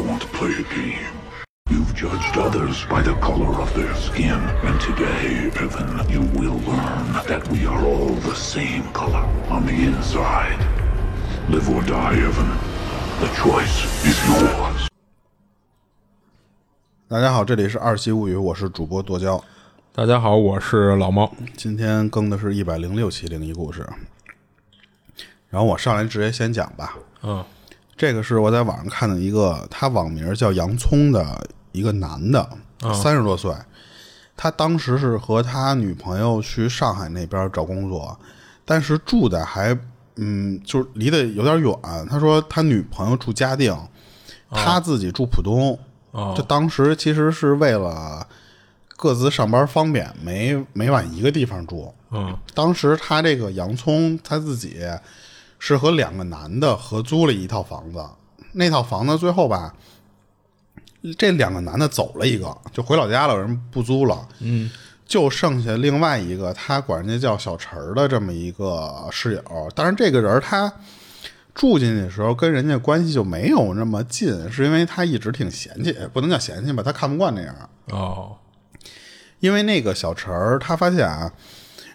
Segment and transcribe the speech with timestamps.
[0.00, 1.06] want to play a game.
[1.68, 7.12] You've judged others by the color of their skin, and today, Evan, you will learn
[7.28, 10.58] that we are all the same color on the inside.
[11.48, 12.50] Live or die, Evan.
[13.20, 14.88] The choice is yours.
[17.06, 19.42] 大家好，这里是二期物语，我是主播剁椒。
[19.92, 21.32] 大家好，我是老猫。
[21.56, 23.86] 今天更的是一百零六期灵异故事，
[25.48, 26.96] 然后我上来直接先讲吧。
[27.22, 27.44] 嗯
[28.00, 32.48] 这个是我在网上看的一个，他网名叫洋葱的一个男的，
[32.94, 33.52] 三十多岁。
[34.34, 38.18] 他当时是和他女朋友去上海那边找工作，
[38.64, 39.78] 但是住的还
[40.16, 41.76] 嗯，就是离得有点远。
[42.08, 43.76] 他说他女朋友住嘉定，
[44.50, 45.78] 他自己住浦东。
[46.12, 48.26] 哦就当时其实是为了
[48.96, 51.92] 各自上班方便，没没往一个地方住。
[52.12, 54.78] 嗯当时他这个洋葱他自己
[55.60, 58.04] 是和两个男的合租了一套房子，
[58.52, 59.72] 那套房子最后吧，
[61.16, 64.68] 这两个男的走了一个，就回老家了，人不租了，嗯
[65.06, 69.68] 就剩下另外一个，他管人家叫小陈儿的这么一个室友。
[69.74, 70.72] 但是，这个人他
[71.54, 77.54] 住进去的时候跟人家关系就没有那么近，是因为他一直挺嫌弃，不能叫嫌弃吧，他看不惯那样。
[77.90, 78.36] 哦
[79.40, 81.32] 因为那个小陈儿，他发现啊，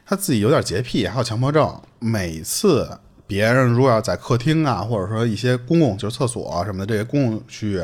[0.03, 1.79] 他自己有点洁癖，还有强迫症。
[1.99, 7.83] 每次别人如果要在客厅啊，或者说一些公共就是厕所啊什么的这些公共区域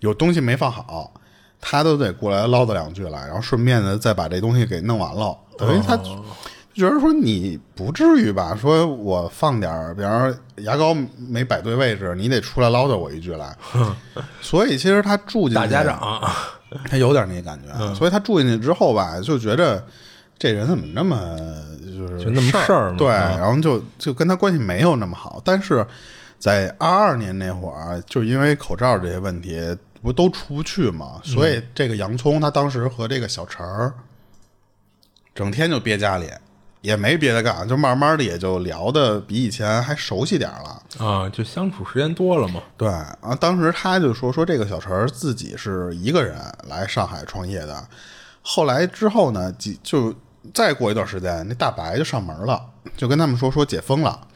[0.00, 1.12] 有东西没放好，
[1.60, 5.36] 他都得过来唠叨两句来，然后顺便的再把这东西给弄完了。
[5.58, 6.16] 等于他就
[6.72, 8.56] 觉得说你不至于吧？
[8.58, 13.54] 说我放点儿，比方说牙膏没摆对位置，你得出来唠叨我一句来。
[14.40, 16.22] 所以其实他住进去大家长，
[16.88, 19.84] 他有点那感觉，所以他住进去之后吧，就觉着
[20.38, 21.36] 这人怎么那么
[22.08, 25.40] 就是就那么事儿嘛对，啊然后就就跟他关系没有那么好。
[25.44, 25.86] 但是
[26.38, 33.92] 在二二年那会儿，就是因为口罩这些问题，不都出不去嘛，所以这个洋葱他当时和这个小陈儿
[35.34, 36.28] 整天就憋家里。
[36.82, 40.82] 也没别的干，就慢慢的也就聊的比以前还熟悉点了。
[40.98, 42.62] 啊，就相处时间多了嘛。
[42.78, 47.86] 对啊，当时他就说说这个小陈儿自己是一个人来上海创业的，
[48.40, 50.14] 后来之后呢，几就
[50.54, 52.64] 再过一段时间，那大白就上门了，
[52.96, 54.28] 就跟他们说说解封了。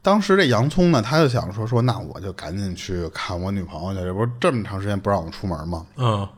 [0.00, 5.86] 当时这洋葱呢，他就想说说，那我就赶紧去看我女朋友去，这不是这么长时间不让我出门吗？
[5.96, 6.28] 嗯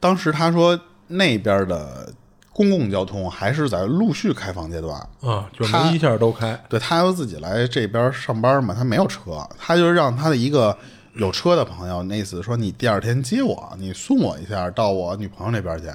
[0.00, 0.78] 当时他说
[1.08, 2.12] 那边的
[2.52, 6.60] 公共交通还是在陆续开放阶段，啊，就一下都开。
[6.68, 10.76] 对他要自己来这边上班嘛，他没有车，他就让他的一个
[11.14, 15.88] 有车的朋友，那意思说你第二天接我，你送我一下到我女朋友那边去。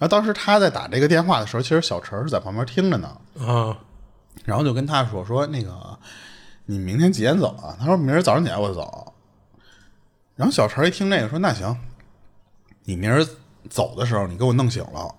[0.00, 3.76] 然后当时他在打这个电话的时候，其实小陈是在旁边听着呢，啊
[4.44, 5.70] 然后就跟他说说那个
[6.64, 7.76] 你明天几点走啊？
[7.78, 9.12] 他说明儿早上起来我就走。
[10.36, 11.76] 然后小陈一听这个说那行，
[12.84, 13.24] 你明儿
[13.68, 15.14] 走的时候你给我弄醒了。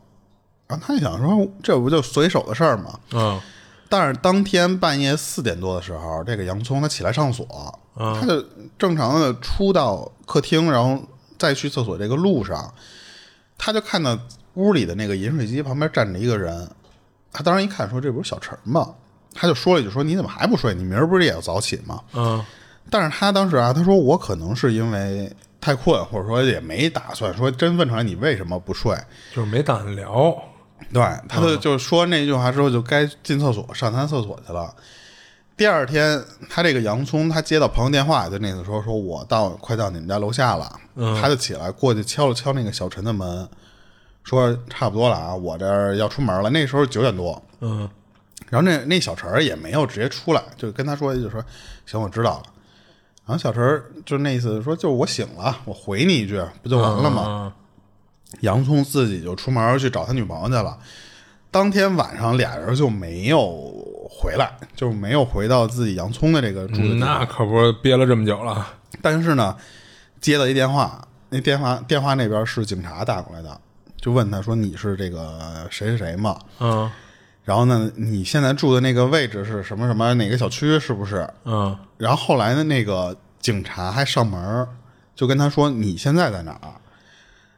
[0.67, 2.99] 然后他就想说这不就随手的事儿吗？
[3.11, 3.39] 嗯
[3.87, 7.45] 但是当天半夜四点多的时候，这个洋葱他起来上锁，
[7.93, 8.41] 他就
[8.79, 11.03] 正常的出到客厅，然后
[11.37, 12.73] 再去厕所这个路上，
[13.57, 14.17] 他就看到
[14.55, 16.69] 屋里的那个饮水机旁边站着一个人。
[17.31, 18.93] 他当时一看说：“这不是小陈吗？”
[19.33, 20.73] 他就说了一句：“说你怎么还不睡？
[20.73, 22.43] 你明儿不是也要早起吗嗯？”
[22.89, 25.31] 但是他当时啊，他说：“我可能是因为
[25.61, 28.97] 太困，或者说也没打算说真问出来你为什么不睡。”
[29.33, 30.35] 就是没打算聊。
[30.91, 34.73] 对，他就就说那句话之后，就该进厕所上他厕所去了。
[35.55, 40.75] 第二天，他这个洋葱，他接到朋友电话，就那次说说我到快到你们家楼下了，
[41.21, 43.47] 他就起来过去敲了敲那个小陈的门，
[44.23, 46.49] 说差不多了啊，我这儿要出门了。
[46.49, 47.89] 那时候九点多，嗯
[48.49, 51.43] 然后那那小陈儿也没有直接出来，就跟他说，就说
[51.85, 52.43] 行，我知道了。
[53.25, 57.23] 然后小陈儿就那意思说，就是我醒了，我回你一句，不就完了吗？
[57.27, 57.51] 嗯
[58.39, 60.77] 洋葱自己就出门去找他女朋友去了。
[61.51, 63.69] 当天晚上俩人就没有
[64.09, 68.65] 回来，就没有回到自己洋葱的这个住的地嗯，那可不是憋了这么久了。
[69.01, 69.57] 但是呢，
[70.21, 73.59] 接到一电话，那电话电话那边是警察打过来的，
[74.01, 76.37] 就问他说：“你是这个谁谁谁吗？
[76.59, 76.91] 嗯
[77.43, 80.79] 然后呢，你现在住的那个位置是什么什么哪个小区？
[80.79, 84.67] 是不是？”嗯然后后来呢，那个警察还上门，
[85.15, 86.73] 就跟他说：“你现在在哪儿？”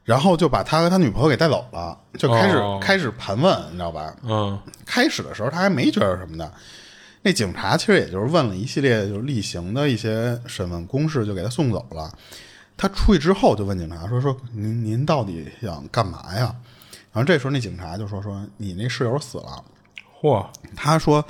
[0.04, 4.14] 然后就把他和他女朋友给带走了，就开始、哦开始盘问，你知道吧？
[4.24, 6.52] 嗯开始的时候他还没觉得什么的，
[7.22, 12.12] 那警察其实也就是问了一系列就是例行的一些审问公事，就给他送走了。
[12.84, 16.54] 他出去之后就问警察说：“说您您到底想干嘛呀？”
[17.14, 19.64] 然后这时候那警察就说：“说你那室友死了。”
[20.20, 20.46] 嚯，
[20.76, 21.24] 他说，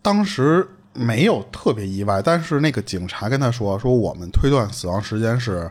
[0.00, 5.70] 当时没有特别意外，但是那个警察跟他说说我们推断死亡时间是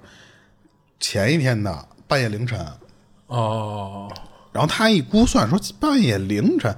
[1.00, 2.64] 前一天的半夜凌晨，
[3.26, 4.08] 哦，
[4.52, 6.76] 然后他一估算说半夜凌晨，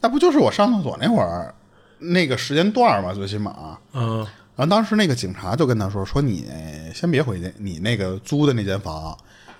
[0.00, 1.52] 那不就是我上厕所那会儿
[1.98, 3.12] 那个时间段吗？
[3.12, 4.24] 最起码，嗯
[4.56, 6.46] 然后当时那个警察就跟他说：“说你
[6.94, 9.16] 先别回去，你那个租的那间房，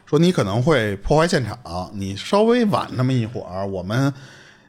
[0.07, 4.13] 说你可能会破坏现场，你稍微晚那么一会儿，我们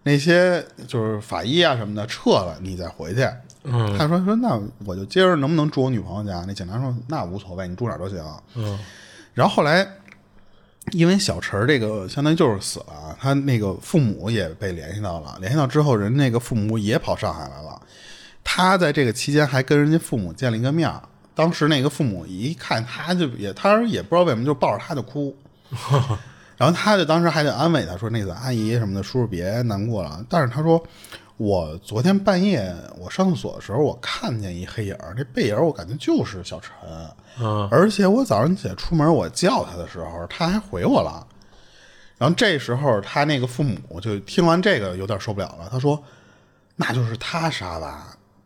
[0.04, 3.28] 那些就是法医啊什么的撤了，你再回去。”
[3.64, 8.24] 嗯，他说：“说那我就今儿能不能住我女朋友家？”那警察说：“那无所谓，你住哪儿都行。”
[8.56, 8.78] 嗯
[9.34, 9.88] 然后后来，
[10.94, 17.80] 因为小陈儿这个相当于就是死了，他那个父母也被联系到了，联系到之后，人那个父母也跑上海来了。
[18.50, 21.02] 他在这个期间还跟人家父母见了一个面儿。
[21.36, 25.36] 当时那个父母一看他就也，他也不知道为什么就抱着他就哭，
[26.56, 30.82] 然后他就当时还得安慰他说：“那个阿姨什么的，叔叔别难过了。”但是他说
[31.36, 36.72] ：“我昨天半夜我上厕所的时候，我看见一黑影儿，这背影儿我感觉就是小陈。
[37.40, 41.28] 嗯而且我早上起来出门，我叫他的时候，他还回我了。
[42.18, 46.02] 然后这时候他那个父母就听完这个有点受不了了，他说
[46.78, 47.94] ：“那就是他杀的，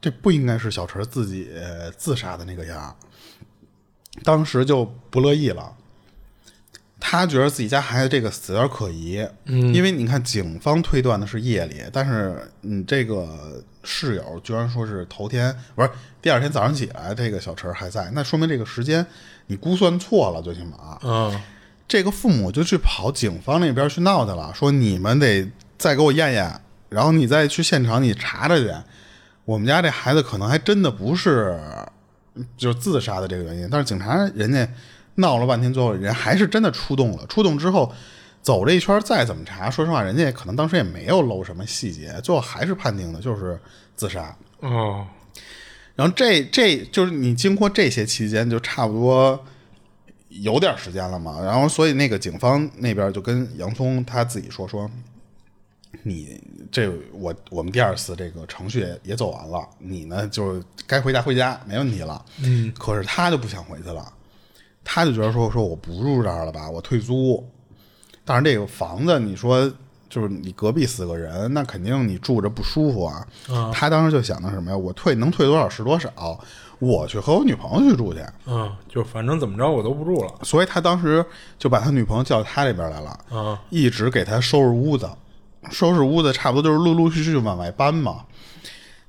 [0.01, 2.95] 这不应该是小陈自己呃自杀的那个样儿。”
[4.25, 5.74] 当时就不乐意了。
[7.03, 15.89] 他觉得自己家孩子这个死有点可疑，嗯，因为你看，警方推断的是夜里，但是你这个室友居然说是头天，不是
[16.21, 19.03] 第二天早上起来，这个小陈还在，那说明这个时间
[19.48, 21.42] 你估算错了，最起码，嗯
[21.88, 25.50] 这个父母就去跑警方那边去闹去了，说你们得
[25.80, 28.71] 再给我验验，然后你再去现场你查查去，
[29.45, 31.59] 我们家这孩子可能还真的不是
[32.55, 34.67] 就是自杀的这个原因，但是警察人家
[35.15, 37.25] 闹了半天，最后人还是真的出动了。
[37.27, 37.91] 出动之后
[38.41, 43.59] 走这一圈，再怎么查，说实话，人家可能当时也没有漏什么细节，最后还是判定的就是
[43.95, 44.35] 自杀。
[44.61, 45.05] 哦，
[45.95, 49.43] 然后这这就是你经过这些期间，就差不多
[50.29, 51.41] 有点时间了嘛。
[51.41, 54.89] 然后所以那个警方那边就跟洋葱他自己说说，
[56.03, 56.41] 你
[56.71, 62.23] 这我我们第二次这个程序也也走完了，你呢就该回家回家没问题了。
[62.41, 64.11] 嗯，可是他就不想回去了，
[64.83, 67.45] 他就觉得说说我不住这儿了吧，我退租。
[68.23, 69.71] 但是这个房子，你说
[70.09, 73.27] 就是你隔壁死个人，那肯定你住着不舒服啊。
[73.73, 74.77] 他当时就想的什么呀？
[74.77, 76.39] 我退能退多少是多少，
[76.79, 78.23] 我去和我女朋友去住去。
[78.45, 80.33] 嗯，就反正怎么着我都不住了。
[80.43, 81.25] 所以他当时
[81.57, 85.09] 就把他女朋友叫到他这边来了，啊一直给他收拾屋子，
[85.69, 88.25] 收拾屋子差不多就是陆陆续续就往外搬嘛。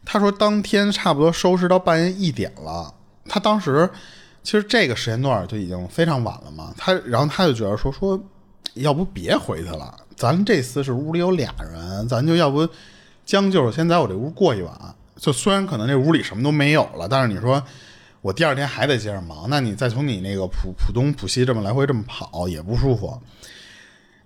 [0.05, 2.93] 他说当天差不多收拾到半夜一点了，
[3.29, 3.89] 他当时
[4.43, 6.75] 其实这个时间段就已经非常晚了嘛。
[6.77, 8.21] 他然后他就觉得说说，
[8.75, 12.69] 要不别回去了，咱这次是屋里有俩人，咱就要不
[13.25, 14.73] 将就先在我这屋过一晚。
[15.17, 17.63] 就虽然可能这屋里什么都没有了，但是你说
[18.21, 23.17] 我第二天还得接着忙，那你再从你那个浦浦东浦西这么来回这么跑也不舒服。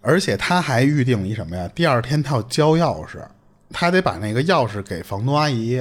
[0.07, 1.69] 而且他还预定一什么呀？
[1.75, 3.21] 第二天他要交钥匙，
[3.71, 5.73] 他得把那个钥匙给房东阿姨。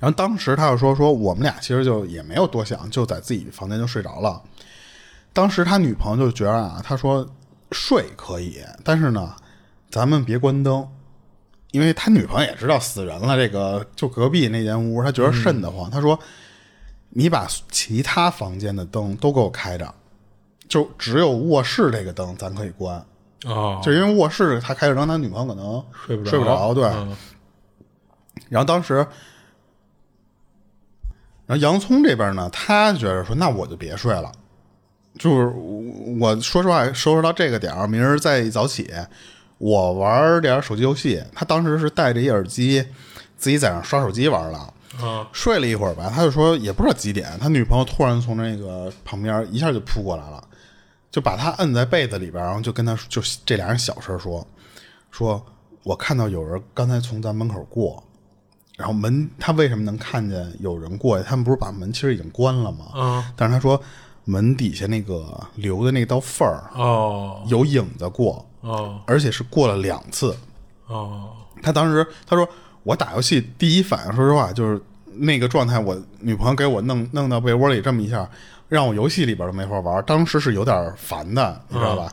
[0.00, 4.42] 然后当时他就说说我们俩其实就也没有多想，就在自己房间就睡着了。
[5.32, 7.24] 当时他女朋友就觉得啊，他说
[7.70, 9.32] 睡可以，但是呢，
[9.88, 10.84] 咱们别关灯，
[11.70, 15.88] 因为他女朋友也知道死人了，这个就隔壁那间屋，他觉得瘆得慌。
[15.88, 16.18] 他说
[17.10, 19.94] 你把其他房间的灯都给我开着，
[20.68, 23.04] 就只有卧室这个灯咱可以关。
[23.44, 26.84] 哦，就因为卧室他开着灯，他女朋友可能睡不着睡不着，对。
[26.84, 27.16] 嗯
[28.48, 28.96] 然后当时，
[31.46, 34.30] 然后洋葱这边呢，他觉得说，那我就别睡了，
[35.18, 35.46] 就是
[36.20, 38.90] 我说实话，收拾到这个点儿，明儿再一早起，
[39.56, 41.22] 我玩点手机游戏。
[41.34, 42.84] 他当时是戴着一耳机，
[43.38, 44.58] 自己在那刷手机玩了。
[45.00, 50.44] 啊睡了一会儿吧，他就说也不知道几点，他女朋友突然从那个旁边一下就扑过来了，
[51.12, 54.44] 就把他摁在被子里边，然后就跟他就这俩人小声说，
[55.10, 55.40] 说
[55.84, 58.02] 我看到有人刚才从咱门口过，
[58.78, 61.24] 然后门他为什么能看见有人过去？
[61.28, 62.86] 他们不是把门其实已经关了吗？
[62.94, 63.80] 嗯但是他说
[64.24, 70.34] 门底下那个留的那道缝儿哦有影子过，哦而且是过了两次。
[70.86, 71.30] 哦
[71.62, 72.48] 他当时他说
[72.84, 74.80] 我打游戏第一反应，说实话就是
[75.14, 78.28] 那个状态，我女朋友给我弄弄到被窝里这么一下，
[78.72, 82.10] 让我游戏里边都没法玩，当时是有点烦的，你知道吧？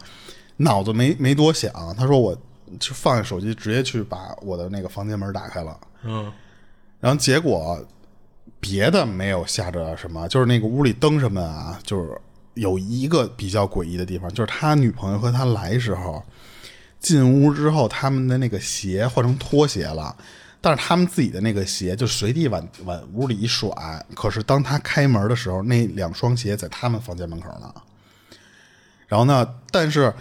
[0.57, 2.35] 脑子没没多想，他说我
[2.77, 6.29] 就放下手机，直接去把我的那个房间门打开了，嗯
[6.99, 7.81] 然后结果
[8.59, 12.11] 别的没有吓着什么，就是那个屋里灯什么啊，就是
[12.55, 16.21] 有一个比较诡异的地方，就是他女朋友和他来时候，
[16.99, 20.13] 进屋之后，他们的那个鞋换成拖鞋了，
[20.61, 23.69] 但是他们自己的那个鞋就随地往往屋里一甩。
[24.13, 27.73] 可是当他开门的时候，那两双鞋在他们房间门口呢。
[29.07, 30.13] 然后呢，但是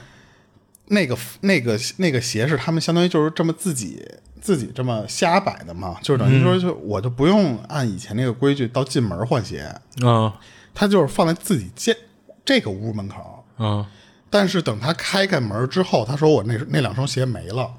[0.87, 4.03] 那个那个那个鞋是他们相当于就是这么自己
[4.41, 10.39] 自己这么瞎摆的嘛，就是等于说就我就不用按以前那个规矩到进门换鞋，啊
[10.73, 11.97] 他就是放在自己间
[12.45, 13.45] 这个屋门口。
[13.57, 13.87] 啊
[14.31, 17.73] 但是等他开开门之后，他说我那那两双鞋没了。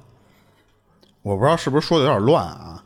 [1.22, 2.82] 我不知道是不是说的有点乱啊，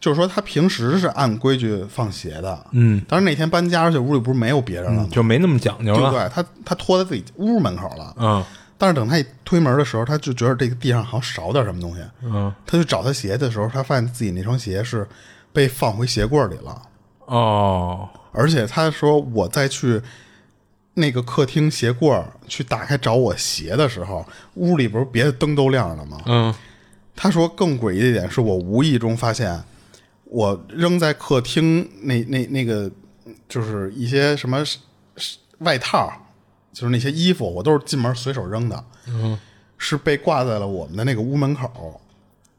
[0.00, 5.08] 就是说他平时是按规矩放鞋的，嗯，但是那天搬家，而且屋里不是没有别人了吗？
[5.10, 5.98] 就没那么讲究了。
[5.98, 6.28] 对不对？
[6.30, 8.44] 他他拖在自己屋门口了，嗯
[8.80, 15.04] 但是等他一推门的时候，他就觉得这个地上好像少点什么东西，嗯他去找他鞋的时候，他发现自己那双鞋是
[15.52, 16.80] 被放回鞋柜里了，
[17.26, 20.00] 哦而且他说我再去
[20.94, 26.18] 那个客厅鞋柜儿去打开找我鞋的时候，屋里不是别的灯都亮着吗？
[26.26, 26.54] 嗯
[27.20, 29.60] 他说更诡异的一点是我无意中发现，
[30.22, 32.88] 我扔在客厅那那那个
[33.48, 34.62] 就是一些什么
[35.58, 36.08] 外套，
[36.72, 39.36] 就是那些衣服，我都是进门随手扔的，嗯
[39.76, 42.00] 是被挂在了我们的那个屋门口，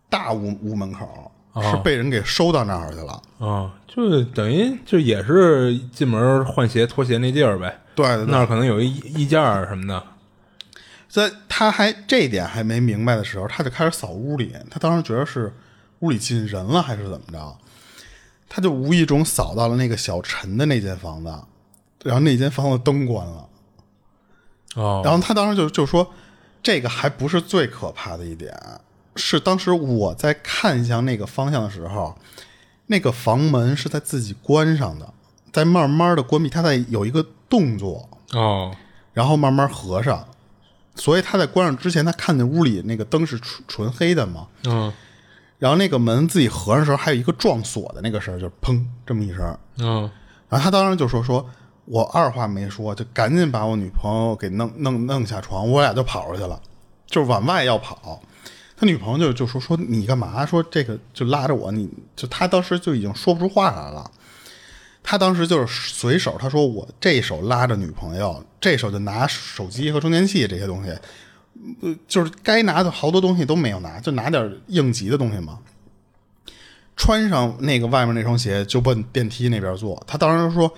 [0.09, 3.21] 大屋屋门口，是被人给收到那儿去了。
[3.39, 7.79] 啊，就等于就也是进门换鞋脱鞋那地儿呗。
[7.95, 10.03] 对对对那儿可能有一衣架儿什么的。
[11.09, 14.55] 在他还这一点还没明白的时候，他就开始扫屋里。
[14.69, 15.51] 他当时觉得是
[15.99, 17.57] 屋里进人了，还是怎么着？
[18.47, 21.29] 他就无意中扫到了那个小陈的那间房子，
[22.03, 23.49] 然后那间房子灯关了。
[24.75, 26.13] 哦，然后他当时就就说，
[26.61, 28.55] 这个还不是最可怕的一点，
[29.15, 32.15] 是当时我在看向那个方向的时候，
[32.85, 35.11] 那个房门是在自己关上的，
[35.51, 38.71] 在慢慢的关闭，他在有一个动作，哦
[39.11, 40.27] 然后慢慢合上。
[40.99, 44.93] 所以他在关上之前，他看见屋里那个灯是纯纯黑的嘛，嗯
[45.57, 49.57] 然后那个门自己合上的时候，还有一个撞锁的那个声儿，就是砰这么一声。
[49.77, 50.09] 嗯
[50.47, 51.45] 然后他当时就说：“说
[51.85, 56.59] 我二话没说，就赶紧把我女朋友给弄弄弄下床，我俩就跑出去了，
[57.07, 58.21] 就是往外要跑。”
[58.75, 60.45] 他女朋友就就说：“说你干嘛？
[60.45, 64.09] 说这个就拉着我，你就他当时就已经说不出话来了。
[65.09, 70.91] 他当时就是随手，他说我这手拉着女朋友，这手就拿手机和充电器这些东西，
[71.81, 75.57] 呃，就是该拿的好多东西都没有拿，就拿点应急的东西嘛。
[76.95, 79.99] 穿上那个外面那双鞋就奔电梯那边坐。
[80.05, 80.71] 他当时说，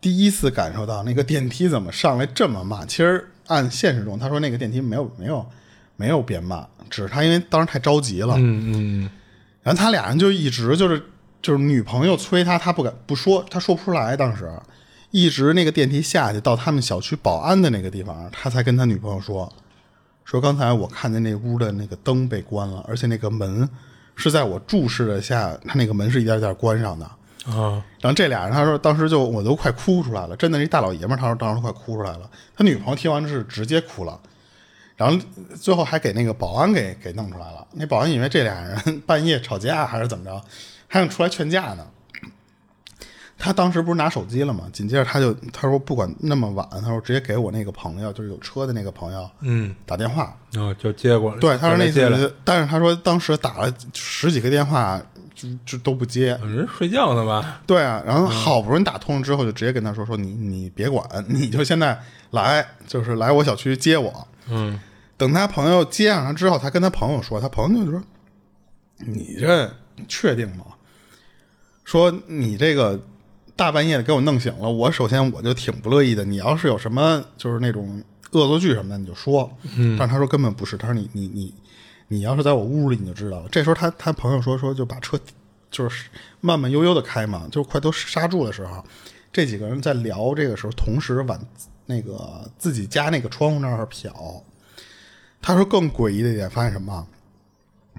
[0.00, 2.88] 第一次感受到那个电梯怎么上来这么慢。
[2.88, 5.46] 其实按现实中，他说那个电梯没有没有
[5.96, 8.36] 没有变慢，只是他因为当时太着急了。
[8.38, 9.10] 嗯嗯
[9.62, 11.02] 然后他俩人就一直就是
[11.46, 14.16] 就是女朋友催他，他不敢不说，他说不出来。
[14.16, 14.50] 当时
[15.12, 19.52] 一直那个电梯下去到他们小区保安的那个地方，他才跟他女朋友说，
[20.24, 23.68] 说刚才我看见那屋的那个灯被关了，而且那个门
[24.16, 27.06] 是在我注视的下，他那个门是一点点关上的。
[27.46, 32.28] 啊然后这俩人，他说当时就我都快哭出来了，真的是一大老爷们儿，他说当时快哭出来了。
[32.56, 34.18] 他女朋友听完是直接哭了，
[34.96, 35.16] 然后
[35.54, 37.64] 最后还给那个保安给给弄出来了。
[37.70, 40.42] 那保安以为这俩人半夜吵架还是怎么着，
[40.88, 41.86] 还想出来劝架呢。
[43.38, 44.64] 他当时不是拿手机了吗？
[44.72, 51.38] 紧接着他就他说不管那么晚，他说直接给我那个朋友，就是有车的那个朋友嗯，打电话，然后就接过来。
[51.38, 54.98] 对，他说那次，但是他说当时打了十几个电话，
[55.34, 56.28] 就就都不接。
[56.42, 57.60] 人睡觉呢吧？
[57.66, 62.00] 对啊，然后好不容易打通了之后，就直接跟他说说你你别管，你就现在
[62.30, 64.26] 来，就是来我小区接我。
[64.48, 64.80] 嗯
[65.18, 68.02] 等他朋友接上他之后，他跟他朋友说，他朋友就说
[68.98, 69.70] ：“你这
[70.08, 70.64] 确定吗？
[71.86, 73.00] 说你这个
[73.54, 76.24] 大半夜的给我弄醒了，我首先我就挺不乐意的。
[76.24, 78.02] 你要是有什么就是那种
[78.32, 79.48] 恶作剧什么的，你就说。
[79.76, 81.54] 嗯，但是他说根本不是，他说你你你
[82.08, 83.48] 你要是在我屋里你就知道了。
[83.52, 85.16] 这时候他他朋友说说就把车
[85.70, 88.84] 就是慢慢悠悠的开嘛，就快都刹住的时候，
[89.32, 91.40] 这几个人在聊这个时候，同时往
[91.86, 94.10] 那个自己家那个窗户那儿瞟。
[95.40, 97.06] 他说更诡异的一点，发现什么？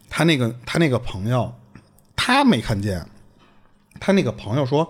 [0.09, 1.53] 他那个他那个朋友，
[2.17, 3.07] 他没看见。
[3.99, 4.89] 他那个朋友说：“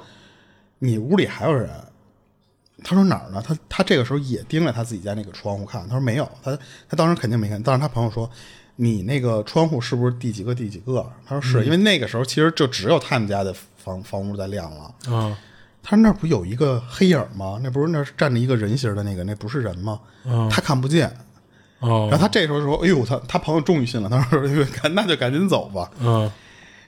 [0.79, 1.69] 你屋里还有人。”
[2.83, 3.41] 他说哪儿呢？
[3.43, 5.81] 他他这个时候也盯着他自己家那个窗户看。
[5.87, 6.55] 他说没有，他
[6.87, 7.61] 他当时肯定没看。
[7.63, 8.29] 但是他朋友说
[8.77, 15.15] ：“你那个窗户是不是第几个第几个？”他说是、因为那个时候其实就只有他们家的房房屋在亮了。
[15.15, 15.37] 啊
[15.81, 17.59] 他说那不有一个黑影吗？
[17.63, 19.99] 那不是那是站着一个人形的那个，那不是人吗？
[20.51, 21.09] 他看不见。
[21.79, 24.41] 哦然后他这时候说：“哎呦，他他朋友终于信了。”他说
[24.81, 25.89] ：“赶那就赶紧走吧。
[25.99, 26.29] 嗯”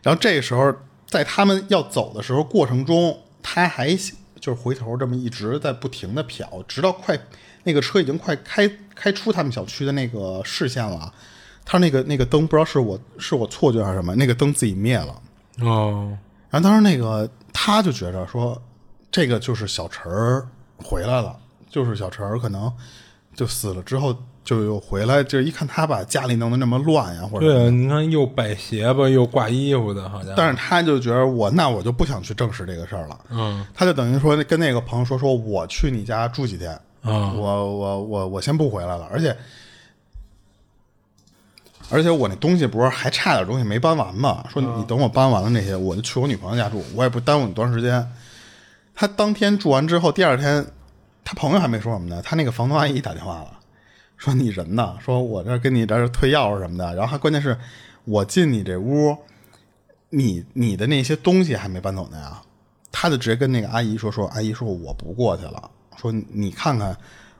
[0.04, 0.74] 然后这个时候，
[1.10, 3.94] 在他们要走的时候过程中，他还
[4.40, 7.20] 就是回头这么一直在不停的瞟，直到快
[7.64, 11.12] 那个车已经快开开出他们小区的那个视线了。
[11.66, 15.22] 他那个那个灯不知道是我是我错觉还是什么，那个灯自己灭了。
[15.62, 16.18] 哦，
[16.50, 18.60] 然后当时那个他就觉着说，
[19.12, 20.48] 这个就是小陈儿
[20.78, 21.38] 回来了，
[21.70, 22.72] 就是小陈儿可能
[23.36, 24.16] 就死了之后
[24.50, 30.34] 就又回来，就一看他把家里弄得那么乱呀，或者对啊，你看又摆鞋吧，又挂衣服的，好像。
[30.36, 33.64] 但是他就觉得我那我就不想去证实这个事儿了，嗯。
[33.76, 36.72] 他就等于说跟那个朋友说说我去你家住几天，
[37.04, 39.38] 啊我我我我先不回来了，而且
[41.92, 44.44] 而且我那东西不是还差点东西没搬完吗？
[44.52, 48.12] 说你等我搬完了那些，我就去我女朋友家住，我也不耽误你多长时间。
[48.96, 50.66] 他当天住完之后，第二天
[51.24, 53.59] 他朋友还没说什么呢，他那个房东阿姨打电话了，
[54.20, 54.96] 说你人呢？
[55.00, 57.58] 说我这跟你这儿退钥匙什么的，然后还关键是
[58.04, 59.18] 我进你这屋，
[60.10, 62.42] 你你的那些东西还没搬走呢呀。
[62.92, 66.96] 他就直接跟那个阿姨说说，阿姨说我不过去了，说你看看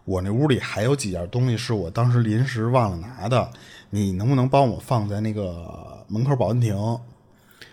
[0.06, 3.52] 我那屋里还有几件东西是我当时临时忘了拿的，
[3.90, 6.78] 你能不能帮我放在那个门口保安亭？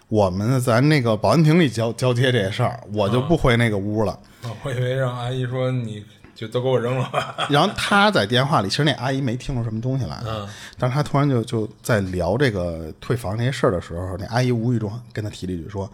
[0.08, 4.18] 我们咱那个保安亭里交交接这些事儿，我就不回那个屋了。
[4.64, 6.04] 我以为让阿姨说你
[6.36, 7.34] 就都给我扔了吧。
[7.50, 10.46] 然后他在电话里，其实那阿姨没听出什么东西来，嗯，
[10.78, 15.90] 但是他突然就就在聊这个退房这些事儿的时候，那阿姨无意中跟他提了一句说，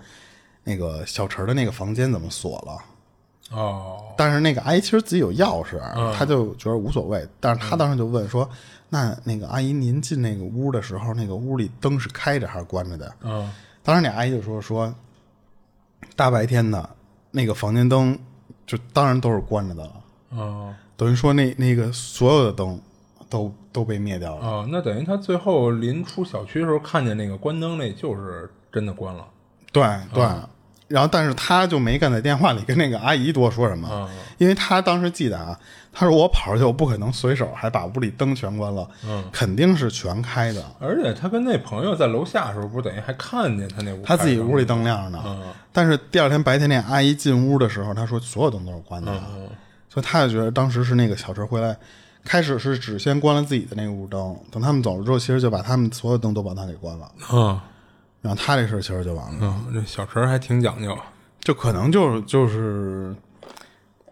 [0.65, 2.79] 那个小陈的那个房间怎么锁了？
[3.57, 5.79] 哦，但是那个阿姨其实自己有钥匙，
[6.15, 7.27] 他就觉得无所谓。
[7.39, 8.49] 但是她当时就问说
[8.89, 13.53] ：“那那个阿姨，您进那个屋的时候，那个屋里灯是开着还是关着的嗯，？”
[13.85, 14.95] 当时那阿姨就说：“说
[16.17, 16.89] 大白天的
[17.31, 18.19] 那个房间灯，
[18.67, 19.93] 就当然都是关着的了。
[20.35, 22.81] 哦，等于说那那个所有的灯
[23.29, 24.47] 都都被灭掉了。
[24.47, 29.25] 哦，那等于他最后临出小区的时候看见那个关灯，那就是真的关了。
[29.73, 30.25] 对对。
[30.89, 35.59] 然后，但是他就没敢在电话里跟那个阿姨多说什么，因为他当时记得啊，
[35.91, 40.63] 他说我跑出去，我不可能随手还把屋里灯全关了，嗯，肯定是全开的。
[40.79, 49.11] 而且他跟那朋友在楼下的时候，不是等于还看见他那屋他自己屋里灯亮着呢，但是第二天白天那阿姨进屋的时候，他说所有灯都是关的，
[49.93, 51.77] 所以他就觉得当时是那个小陈回来，
[52.25, 57.61] 开始是只先关了自己的那个屋灯，等他们走了之后，其实就把他们所有灯都帮他给关了，嗯
[58.23, 60.97] 然后他这事儿其实就完了，嗯，这小陈还挺讲究。
[61.41, 63.15] 就可能就是就是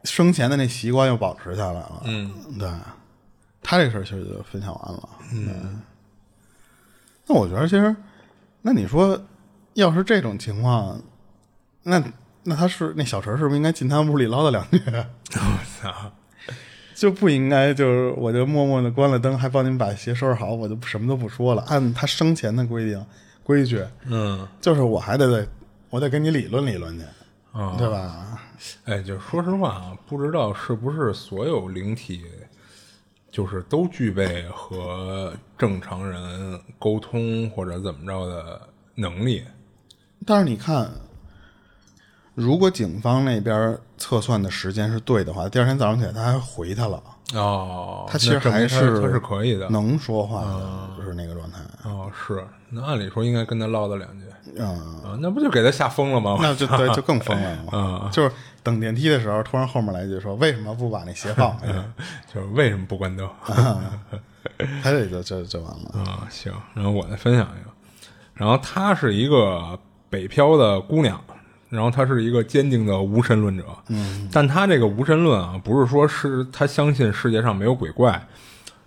[0.04, 2.68] 生前的那习惯又保持下来了，嗯，对，
[3.62, 5.80] 他这事儿其实就分享完了，嗯，
[7.26, 7.96] 那我觉得其实，
[8.60, 9.18] 那你说
[9.74, 11.00] 要是这种情况，
[11.84, 12.02] 那
[12.50, 14.82] 那他是那小陈是不是应该进他屋里唠叨两句？
[14.86, 16.12] 我操！
[16.96, 21.62] 就不应该就是我就默默的关了灯，还帮你们把鞋收拾好，我就什么都不说了。
[21.68, 23.06] 按他生前的规定
[23.44, 25.46] 规矩，嗯就是我还得
[25.90, 27.04] 我得跟你理论理论去，
[27.52, 28.42] 啊，对吧？
[28.84, 32.22] 哎，就说实话啊，不知道是不是所有灵体，
[33.30, 38.60] 就是都具备和正常人沟通或者怎么着的
[38.96, 39.42] 能力。
[40.26, 40.90] 但是你看，
[42.34, 47.02] 如果警方那边测算的时间是对的话，第二天早上起来他还回他了，
[47.34, 49.68] 哦，他其实还是他他是可以的。
[49.68, 51.58] 能说话的，就是那个状态。
[51.84, 54.24] 哦，是，那按理说应该跟他唠叨两句
[54.56, 54.66] 嗯，
[55.04, 56.36] 啊，那不就给他吓疯了吗？
[56.40, 57.70] 那就对， 就更疯了嘛。
[57.72, 61.74] 嗯就是等电梯的时候，突然后面来一句说：“为什么不把那鞋放回去
[62.32, 63.28] 就是为什么不关灯？？”
[64.82, 66.00] 他这就就就完了。
[66.10, 67.70] 啊，行，然后我再分享一个，
[68.34, 71.22] 然后她是一个北漂的姑娘，
[71.70, 78.26] 然后他是一个坚定的无神论者，嗯，但他这个无神论啊，不是说是他相信世界上没有鬼怪，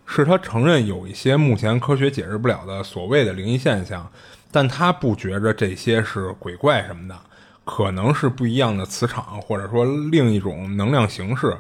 [0.06, 4.08] 是他承认有一些目前科学解释不了的所谓的灵异现象，
[4.52, 7.18] 但他不觉着这些是鬼怪什么的，
[7.64, 11.58] 可能是不一样的磁场，或者说另一种能量形式。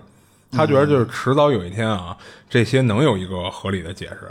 [0.51, 2.15] 他觉得就是迟早有一天啊，
[2.47, 4.29] 这些能有一个合理的解释。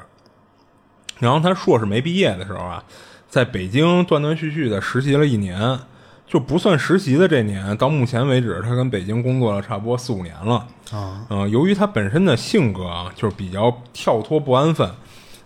[1.19, 2.85] 然后他硕士没毕业的时候啊，
[3.29, 5.79] 在北京断断续续的实习了一年，
[6.33, 10.67] 就不算实习的这年，到目前为止，他跟北京工作了差不多四五年了。
[10.91, 14.91] 啊，嗯、由于他本身的性格啊，就是比较跳脱不安分，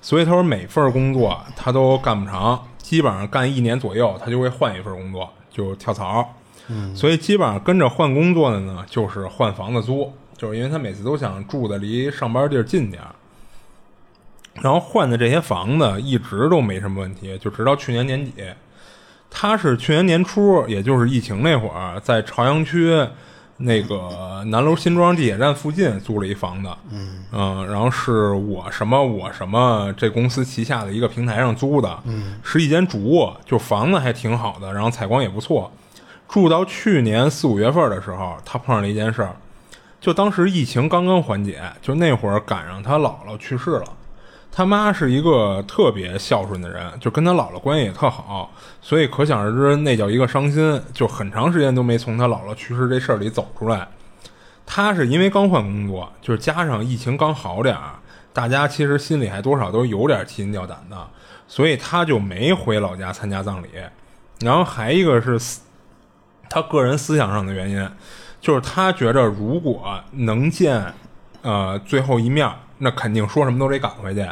[0.01, 6.25] 所以他说每份工作他都干不长，基本上干一年左右，他就会换一份工作，就跳槽。
[6.69, 13.13] 嗯，所以基本上跟着换工作的呢，就是换房子租，就是因为他每次都想住的离上班地儿近点儿。
[14.63, 18.33] 然后换的这些房子一直都没什么问题，就直到去年年底，
[19.31, 23.07] 他是去年年初，也就是疫情那会儿，在朝阳区
[23.59, 26.69] 那个南楼新庄地铁站附近租了一房子，
[27.33, 35.73] 嗯然后是我什么我什么这公司旗下的一个平台上租的，嗯，是一间主卧，就房子还挺好的，然后采光也不错。
[36.29, 39.37] 住到去年四五月份的时候，他碰上了一件事儿，
[40.01, 43.85] 就当时疫情刚刚缓解，就那会儿赶上他姥姥去世了。
[44.57, 53.87] 他妈是一个特别孝顺的人，就跟他姥姥关系也特好，所以可想而知那叫一个伤心，就很长时间都没从他姥姥去世这事儿里走出来。
[54.65, 57.97] 他是因为刚换工作，就是加上疫情刚好点儿，
[58.33, 61.07] 大家其实心里还多少都有点提心吊胆的，
[61.47, 63.69] 所以他就没回老家参加葬礼。
[64.41, 65.39] 然后还一个是
[66.49, 67.87] 他个人思想上的原因，
[68.41, 70.95] 就是他觉着如果能见
[71.43, 74.27] 呃最后一面，那肯定说什么都得赶回去。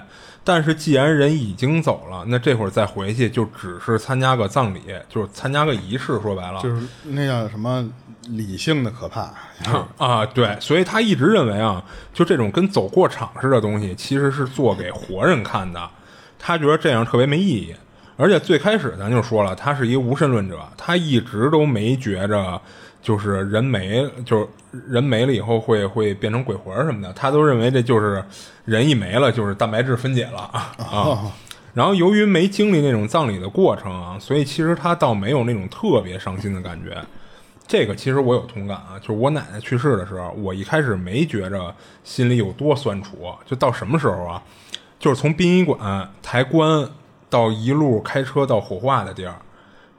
[0.46, 7.88] 但是既然人已经走了，那这会儿再回去就只是参加个葬礼，就是参加个仪式，说白了就是那叫什么
[8.28, 9.32] 理性的可怕，
[9.96, 15.88] 啊，对，所以他一直认为啊，就这种跟走过场似的东西，其实是做给活人看的。
[16.38, 17.74] 他觉得这样特别没意义。
[18.16, 22.60] 而且最开始咱就说了，他是一个无神论者，他一直都没觉着
[23.04, 24.48] 就是人没，就是
[24.88, 28.24] 人没了以后会会变成鬼魂什么的，他都认为这就是
[28.64, 31.30] 人一没了就是蛋白质分解了啊。
[31.74, 36.96] 然后由于没经历那种葬礼的过程啊，所以其实他倒没有那种特别伤心的感觉。
[37.66, 44.42] 这个其实我有同感啊，就是我奶奶去世的时候，我一开始没觉着心里有多酸楚，就到什么时候啊，
[44.98, 46.88] 就是从殡仪馆抬棺
[47.28, 49.36] 到一路开车到火化的地儿，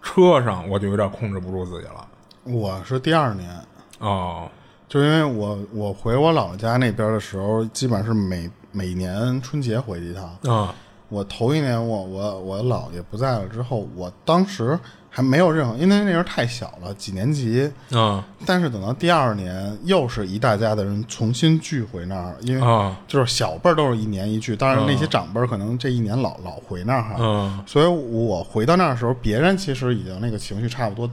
[0.02, 2.08] 车上我就有点控制不住自己了。
[2.46, 3.50] 我是第二年，
[3.98, 4.48] 哦，
[4.88, 10.56] 就因为我我回我姥姥家那边的时候，基本上是每每年春节回去一趟。
[10.56, 10.76] 啊，
[11.10, 14.80] 我头一年我我我姥爷不在了之后，我当时
[15.10, 17.68] 还没有任何，因为那时候太小了，几年级。
[17.92, 18.24] 啊。
[18.46, 22.96] 但是等到第二年，又是一大家的人重新聚回那儿，因为啊。
[23.08, 27.16] 就是小辈儿都是一年一聚，当然那些长辈儿可能这一年老老回那儿哈。
[27.18, 31.10] 嗯所以我回到那儿的时候，别人其实已经那个情绪差不多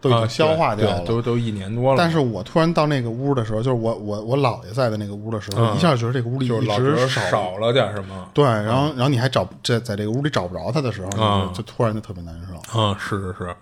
[0.00, 1.00] 都已啊，经消化掉了。
[1.00, 1.98] 都都一年多了。
[1.98, 8.28] 但是我突然到那个屋的时候，就是我我我姥爷在的那个屋的时候，嗯一下觉得这个屋里就是老觉得一直少少了点什么。
[8.32, 12.80] 对，然后然后你还找这在这个屋里找不着他的时候，嗯就就突然就特别难受。
[12.80, 13.54] 啊，是是是。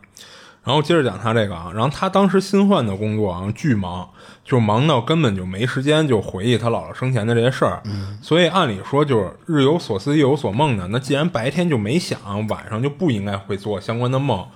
[0.65, 4.07] 然后接着讲他这个啊，然后他当时新换的工作啊巨忙，
[4.45, 7.83] 就忙到根本就没时间就回忆他姥姥生前的这些事儿。
[8.21, 10.87] 所以按理说就是日有所思夜有所梦的。
[10.89, 14.47] 那既然白天就没想，晚上就不应该会做相关的梦。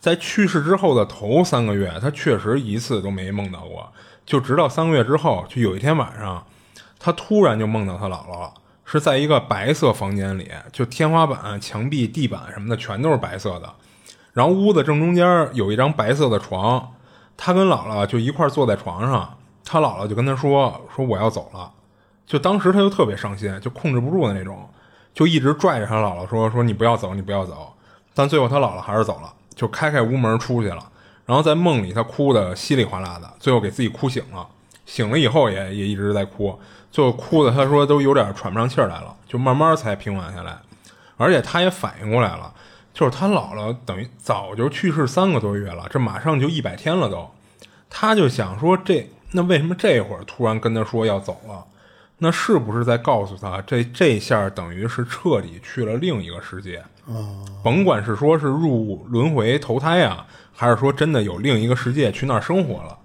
[0.00, 3.92] 在去世之后的头三个月，他确实一次都没梦到过。
[4.24, 6.44] 就直到三个月之后，就有一天晚上，
[6.98, 13.72] 他突然就梦到他姥姥了，是在一个白色房间里，就天花板、墙壁、地板什么的全都是白色的。
[14.32, 16.92] 然后屋子正中间有一张白色的床，
[17.36, 21.72] 他跟姥姥就一块坐在床上，他姥姥就跟他说：“说我要走了。”
[22.24, 24.68] 就当时他就特别伤心，就控制不住的那种，
[25.14, 27.72] 就一直拽着他姥姥说：“说你不要走，你不要走。”
[28.14, 30.90] 但最后他姥姥还是走了，就开开屋门出去了。
[31.26, 34.46] 然后在梦里他哭的稀里哗啦的，最后给自己哭醒了。
[34.86, 36.58] 醒了以后也也一直在哭，
[36.90, 40.56] 最后哭的他说都有点喘不上气儿来了，就慢慢才平缓下来。
[41.18, 42.54] 而且他也反应过来了，
[42.94, 47.28] 就是他姥姥等于早就去世三个多月了，这马上就一百天了都。
[47.90, 51.64] 他就想说这那为什么这会儿突然跟他说要走了？
[52.18, 56.82] 那是不是在告诉他这这下等于是彻底去了另一个世界？
[57.62, 62.98] 甭管是说是入轮回投胎啊，还是说真的有另一个世界去那儿生活了，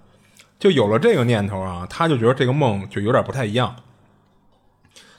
[0.59, 3.75] 就有了这个念头啊，他就觉得这个梦就有点不太一样。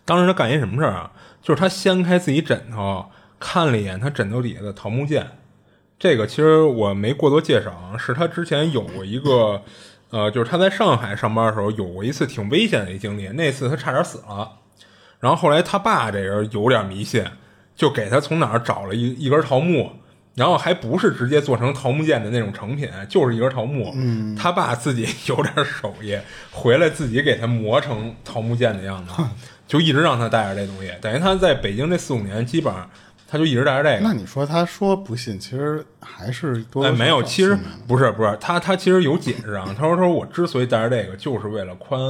[0.05, 1.11] 当时他干一什么事儿啊？
[1.41, 3.07] 就是他掀开自己枕头，
[3.39, 5.27] 看了一眼他枕头底下的桃木剑。
[5.99, 9.63] 这个其实我没过多介绍，是他之前有过一个，
[10.11, 14.59] 呃，就是他在上海上班的时候有过一次挺危险的一经历，那次他差点死了。
[15.21, 17.25] 然后后来他爸这人有点迷信，
[17.77, 19.91] 就给他从哪儿找了一一根桃木，
[20.35, 23.93] 然后还不是直接做成桃木剑的那种成品，就是一根桃木。
[23.95, 26.19] 嗯，他爸自己有点手艺，
[26.53, 29.13] 回来自己给他磨成桃木剑的样子，
[29.67, 30.93] 就一直让他带着这东西。
[31.01, 32.89] 等于他在北京这四五年，基本上
[33.27, 34.09] 他就一直带着这个。
[34.09, 39.65] 那你说他说不信，其实还是多哎，没有，其实不是不是，他他其实有解释啊。
[39.77, 42.01] 他说他说我之所以带着这个，就是为了宽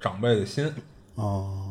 [0.00, 0.72] 长辈的心。
[1.14, 1.63] 哦，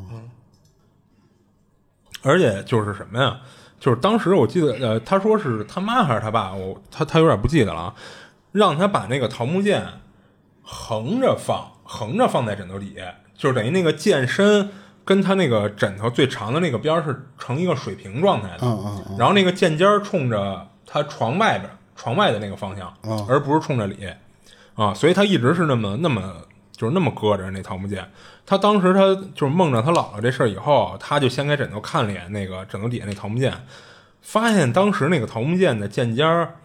[2.24, 3.38] 而且就是什么呀？
[3.80, 7.96] 就是当时我记得，呃，他说是他妈还是他爸，我他他有点不记得了啊。
[8.54, 9.84] 让他把那个桃木剑
[10.62, 14.70] 横着放，横着放在枕头底下，就是等于那个剑身
[15.04, 18.60] 跟他那个枕头最长的那个边儿是成一个水平状态的。
[18.62, 24.08] 嗯嗯然后那个剑尖儿冲着他床外边，床外的那个方向，嗯而不是冲着里
[24.76, 26.22] 啊，所以他一直是那么那么
[26.74, 28.12] 就是那么搁着那桃木剑。
[28.46, 33.54] 他当时他就是梦着他姥姥这事儿以后，他就掀开枕头看了一眼那个枕头底下那桃木剑，
[34.22, 36.56] 发现当时那个桃木剑的剑尖儿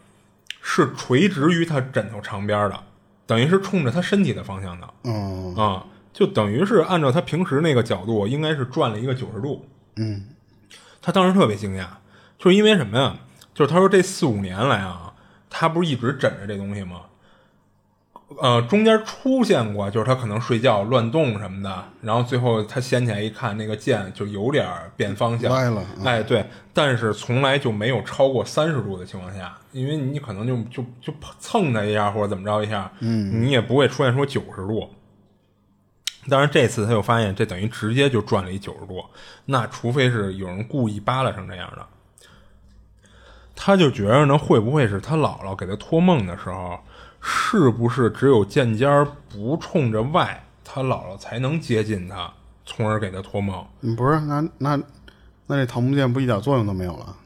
[0.61, 2.81] 是垂直于他枕头长边的，
[3.27, 9.69] 等于是冲着他身体的方向的嗯啊，就等于是按照他平时那个角度，应该是转了一个九十度。
[9.97, 10.25] 嗯
[11.01, 11.87] 他当时特别惊讶，
[12.39, 13.17] 就是因为什么呀？
[13.55, 15.13] 就是他说这四五年来啊，
[15.49, 17.03] 他不是一直枕着这东西吗？
[18.37, 34.91] 呃，中间出现过，就是他可能睡觉乱动什么的，然后最后他掀起来一看，那个剑就有点变方向，歪了嗯哎，对，但是从来就没有超过三十度的情况下，因为你可能就就就蹭它一下或者怎么着一下，嗯，你也不会出现说九十度。
[36.29, 39.03] 但是这次他又发现，这等于直接就转了一九十度，
[39.47, 41.87] 那除非是有人故意扒拉成这样的，
[43.57, 46.79] 他就觉着呢，会不会是他姥姥给他托梦的时候，
[47.21, 52.33] 是不是只有剑尖儿不冲着外，他姥姥才能接近他，
[52.65, 53.67] 从而给他托梦？
[53.81, 54.81] 嗯不是，那那
[55.47, 57.17] 那这桃木剑不一点作用都没有了？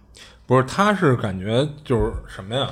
[0.46, 2.70] 不是，他是感觉就是什么呀？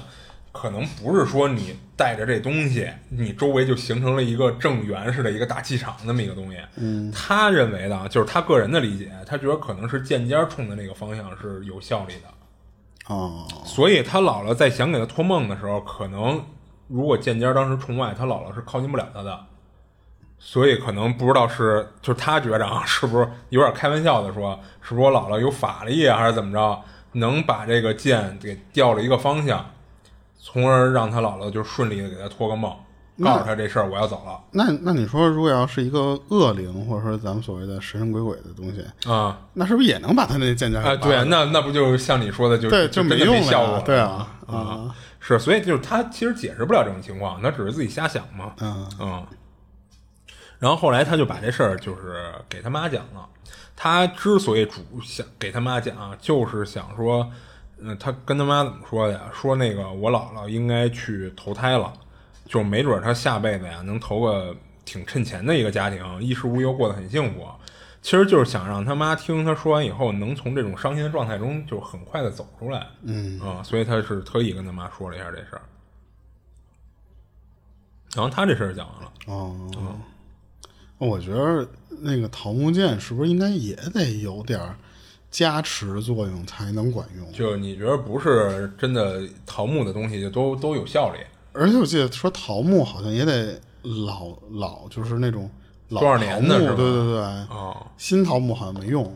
[0.53, 6.59] 可能不是说你带着这东西，你周围就形成了一个正圆式的一个大气场那么一个东西。
[6.77, 13.15] 嗯，他认为的啊，就是他个人的理解，他觉得可能是剑尖儿冲的那个方向是有效力的。
[13.15, 16.45] 哦，所以他姥姥在想给他托梦的时候，可能
[16.91, 19.39] 如果剑尖当时冲外，他姥姥是靠近不了他的，
[20.39, 29.65] 所以可能不知道是就是他觉着啊，是不是有点开玩笑的说，是不是我姥姥有法力啊，还是怎么着，能把这个剑给调了一个方向，
[30.39, 32.75] 从而让他姥姥就顺利的给他托个梦，
[33.23, 34.41] 告诉他这事儿我要走了。
[34.51, 39.39] 那那你说，如果要是一个恶灵，或者说咱们所谓的神神鬼鬼的东西，啊。
[39.53, 49.27] 那是不是也能把他那剑尖啊，对啊，那那不就像你说的，就对就没用了效果了对啊吗啊，是，所以就是他其实解释不了这种情况，他只是自己瞎想嘛，嗯嗯。
[50.59, 53.29] 然后后来他就把这事儿就是给他妈讲了。
[53.77, 57.31] 他之所以主想给他妈讲，就是想说，
[57.79, 59.23] 嗯，他跟他妈怎么说的呀？
[59.33, 61.93] 说那个我姥姥应该去投胎了，
[62.47, 64.55] 就没准他下辈子呀能投个
[64.85, 67.47] 挺趁钱的一个家庭，衣食无忧，过得很幸福。
[68.03, 72.87] 其实就是想让他妈听他说完以后，能从这种伤心的状态中就很快的走出来。
[73.03, 75.63] 嗯啊、所以他是特意跟他妈说了一下这事儿。
[78.15, 79.13] 然后他这事儿讲完了。
[79.27, 79.97] 哦，
[80.99, 81.69] 我觉得
[82.01, 84.75] 那个桃木剑是不是应该也得有点儿
[85.31, 87.33] 加持作用才能管用？
[87.33, 91.21] 就你觉得不是真的桃木的东西，就都都有效力？
[91.53, 95.51] 而且我记得说桃木好像也得老老，就是那种老
[95.99, 99.13] 多少年的是吧对对对，哦，新桃木好像没用。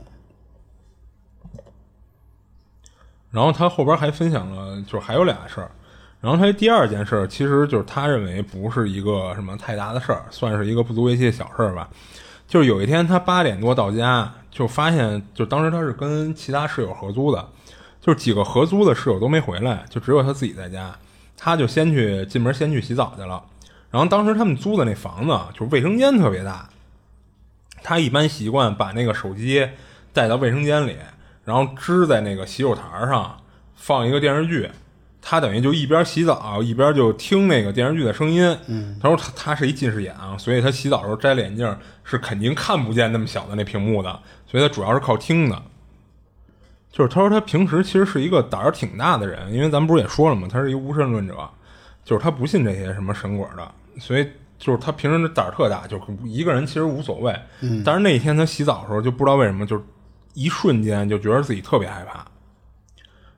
[3.30, 5.70] 然后他后边还分享了，就是还有俩事儿。
[6.20, 11.88] 然后他第二件事儿，其实就是他认为不是一个什么太大的事儿，算是一个不足为奇的小事儿吧。
[12.46, 17.48] 就是有一天他八点多到家，就发现，就当时他是跟其他室友合租的，
[18.00, 20.94] 就是几个合租的室友都没回来，就只有他自己在家。
[21.37, 23.42] 他就先去进门先去洗澡去了。
[23.94, 26.68] 然后当时他们租的那房子就是卫生间特别大，
[27.80, 29.68] 他一般习惯把那个手机
[30.12, 30.96] 带到卫生间里，
[31.44, 33.40] 然后支在那个洗手台上，
[33.76, 34.68] 放一个电视剧。
[35.22, 38.44] 他等于就一边洗澡一边就听那个电视剧的声音。
[39.00, 44.11] 他说他他是一近视眼啊，所以他洗澡的时候摘了眼镜是肯定看不见那么小的那屏幕的，
[44.44, 45.62] 所以他主要是靠听的。
[46.90, 50.48] 就是他说他平时其实是一个胆儿挺大的人，因为咱们不是也说了吗？
[50.50, 51.48] 他是一个无神论者，
[52.04, 54.28] 就是他不信这些什么神鬼的，所以
[54.59, 57.35] 就是他平时胆儿特大，就是一个人其实无所谓。
[57.61, 59.83] 嗯，但是那一天他洗澡的时候就不知道为什么，就是
[60.33, 62.24] 一瞬间就觉得自己特别害怕，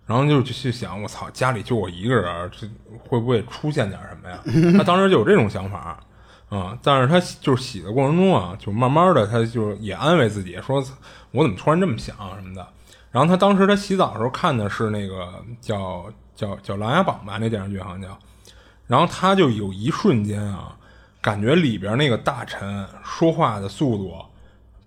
[0.07, 2.67] 然后就去想，我操，家里就我一个人，这
[2.99, 4.41] 会不会出现点什么呀？
[4.79, 5.99] 他当时就有这种想法。
[6.49, 10.77] 啊、但是他就是洗的过程中啊，就慢慢的，他就也安慰自己说，
[11.33, 12.65] 我怎么突然这么想什么的。
[13.11, 15.29] 然后他当时他洗澡的时候看的是那个
[15.61, 18.17] 叫叫叫《琅琊榜》吧，那电视剧好像叫。
[18.87, 20.77] 然后他就有一瞬间啊，
[21.21, 24.15] 感觉里边那个大臣说话的速度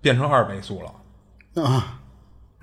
[0.00, 1.62] 变成二倍速了。
[1.62, 2.00] 啊，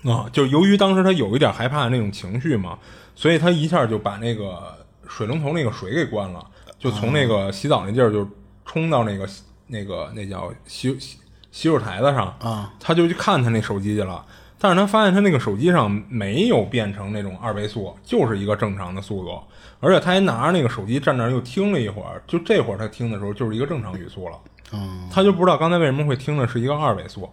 [0.04, 2.80] 啊，就由于当时他有一点害怕的那种情绪嘛，
[3.16, 6.44] 所以他一下就把那个水龙头那个水给关了，
[6.80, 8.28] 就从那个洗澡那地儿就
[8.66, 9.30] 冲到那个
[9.68, 11.20] 那个那叫洗洗
[11.52, 14.26] 洗手台子上啊，他就去看他那手机去了。
[14.60, 19.40] 但是他发现他那个手机上没有变成那种二倍速，就是一个正常的速度，
[19.80, 24.38] 而且他还拿着那个手机站那儿又听了一会儿，就这会儿他听的时候就是一个正常语速了。
[24.74, 27.30] 嗯，他就不知道刚才为什么会听的是一个二倍速。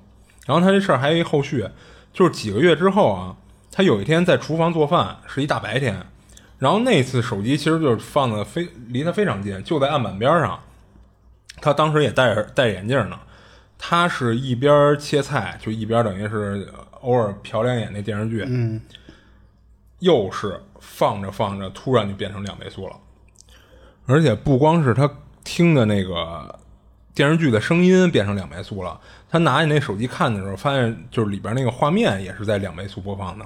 [0.46, 1.66] 然后他这事儿还有一后续，
[2.12, 3.34] 就是几个月之后啊，
[3.72, 5.96] 他有一天在厨房做饭，是一大白天，
[6.58, 10.60] 然后那次手机其实就是放的非离他非常近，就在案板边上。
[11.62, 13.18] 他当时也戴着戴眼镜呢，
[13.78, 16.68] 他是一边切菜，就一边等于是
[17.04, 18.80] 偶尔瞟两眼那电视剧，嗯，
[19.98, 22.96] 又是放着放着，突然就变成两倍速了。
[24.06, 25.08] 而且不光是他
[25.44, 26.58] 听的那个
[27.14, 29.00] 电视剧的声音变成两倍速了。
[29.30, 33.44] 他拿起那手机看的时候，发现就是里边那个画面也是在两倍速播放的。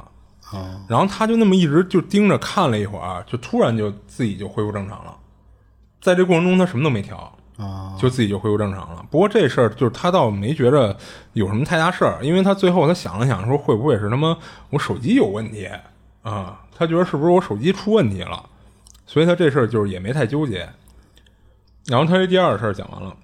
[0.50, 5.16] 啊，然后他就那么一直就盯着看了一会儿，就突然就自己就恢复正常了。
[6.00, 9.04] 在这过程中，他什么都没调啊，就自己就恢复正常了。
[9.10, 10.96] 不过这事儿就是他倒没觉着
[11.34, 14.38] 有什么太大事儿，因为他最后他想了想，说会不会是他妈
[14.70, 15.68] 我手机有问题
[16.22, 16.60] 啊？
[16.74, 18.48] 他觉得是不是我手机出问题了？
[19.06, 20.68] 所以他这事儿就是也没太纠结。
[21.86, 23.16] 然后他这第二个事儿讲完了，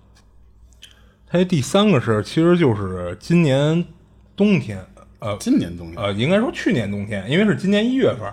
[1.27, 3.85] 他这第三个事儿其实就是今年
[4.35, 4.85] 冬天，
[5.19, 8.27] 呃，今年冬天呃，应该说去年冬天，因为是今年一月份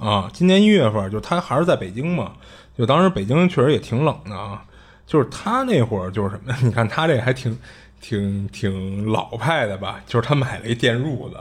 [0.00, 2.32] 啊，今年一月份，就他还是在北京嘛，
[2.76, 4.64] 就当时北京确实也挺冷的啊，
[5.06, 7.58] 就是他那会儿就是什么， 你看他这还挺
[8.00, 11.36] 挺挺老派的吧，就是他买了一电褥子，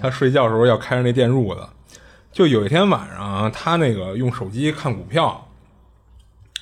[0.00, 1.66] 他睡觉的时候要开着那电褥子，
[2.32, 5.48] 就有一天晚上他那个用手机看股票，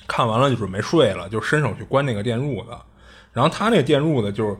[0.07, 2.71] 看完了就准备睡了，就伸手去关那个电褥子，
[3.33, 4.57] 然后他那电褥子就是。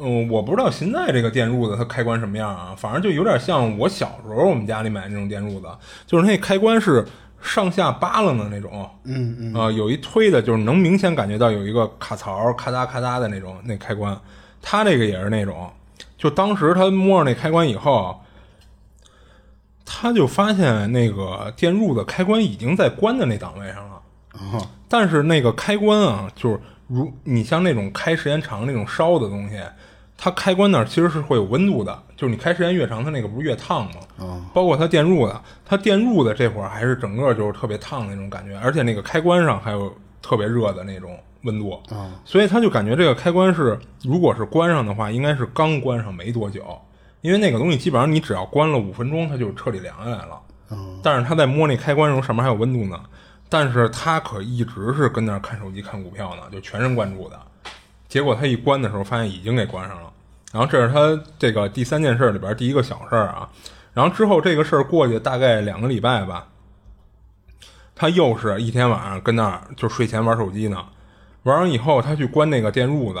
[0.00, 5.68] 嗯，我不知道现在这个电褥子它开关什么样啊，反正就有点像我小时候我们家里买那种电褥子，
[6.06, 7.04] 就是那开关是
[7.42, 9.54] 上下扒拉的那种，嗯嗯。
[9.54, 14.18] 啊、有一推的，就是能明显感觉到有一个卡槽咔嗒咔嗒的那种那开关，
[14.62, 15.70] 它这个也是那种，
[16.16, 18.20] 就当时他摸着那开关以后，
[19.84, 23.94] 他就发现那个电褥子开关已经在关的那档位上了。
[24.32, 29.58] 啊但是那个开关啊，就是如你像那种开时间长那种烧的东西，
[30.24, 33.92] 它开关那儿其实是会有温度的，就是你开时间越长，它那个不是越烫吗？
[34.20, 46.64] 啊包括它电褥的，它电褥的这会儿还是整个就是特别烫的那种感觉，而且那个开关上还有特别热的那种温度，啊所以他就感觉这个开关是，如果是关上的话，应该是刚关上没多久，
[47.20, 50.40] 因为那个东西基本上你只要关了五分钟，它就彻底凉下来了。
[51.02, 52.98] 但是他在摸那开关的时候，上面还有温度呢。
[53.48, 57.38] 但是他可一直是跟那儿看手机、看股票呢，就全神贯注的。
[58.08, 60.11] 结果他一关的时候，发现已经给关上了。
[60.52, 63.48] 然后这是他这个第三件事里边第一个小事儿啊。
[63.94, 66.48] 然后之后这个事儿过去大概两个礼拜吧，
[67.94, 70.84] 他又是一天晚上跟那儿就睡前玩手机呢，
[71.42, 73.20] 玩完以后他去关那个电褥子，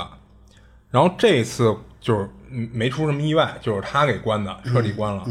[0.90, 5.24] 然后这次就是嗯没出什么意外，就是他给关的，彻底关了。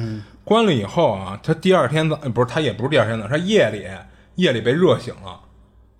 [0.43, 3.87] 关了以后啊，他第二天早呃不是他也不是第二天早上，他夜里
[4.35, 5.39] 夜里被热醒了。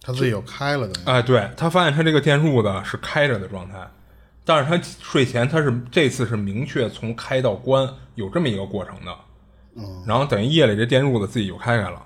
[0.04, 3.78] 他自己又开了的，哎，对他发现他这个电褥子是开着的状态，
[4.46, 9.16] 但是他睡前他是这次是明确从开到关有这么一个过程的。
[10.06, 12.02] 然后等于夜里这电褥子自己就开开了，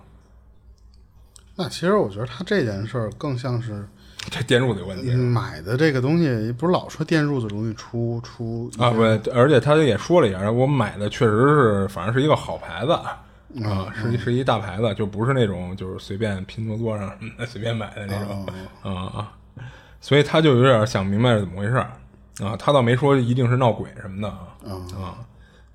[1.55, 3.87] 那其实我觉得他这件事儿更像是
[4.29, 5.11] 这电褥子有问题。
[5.13, 9.01] 买的这个东西，不是老说电褥子容易出出啊，不，
[9.33, 12.91] 而且他也说了一下，我买的确实是，反正是一个好牌子。
[13.63, 17.17] 啊，是一是一大牌子，就不是那种就是随便拼多多上
[17.47, 18.45] 随便买的那种
[18.83, 19.33] 啊啊，
[20.01, 21.89] 所以他就有点想明白是怎么回事儿
[22.39, 25.17] 啊，他倒没说一定是闹鬼什么的啊啊，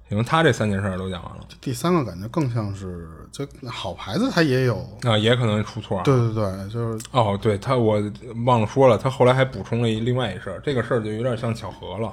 [0.09, 8.03] 行，他这三件事儿都讲完了第三个感觉更像是，就好牌子他也有，啊，也可能出错，对对对，就是哦，对他，我
[8.45, 12.13] 忘了说了，他后来还补充了一另外一事儿，这个事儿就有点像巧合了，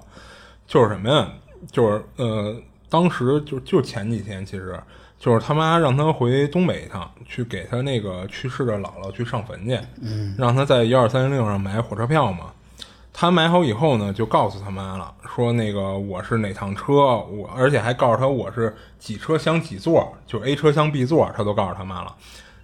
[0.66, 1.28] 就是什么呀？
[1.72, 2.56] 就是呃，
[2.88, 4.80] 当时就就前几天，其实
[5.20, 12.52] 就是他妈让他回东北一趟，去给他那个去世的姥姥去上坟去，嗯，让他在幺二三零六上买火车票嘛。
[13.20, 22.16] 他买好以后呢，就告诉他妈了，说那个我是哪趟车，我而且还告诉他我是几车厢几座，就 A 车厢 B 座，他都告诉他妈了。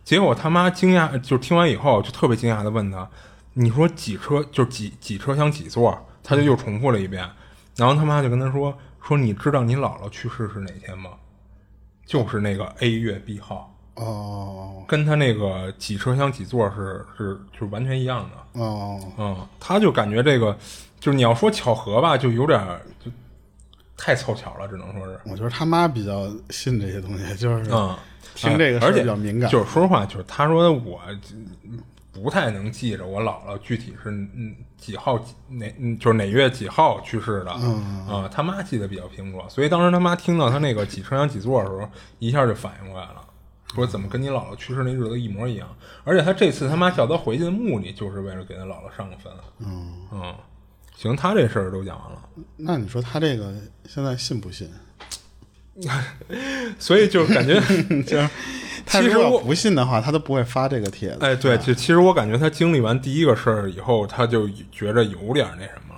[0.04, 3.10] 结果他妈惊讶，就听完以后就特别惊讶的问他
[3.54, 7.28] ：“你说几车就几几车厢几座？”他就又重复了一遍，
[7.76, 11.10] 然后他妈就跟他说：“说你知道你姥姥去世是哪天吗？
[12.06, 20.56] 就是那个 A 月 B 号，哦跟他那个几车厢几座是是就是完全一样的。”哦，嗯，他就感觉这个
[21.00, 23.10] 就是你要说巧合吧，就有点儿就
[23.98, 25.20] 太凑巧了，只能说是。
[25.26, 27.96] 我觉得他妈比较信这些东西，就是嗯，
[28.36, 31.02] 听这个而且比较敏感，就是说实话，就是他说我
[32.12, 43.22] 不太能记着我姥姥具体是嗯几号几哪嗯就是哪月几号去世的，嗯啊、他妈记得比较清楚，所以当时他妈听到他那个几车厢几座的时候，一下就反应过来了。
[43.74, 45.68] 说怎么跟你姥姥去世那日子一模一样？
[46.04, 49.32] 而且他这次他妈叫他回去的目的，就是为了给他姥姥上个坟。
[49.60, 50.36] 嗯嗯，
[50.96, 52.22] 行，他这事儿都讲完了。
[52.58, 53.54] 那你说他这个
[53.88, 54.70] 现在信不信？
[56.78, 57.60] 所以就感觉，
[58.04, 58.30] 就是
[58.86, 61.18] 他其实我如果不信的话，他都不会发这个帖子。
[61.22, 65.93] 哎，对，就其实我感觉他经历完第一个事儿以后，他就觉着有点那什么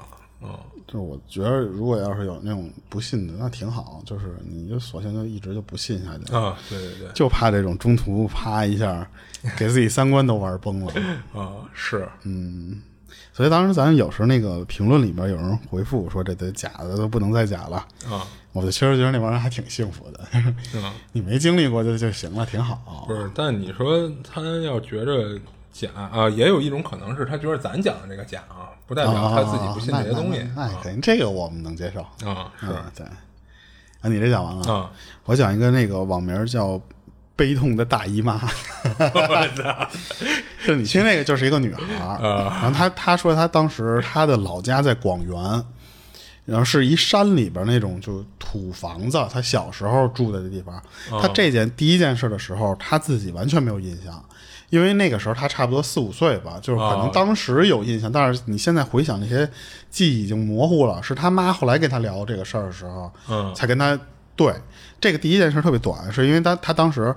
[0.95, 4.01] 就是我觉得，如果要是有那种不信的，那挺好。
[4.05, 9.05] 就是你就索性就一直就不信下去，啊，对对对，就怕这种中途啪一下
[9.57, 10.93] 给自己三观都玩崩了。
[11.35, 12.81] 啊，是，嗯，
[13.33, 17.77] 所以当时咱有时候那个评论里边有人回复说这得假的都不能再假了，
[18.09, 20.25] 啊，我就其实觉得那帮人还挺幸福的，
[20.71, 20.93] 是吗？
[21.11, 23.05] 你没经历过就就行了，挺好。
[23.07, 25.37] 不是，但你说他要觉着
[25.75, 32.01] 假啊，也有一种可能是他觉得咱讲的这个假啊，不代表他自己不信这些东西哦那那那可以，这个我们能接受。
[32.27, 33.05] 啊，是嗯，对。
[33.05, 33.13] 啊，
[34.03, 34.89] 你这讲完了啊，
[35.25, 36.79] 我讲一个那个网名叫
[37.35, 38.39] “悲痛的大姨妈
[40.65, 41.81] ”，就你听那个就是一个女孩
[42.21, 42.21] 儿，
[42.61, 45.65] 然后她她说她当时她的老家在广元，
[46.45, 50.81] 然后是一山里边那种就土房子，她小时候住的地方。
[51.19, 54.23] 她这件第一件事的时候，她自己完全没有印象。
[54.69, 59.49] 因为那个时候他差不多四五岁吧，就是可能哦当时有印象，但是你现在回想那些
[59.89, 61.01] 记忆已经模糊了。
[61.01, 63.53] 是他妈后来跟他聊这个事儿的时候，嗯。
[63.55, 63.97] 才跟他
[64.35, 64.53] 对
[64.99, 67.15] 这个第一件事特别短，是因为她她当时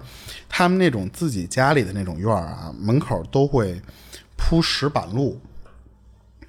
[0.49, 3.81] 他们那种自己家里的那种院儿啊，门口都会
[4.37, 5.41] 铺石板路，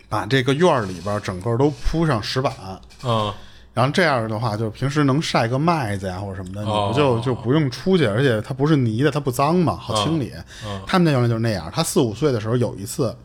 [0.08, 2.54] 把这个院儿里边整个都铺上石板，
[3.04, 3.34] 嗯
[3.80, 10.34] 然后这样的话，就平时能晒个麦子呀或者什么的，你哦不就就不用出去，而且它不是泥的，它不脏嘛，好清理。
[10.86, 11.72] 他们家原来就是那样。
[11.74, 13.16] 他四五岁的时候有一次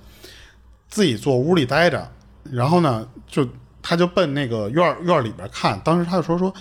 [0.89, 2.09] 自己坐屋里待着，
[2.53, 3.45] 然后呢，就
[3.83, 6.55] 他就奔那个院院里边看，当时他就说说。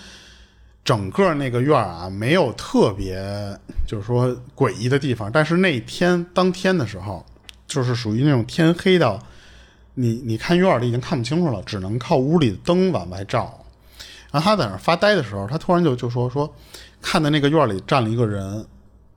[0.85, 3.17] 整个那个院儿啊，没有特别
[3.87, 7.25] 就是说诡异的地方，但是那天当天的时候，
[7.65, 9.17] 就是属于那种天黑到
[9.93, 13.62] 你你看院里已经看不清楚了，只能靠屋里的灯往外照。
[14.33, 16.51] 然后他在那儿发呆的时候，他突然就就说说，
[17.03, 18.65] 看到那个院里站了一个人，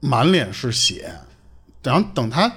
[0.01, 1.11] 满脸是血。
[1.83, 2.53] 然后等他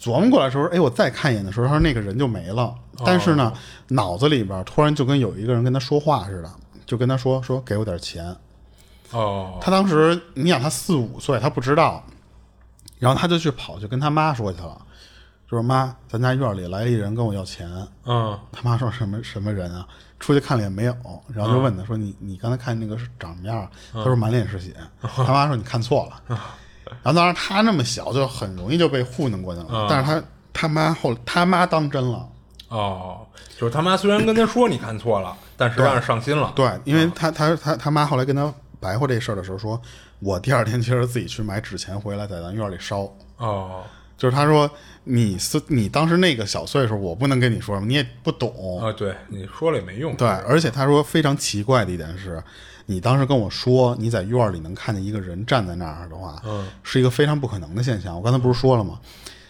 [0.00, 2.74] 琢磨过来的时候，哎，我再看一眼的时候，他说那个人就没了。
[3.06, 3.52] 但是呢，
[3.88, 6.50] 脑子里边突然就跟有一个人跟他说话似的，
[6.84, 8.36] 就跟他说说给我点钱。
[9.12, 12.04] 哦他当时你想他四五岁，他不知道，
[12.98, 14.80] 然后他就去跑去跟他妈说去了，
[15.50, 17.68] 就是妈，咱家院里来了一人跟我要钱。
[18.04, 19.84] 嗯他妈说什么什么人啊？
[20.20, 20.94] 出去看了也没有，
[21.26, 23.70] 然后就问他说你你刚才看那个是长什么样啊？
[23.92, 24.72] 他说满脸是血。
[25.02, 26.38] 他妈说你看错了。
[27.02, 29.86] 然后当时他那么小，就很容易就被糊弄过去了。
[29.88, 30.22] 但是他
[30.52, 32.28] 他妈后他妈当真了。
[32.68, 33.26] 哦，
[33.58, 36.52] 就是他妈虽然跟他说你看错了，但实际上是上心了。
[36.54, 39.80] 对，因为他他他他妈后来跟他白话这事儿的时候说，
[40.20, 43.12] 我第二天其实自己去买纸钱回来，在咱院里烧。
[43.38, 43.82] 哦
[44.20, 44.70] 就是他说
[45.04, 48.78] 你是你当时那个小岁数，我不能跟你说什么，你也不懂。
[48.78, 50.14] 啊，对，你说了也没用。
[50.14, 52.42] 对，而且他说非常奇怪的一点是，
[52.84, 58.14] 你当时跟我说你在院里能看见一个人站在那儿的话，嗯，是一个非常不可能的现象。
[58.14, 59.00] 我刚才不是说了吗？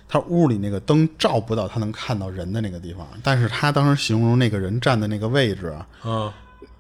[0.08, 6.32] 他屋里那个灯照不到他能看到人的那个地方，但是他当时形容那个人站的那个位置，嗯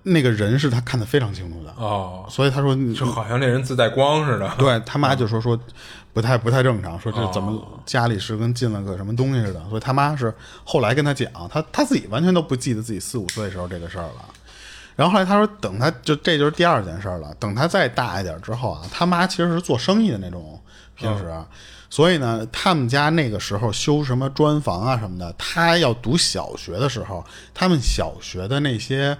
[0.02, 4.50] 那个人是他看得非常清楚的，哦，所以他说你就好像那人自带光似的。
[4.56, 5.58] 对他妈就说说
[6.14, 10.34] 不太不太正常，说这怎么家里是跟进了个什么东西似的，所以他妈是
[10.64, 14.24] 后来跟他讲，他他自己完全都不记得自己四五岁的时候这个事儿了。
[14.96, 17.34] 然后后来他说，等他就这就是第二件事儿了。
[17.38, 20.58] 等他再大一点之后啊，他妈其实是做生意的那种，
[20.96, 21.30] 平时，
[21.90, 27.22] 所以呢，他们家那个时候修什么砖房啊什么的，他要读小学的时候，
[27.52, 29.14] 他们小学的那些。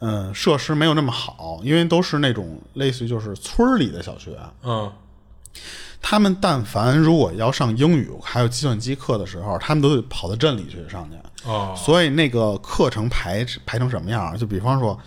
[0.00, 4.30] 嗯，设施没有那么好，因为都是那种类似于就是村儿里的小学，
[4.62, 4.90] 嗯
[6.02, 11.16] 他们但凡如果要上英语还有计算机课的时候，他们都得跑到镇里去上去。
[11.48, 14.38] 哦所以那个课程排排成什么样儿？
[14.38, 14.98] 就比方说，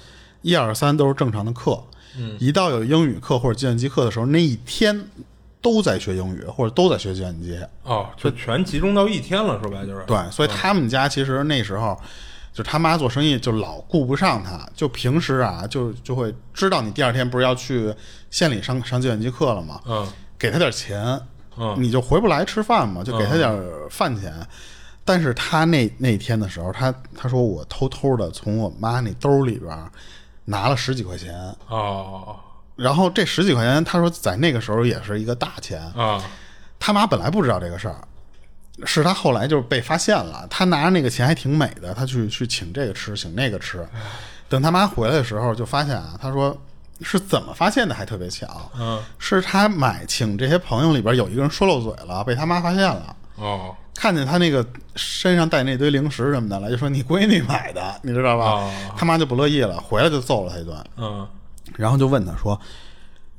[0.44, 1.84] 一二三都是正常的课，
[2.16, 5.08] 嗯，一到有英语课或者计算机课的时候，那一天
[5.60, 7.60] 都在学英语或者都在学计算机。
[7.82, 10.06] 哦，就全集中到一天了，说白就是。
[10.06, 12.00] 对，所以他们家其实那时候。
[12.54, 17.94] 就他妈做生意就老顾不上他，就平时啊就就会知道你第二天不是要去
[18.30, 19.82] 县里上上计算机课了吗？
[19.86, 21.20] 嗯给他点钱，
[21.58, 23.52] 嗯你就回不来吃饭嘛，就给他点
[23.90, 24.34] 饭钱。
[25.06, 29.76] 但是他那那天的时候，他他说我偷偷的从我妈那兜里边
[30.46, 31.34] 拿了十几块钱，
[31.68, 32.38] 哦
[32.76, 35.82] 然后这十几块钱，他说在那个时候也是一个大钱。
[35.96, 36.24] 啊
[36.80, 38.06] 他妈本来不知道这个事儿，
[38.86, 40.48] 是他后来就是被发现了。
[40.50, 43.88] 他拿着那个钱还挺美的，他去去请这个吃，请那个吃。
[44.50, 46.56] 等他妈回来的时候，就发现啊，他说
[47.02, 48.72] 是怎么发现的，还特别巧。
[48.80, 53.16] 嗯是他买请这些朋友里边有一个人说漏嘴了，被他妈发现了。
[53.36, 54.66] 哦看见他那个
[54.96, 58.46] 身上带那堆零食什么的了，就说你闺女买的，你知道吧？
[58.46, 61.28] 哦他妈就不乐意了，回来就揍了他一顿，嗯
[61.76, 62.60] 然后就问他说：“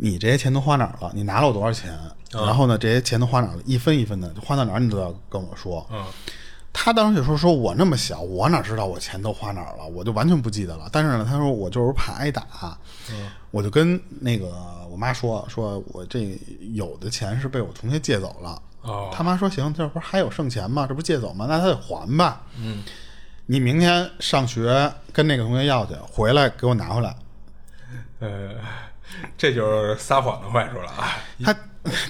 [0.05, 1.11] 你这些钱都花哪儿了？
[1.15, 1.99] 你拿了我多少钱？
[2.31, 3.63] 然后呢，这些钱都花哪儿了？
[3.65, 6.05] 一分一分的花到哪儿，你都要跟我说。”嗯
[6.77, 9.87] 他当时就说：“说我那么小，我哪知道我钱都花哪儿了？
[9.87, 10.89] 我就完全不记得了。
[10.91, 12.45] 但是呢，他说我就是怕挨打，
[13.53, 14.53] 我就跟那个
[14.91, 16.37] 我妈说，说我这
[16.73, 20.85] 有的钱是被我同学借走了哦他妈说行，这不是还有剩钱吗？
[20.85, 21.47] 这不是借走吗？
[21.49, 22.43] 那他得还吧。
[22.61, 22.83] 嗯，
[23.47, 27.15] 你明天上学跟那个同学要去，回来给我拿回来。
[28.19, 28.51] 呃，
[29.37, 31.17] 这就是撒谎的坏处了啊！
[31.45, 31.53] 他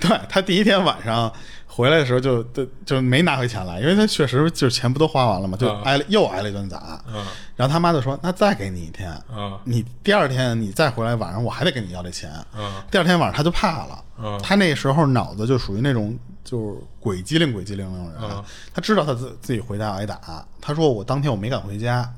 [0.00, 1.32] 对他第一天晚上
[1.66, 7.02] 回来的时候就就就没拿回钱来，因为他确实就是钱不都花完了嘛，就嗯挨了又挨了一顿打。
[7.12, 7.24] 嗯
[7.56, 12.30] 然后他妈就说：“那再给你一天，嗯你第二天你再回来，晚上我还得跟你要这钱。
[12.56, 20.44] 嗯第二天晚上他就怕了，嗯他那时候脑子就属于那种就是鬼机灵鬼机灵那种人，嗯他知道他自自己回家要挨打。
[20.60, 22.08] 他说我当天我没敢回家，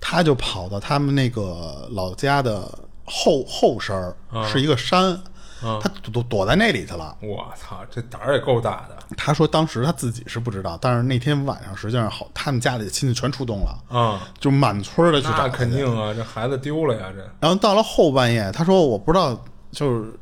[0.00, 2.70] 他就跑到他们那个老家的
[3.08, 4.14] 后后身儿、
[4.46, 5.18] 是一个山，
[5.60, 7.16] 他躲躲躲在那里去了。
[7.20, 14.20] 我操，这胆儿也够大的他说当时他自己是不知道，但是那天晚上实际上好，他们家里的亲戚全出动了，啊！
[14.38, 19.42] 就满村儿的去找那他肯定啊，这孩子丢了呀，这然后到了后半夜，他说我不知道，
[19.72, 20.12] 就是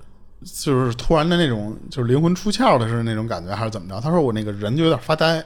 [0.63, 4.01] 就是突然的那种就是灵魂出窍的是那种感觉，还是怎么着？
[4.01, 5.45] 他说我那个人就有点发呆，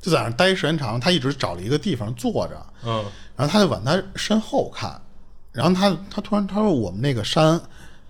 [0.00, 3.04] 就在那儿待时间长，他一直找了一个地方坐着，嗯
[3.36, 5.00] 然后他就往他身后看，
[5.52, 7.60] 然后他他突然他说我们那个山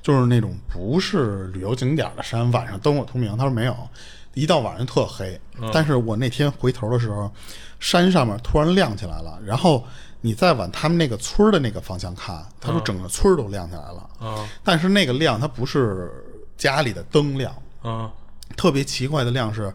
[0.03, 3.37] 就是那种不是旅游景点的山，晚上灯火通明。
[3.37, 3.77] 他说没有，
[4.35, 5.39] 一到晚上特黑。
[5.73, 7.31] 但是我那天回头的时候，
[7.79, 9.87] 山上面突然亮起来了，然后
[10.23, 14.11] 你再往他们那个村儿的那个方向看，他说整个村儿都亮起来了。
[14.19, 16.11] 啊但是那个亮它不是
[16.57, 18.11] 家里的灯亮，啊
[18.57, 19.73] 特别奇怪的亮是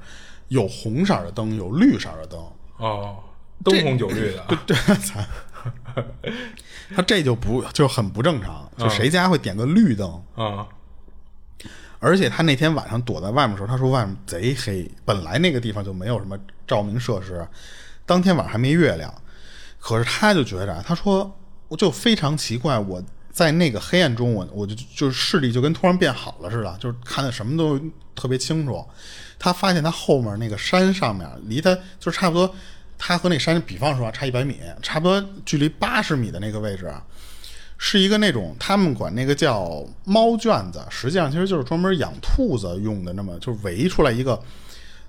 [0.49, 2.39] 有红色的灯，有绿色的灯。
[2.77, 3.15] 哦，
[3.63, 5.25] 灯红酒绿的啊，这才，
[6.95, 10.23] 他这就不就很不正常，就谁家会点个绿灯？
[10.35, 10.67] 啊
[11.99, 16.37] 而且他那天晚上躲在外面的时候，他说外面贼黑，本来那个地方就没有什么
[16.67, 17.47] 照明设施，
[18.05, 19.11] 当天晚上还没月亮，
[19.79, 21.35] 可是他就觉着，他说
[21.67, 27.79] 我就非常奇怪，我在那个黑暗中，我我就就是视力就跟突然变好了似的，就是看的什么都
[28.13, 28.85] 特别清楚。
[29.39, 32.53] 他发现他后面那个山上面离他就是差不多，
[32.97, 37.03] 他和那山比方说啊差一百米，差不多距离八十米的那个位置啊，
[37.77, 44.39] 是一个那种他们管那个叫猫圈子，实际上其实就是专门养兔子用的，那么就是围出来一个，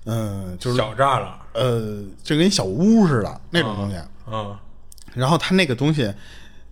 [0.05, 3.97] 嗯、就是小栅栏呃，就跟小屋似的那种东西。
[4.29, 4.57] 嗯
[5.13, 6.13] 然后它那个东西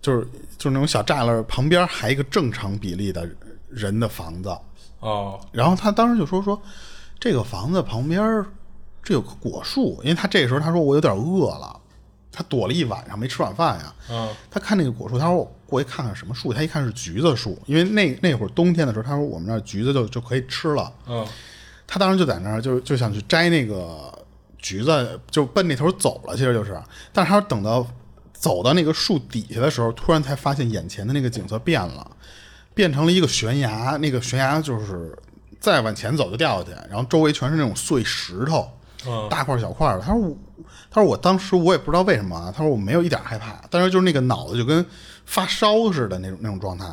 [0.00, 0.24] 就是
[0.56, 3.28] 就是那种小栅栏旁边还一个正常比例的
[3.68, 4.56] 人的房子。
[5.00, 6.60] 哦然后他当时就说说
[7.18, 8.46] 这个房子旁边儿
[9.06, 11.80] 这有个果树，因为他这个时候他说我有点饿了，
[12.32, 13.94] 他躲了一晚上没吃晚饭呀。
[14.10, 20.92] 嗯他看那个果树，他说我过去看看什么树，他一看是橘子树，因为那那会儿冬天的时候，他说我们那儿橘子就就可以吃了。
[21.06, 21.24] 嗯
[21.86, 24.12] 他当时就在那儿就就想去摘那个
[24.58, 26.76] 橘子，就奔那头走了，其实就是，
[27.12, 27.86] 但是他等到
[28.32, 32.10] 走到那个树底下的时候，突然才发现眼前的那个景色变了，
[32.74, 35.16] 变成了一个悬崖，那个悬崖就是
[35.60, 38.68] 再往前走就掉下去，然后周围全是那种碎石头，
[39.06, 40.00] 嗯大块小块的。
[40.00, 40.36] 他说我，
[40.90, 44.84] 他说我当时我也不知道为什么啊，他说我没有一点害怕，但是就是那个脑子就跟
[45.24, 46.86] 发烧似的那种那种状态。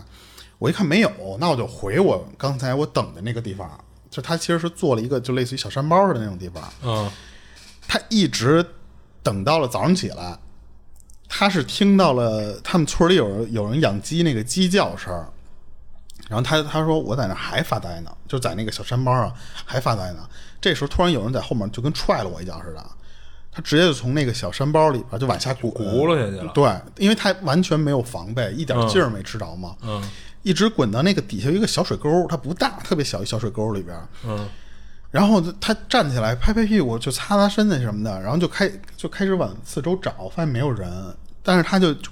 [0.59, 3.69] 我一看没有，那我就回我刚才我等的那个地方，
[4.09, 7.11] 就他其实是做了一个就类似于小山包似的那种地方，嗯
[7.85, 8.65] 他一直
[9.21, 10.37] 等到了早上起来，
[11.27, 15.11] 他是听到了他们村里有人有人养鸡那个鸡叫声，
[16.29, 19.33] 然后他他说我在那儿还发呆呢，就在那个小山包啊
[19.65, 20.29] 还发呆呢。
[20.63, 22.81] 这时候突然有人在后面就跟踹了我一脚似的，
[23.51, 30.01] 他直接就从那个小山包里边就往下滚，轱辘下去了对，因为他完全没有防备，一点劲儿没吃着嘛，嗯
[30.41, 33.97] 一直滚到那个底下有一个小水沟，它不大，特别小一小水沟里边。
[34.25, 34.47] 嗯
[35.11, 40.91] 然后他站起来拍拍屁股，就擦擦身子什么的，然后就开就开始往四周找，发现没有人。
[41.43, 42.09] 但是他就就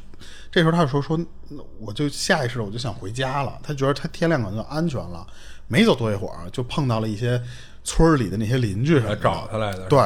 [0.51, 1.17] 这时候他就说说，
[1.49, 3.57] 那我就下意识地我就想回家了。
[3.63, 5.25] 他觉得他天亮可能就安全了。
[5.67, 7.41] 没走多一会儿，就碰到了一些
[7.83, 9.99] 村儿里的那些邻居什么来的找他来的，对，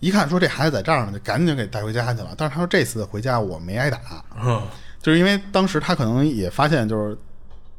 [0.00, 2.34] 一看说这孩子在这儿呢，就赶紧给带回家去了。
[2.36, 3.98] 但是他说这次回家我没挨打，
[4.42, 4.62] 嗯
[5.02, 7.16] 就是因为当时他可能也发现，就是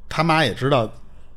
[0.07, 0.89] 他妈也知道，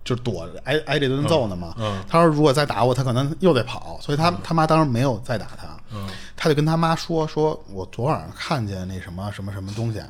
[0.04, 1.74] 就躲着挨挨这顿揍呢嘛。
[1.78, 5.68] 嗯他说如果再打我，他可能又得跑，所以他、他妈当时没有再打他。
[5.92, 10.00] 嗯他就跟他妈说：“说我昨晚上看见那什么什么什么东西。”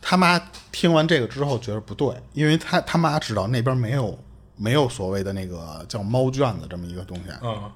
[0.00, 0.40] 他妈
[0.72, 4.18] 听完这个之后觉得不对，因为他他妈知道那边没有
[4.60, 7.72] 没有所谓的那个叫猫圈子这么一个东西，嗯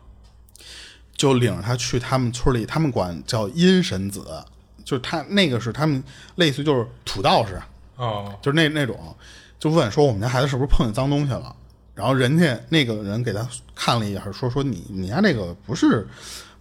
[1.16, 4.45] 就领着他去他们村里，他们管叫阴神子，
[4.85, 6.03] 就是他那个是他们
[6.35, 7.62] 类似于就是土道士，
[7.97, 9.16] 哦就是那那种，
[9.59, 11.57] 就问说我们家孩子是不是碰见脏东西了？
[11.95, 16.07] 然后人家那个人给他看了一眼，说说你你家那个不是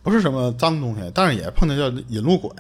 [0.04, 2.52] 不是什么脏东西，但是也碰见叫引路鬼。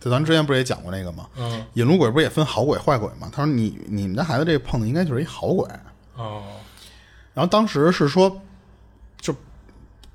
[0.00, 1.26] 就咱之前不是也讲过那个吗？
[1.36, 3.28] 嗯引路鬼不是也分好鬼坏鬼吗？
[3.32, 5.66] 他说你你们家孩子这碰的应该就是一好鬼。
[6.14, 6.44] 哦
[7.38, 8.42] 然后当时是说，
[9.20, 9.32] 就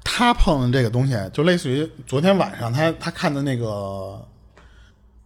[0.03, 4.21] 他碰的这个东西，就类似于昨天晚上他他看的那个，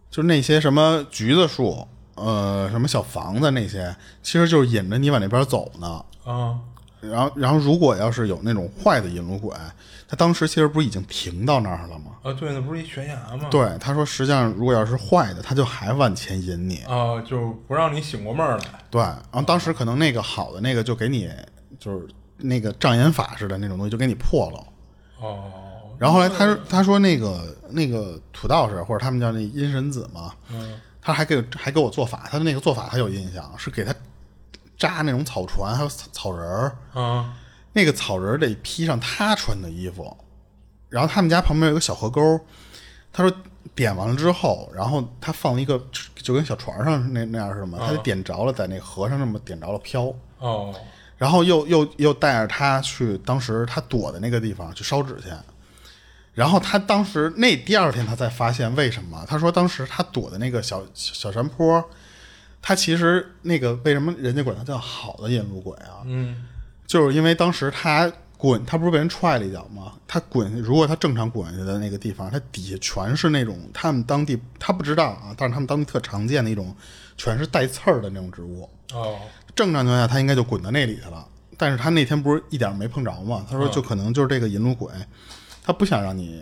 [0.08, 1.84] 就是那些什么橘子树，
[2.14, 3.92] 呃，什么小房子那些，
[4.22, 6.04] 其实就是引着你往那边走呢。
[6.24, 6.60] 啊
[7.00, 9.52] 然后，然后如果要是有那种坏的引路鬼，
[10.08, 12.12] 他当时其实不是已经停到那儿了吗？
[12.22, 13.48] 啊，对，那不是一悬崖吗？
[13.50, 16.78] 对，他说实际上如果要是坏的，他就还往前引你。
[16.88, 18.64] 啊，就不让你醒过闷儿来。
[18.88, 21.28] 对，然后当时可能那个好的那个就给你
[21.78, 22.06] 就是
[22.36, 24.64] 那个障眼法似的那种东西就给你破了。
[25.20, 25.52] 哦，
[25.98, 33.94] 然后后来他说他说那个那个土道士或者他们叫那阴神子嘛，嗯，他还给还给我做法，他的那个做法他有印象，是给他
[34.76, 37.34] 扎那种草船还有草草人儿，啊。
[37.74, 40.16] 那个草人得披上他穿的衣服，
[40.88, 42.40] 然后他们家旁边有个小河沟，
[43.12, 43.36] 他说
[43.74, 45.80] 点完了之后，然后他放了一个
[46.16, 50.74] 就跟小船上那那样似的嘛，他就点着了，在那河上那么点着了飘，哦
[51.18, 55.28] 然后又又又带着他去当时他躲的那个地方去烧纸去，
[56.32, 59.24] 然后他当时那第二天他才发现为什么？
[59.28, 61.84] 他说当时他躲的那个小小小山坡，
[62.62, 66.00] 他其实那个为什么人家管他叫好的引路鬼啊？
[66.04, 66.46] 嗯
[66.86, 69.92] 就是因为当时他滚，他不是被人踹了一脚吗？
[70.06, 76.74] 他滚，如果他正常滚下的那个地方，他底下全是那种他们当地他不知道啊，但是他们当地特常见的一种，
[77.16, 78.70] 全是带刺儿的那种植物。
[78.94, 79.18] 哦
[79.58, 81.26] 正常情况下，他应该就滚到那里去了。
[81.56, 83.44] 但是他那天不是一点没碰着吗？
[83.50, 84.88] 他说就可能就是这个引路鬼，
[85.64, 86.40] 他不想让你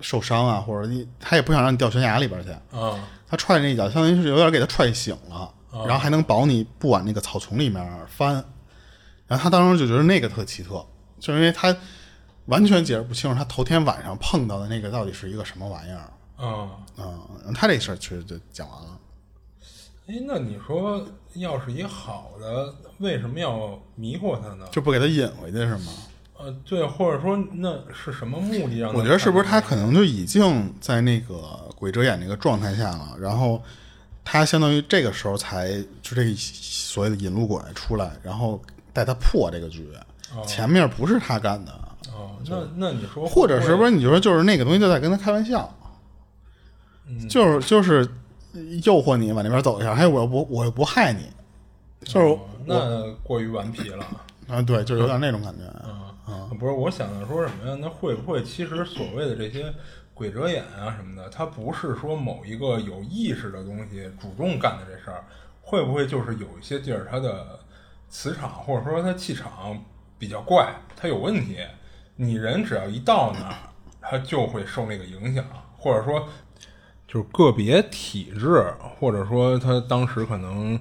[0.00, 2.50] 受伤啊，或者你他也不想让你掉悬崖里边去。
[2.76, 8.34] 啊他踹那一脚，相当于是有点给他踹醒了，然后还能保你不往那个草丛里面翻。
[9.26, 10.86] 然后他当时就觉得那个特奇特，
[11.18, 11.76] 就是因为他
[12.46, 16.46] 完全解释不清楚他头天晚上碰到的那个到底是一个什么玩意儿。
[16.46, 16.70] 啊！
[16.98, 18.98] 嗯，他这事儿其实就讲完了。
[20.08, 24.66] 哎，那你说，要是一好的，为什么要迷惑他呢？
[24.70, 25.92] 就不给他引回去是吗？
[26.38, 28.92] 呃，对，或者说那是什么目的让？
[28.92, 31.36] 我觉得是不是他可能就已经在那个
[31.76, 33.62] 鬼遮眼那个状态下了，然后
[34.24, 35.70] 他相当于这个时候才
[36.02, 38.60] 就这个所谓的引路鬼出来，然后
[38.92, 39.88] 带他破这个局，
[40.46, 41.72] 前面不是他干的，
[42.12, 45.72] 哦，那那你说，或者是不是你就说就是那个东西就在跟他开玩笑，
[47.06, 48.04] 嗯就是就是
[48.84, 51.26] 诱惑你往那边走一下，哎，我又不我又不害你，
[52.04, 54.06] 就是哦那过于顽皮了。
[54.48, 57.76] 啊，对，就有点那种感觉，啊，不是，我想的说什么呀？
[57.80, 59.72] 那会不会其实所谓的这些
[60.12, 65.24] 鬼遮眼啊什么的，它不是说某一个有意识的东西主动干的这事儿？
[65.62, 67.58] 会不会就是有一些地儿它的
[68.10, 69.82] 磁场或者说它气场
[70.18, 71.58] 比较怪，它有问题？
[72.16, 73.54] 你人只要一到那儿，
[74.00, 75.44] 它就会受那个影响，
[75.78, 76.28] 或者说
[77.12, 78.64] 就是个别体质，
[78.98, 80.74] 或者说他当时可能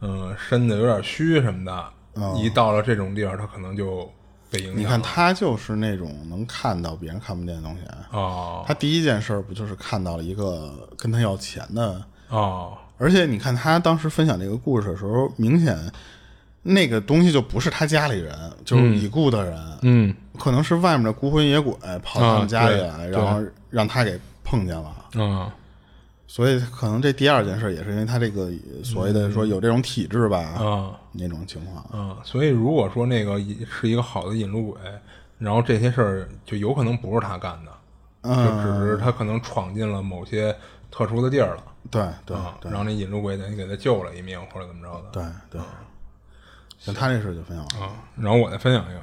[0.00, 4.08] 嗯、呃身子有点虚什么的，一到了这种地儿，他可能就
[4.48, 4.78] 被影响。
[4.78, 7.80] 你看他就是那种能看到别人看不见的东西。
[8.12, 15.76] 哦他第一件事不就是看到了一个跟他要钱的，哦而且你看他当时分享这个故事的时候，明显
[16.62, 18.32] 那个东西就不是他家里人，
[18.64, 21.74] 就是已故的人，嗯可能是外面的孤魂野鬼
[22.04, 24.94] 跑到他们家里来，啊然后让他给碰见了。
[25.14, 25.50] 嗯
[26.32, 28.50] 所以可能这第二件事也是因为他这个
[28.82, 31.86] 所谓的说有这种体质吧，啊那种情况。
[31.92, 33.38] 嗯，所以如果说那个
[33.70, 34.80] 是一个好的引路鬼，
[35.36, 40.56] 然后这些事儿就有可能不是他干的，就只是他可能闯进了某些
[40.90, 41.64] 特殊的地儿了。
[41.90, 45.10] 对对然后那引路鬼等于给他救了一命，或者怎么着的。
[45.12, 45.60] 对对，
[46.78, 47.86] 像他这事儿就分享完了。
[47.88, 49.00] 啊，然后我再分享一个，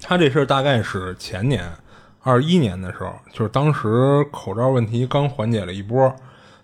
[0.00, 1.70] 他这事儿大概是前年
[2.24, 6.12] 二一年的时候，就是当时口罩问题刚缓解了一波，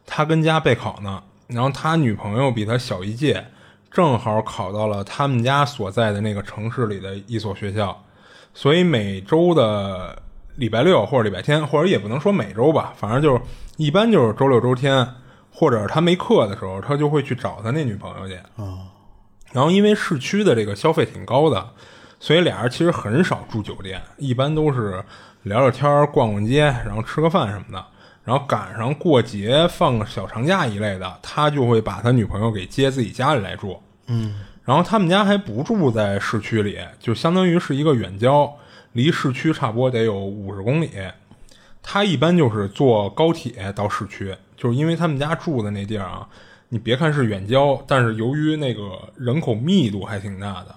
[0.06, 3.46] 他跟家备考呢，然后他女朋友比他小一届，
[3.90, 8.02] 正好考到了他们家所在的那个城市里的一所学校，
[8.54, 10.20] 所以每周的
[10.56, 13.40] 礼拜六或者礼拜天，或者也不能说每周吧，反正就是
[13.76, 15.06] 一般就是周六周天，
[15.52, 18.88] 或者他没课的时候，他就会去找他那女朋友去啊。
[19.52, 21.70] 然后因为市区的这个消费挺高的，
[22.18, 25.04] 所以俩人其实很少住酒店，一般都是
[25.42, 27.84] 聊聊天儿、逛逛街，然后吃个饭什么的。
[28.22, 33.82] 然后赶上过节、放个小长假一类的，他就会把他女朋友给接自己家里来住。
[34.06, 38.52] 嗯，然后他们家还不住在市区里，就相当于是一个远郊，
[38.92, 40.90] 离市区差不多得有五十公里。
[41.82, 46.28] 他一般就是坐高铁到市区，就是因为他们家住的那地儿啊，
[46.68, 50.74] 你别看是远郊，但是由于那个人口密度还挺大的，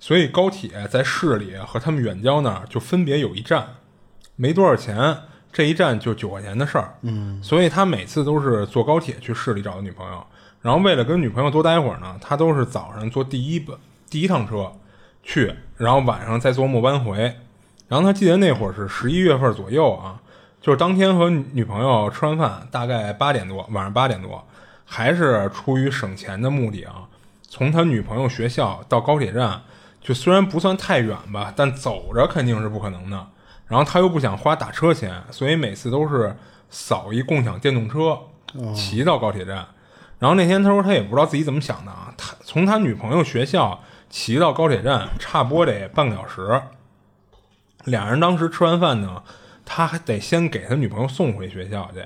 [0.00, 3.66] 所以高铁在市里和他们远郊那儿就分别有一站，
[4.40, 5.14] 没多少钱，
[5.52, 6.94] 这一站就九块钱的事儿。
[7.02, 10.26] 嗯，所以他每次都是坐高铁去市里找的女朋友，
[10.62, 13.76] 然后为了跟女朋友多待会儿呢，他都是早上坐第一班
[14.08, 14.72] 第一趟车
[15.22, 17.36] 去，然后晚上再坐末班回。
[17.86, 20.18] 然后他记得那会儿是十一月份左右啊，
[20.62, 24.42] 就是当天和女朋友吃完饭，大概八点多，晚上八点多，
[24.86, 27.04] 还是出于省钱的目的啊，
[27.42, 29.60] 从他女朋友学校到高铁站，
[30.00, 33.26] 就虽然不算太远吧，但走着肯定是不可能的。
[33.70, 36.36] 然后他又不想花打车钱，所以每次都是
[36.68, 38.18] 扫一共享电动车，
[38.74, 39.64] 骑到高铁站。
[40.18, 46.60] 然后那天他说他也不知道自己怎么想的啊，他从他女朋友学校骑到高铁站，差不多得半个小时。
[47.84, 49.22] 俩人当时吃完饭呢，
[49.64, 52.04] 他还得先给他女朋友送回学校去。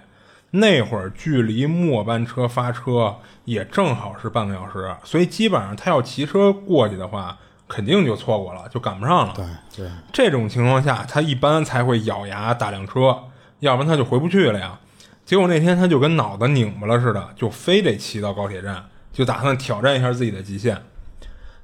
[0.51, 7.37] 那会儿距离末班车发车也正好是半个小时，所以基本上他要骑车过去的话，
[7.75, 9.35] 肯定就错过了，就赶不上了。
[9.35, 9.45] 对
[9.77, 13.19] 对，这种情况下，他一般才会咬牙打辆车，
[13.59, 14.79] 要不然他就回不去了呀。
[15.27, 20.81] 结果那天他就跟脑子拧巴了似的，就非得骑到高铁站，就打算挑战一下自己的极限。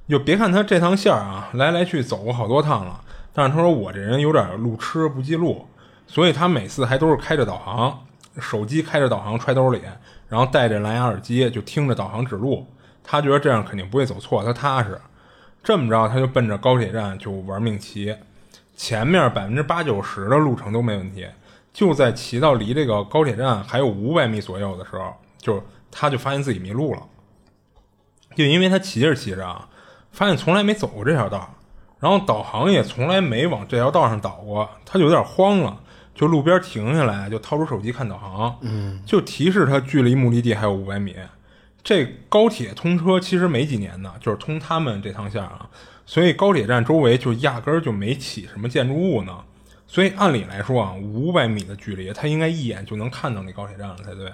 [0.09, 2.99] 就别看他这趟线儿啊，来来去走过好多趟了，
[3.31, 5.65] 但是他说我这人有点路痴不记路，
[6.07, 7.97] 所以他每次还都是开着导航，
[8.37, 9.81] 手机开着导航揣兜里，
[10.27, 12.67] 然后戴着蓝牙耳机就听着导航指路。
[13.01, 14.99] 他觉得这样肯定不会走错，他踏实。
[15.63, 18.15] 这么着，他就奔着高铁站就玩命骑，
[18.75, 21.27] 前面百分之八九十的路程都没问题。
[21.73, 27.01] 就在骑到离这个高铁站还有五百米左右的时候，就他就发现自己迷路了。
[28.35, 29.69] 就因为他骑着骑着啊，
[30.11, 31.53] 发现从来没走过这条道，
[31.99, 35.79] 然后导航也从来没往这条道上导过，他就有点慌了，
[36.15, 41.15] 就路边停下来，就掏出手机看导航，嗯，就提示他距离目的地还有五百米。
[41.83, 45.69] 这高铁通车其实没几年呢，就是通他们这趟线啊，
[46.05, 49.43] 所以高铁站周围就压根儿就没起什么建筑物呢。
[49.87, 54.31] 所以按理来说啊，五百米的距离，他应该一眼就能看到那高铁站了才对。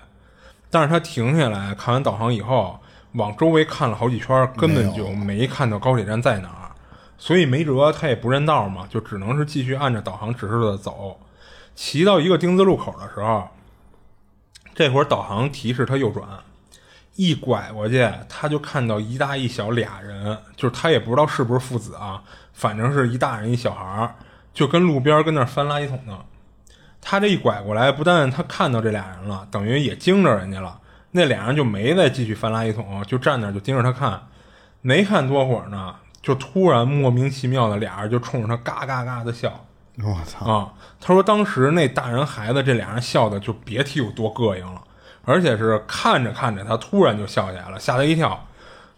[0.70, 2.80] 但是他停下来看完导航以后，
[3.14, 6.72] 往周围看了好几圈，根本就没看到高铁站在哪儿。
[7.18, 11.20] 所以没辙，他也不认道嘛，就只能是继续按照导航指示的走。
[11.74, 13.48] 骑到一个丁字路口的时候，
[14.76, 16.28] 这会儿导航提示他右转，
[17.18, 24.16] 一拐过去，他就看到一大一小俩人，就是他也不知道是不是父子啊，反正是一大人一小孩儿。
[24.54, 26.18] 就跟路边跟那翻垃圾桶呢，
[27.02, 30.80] 他这一拐过来，不但他看到这俩人了，等于也惊着人家了。
[31.12, 34.20] 那俩人就没再继续翻垃圾桶，就站那就盯着他看。
[34.82, 39.66] 没看多会儿呢，就突然莫名其妙的俩人就冲着他嘎嘎嘎的笑。
[40.04, 40.74] 我操啊！
[41.00, 44.82] 他说当时那大人孩子这俩人笑的就别提有多膈应了，
[45.28, 48.48] 而且是看着看着他突然就笑起来了，吓他一跳。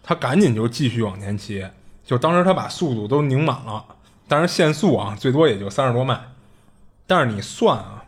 [0.00, 1.66] 他赶紧就继续往前骑，
[2.04, 3.84] 就当时他把速度都拧满了。
[4.28, 6.20] 但是限速啊，最多也就三十多迈。
[7.04, 8.04] 但是你算啊，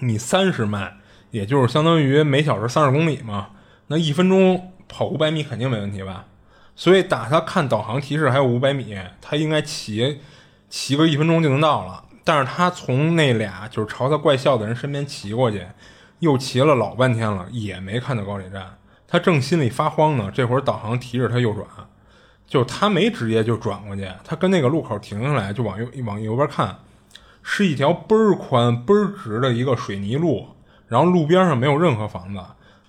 [0.00, 0.98] 你三十迈，
[1.30, 3.48] 也就是相当于每小时三十公里嘛。
[3.86, 6.26] 那一分钟跑五百米肯定没问题吧？
[6.76, 10.20] 所以打他看导航提示还有五百米，他应该骑
[10.68, 12.04] 骑个一分钟就能到了。
[12.24, 15.66] 但是他从那俩就是朝他怪笑的人身边骑过去，
[16.20, 18.76] 又骑了老半天了，也没看到高铁站。
[19.06, 21.66] 他正心里发慌呢，这会儿导航提示他右转。
[22.46, 26.78] 就他没直接就转过去，他跟那个路口停下来，就往右往右边看，
[27.42, 30.46] 是一条倍儿宽倍儿直的一个水泥路，
[30.88, 32.40] 然后路边上没有任何房子。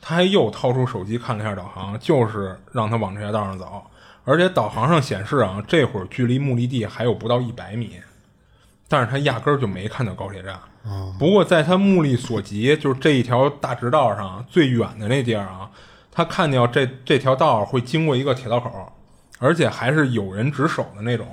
[0.01, 3.84] 他还又掏出手机看了一下导航，就是让他往这条道上走，
[4.23, 7.99] 而且导航上显示啊，这会儿距离目的地还有不到一百米，
[8.88, 10.57] 但是他压根儿就没看到高铁站。
[11.19, 15.69] 不过在他目力所及，就是这一条大直道上最远的那地儿啊，
[16.11, 18.71] 他看到这这条道会经过一个铁道口。
[19.41, 21.25] 而且还是有人值守的那种，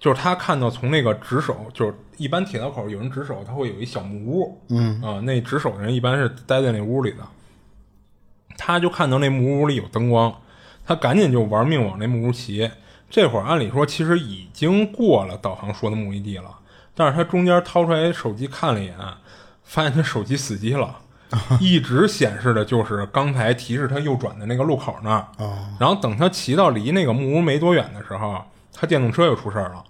[0.00, 7.18] 就是他看到从那个值守，就是一般铁道口有人值守，他会有一小木屋，嗯啊，那值守的人一般是待在那屋里的。
[8.56, 10.34] 他就看到那木屋里有灯光，
[10.86, 12.70] 他赶紧就玩命往那木屋骑。
[13.10, 16.50] 这会儿按理说其实已经过了导航说的目的地了，
[16.96, 18.96] 但是他中间掏出来手机看了一眼，
[19.62, 20.96] 发现他手机死机了。
[21.60, 25.26] 一直显示的就是刚才提示他右转的那个路口那儿，
[25.78, 28.40] 然后等他骑到离那个木屋没多远的时候，
[28.72, 29.82] 他电动车又出事儿了，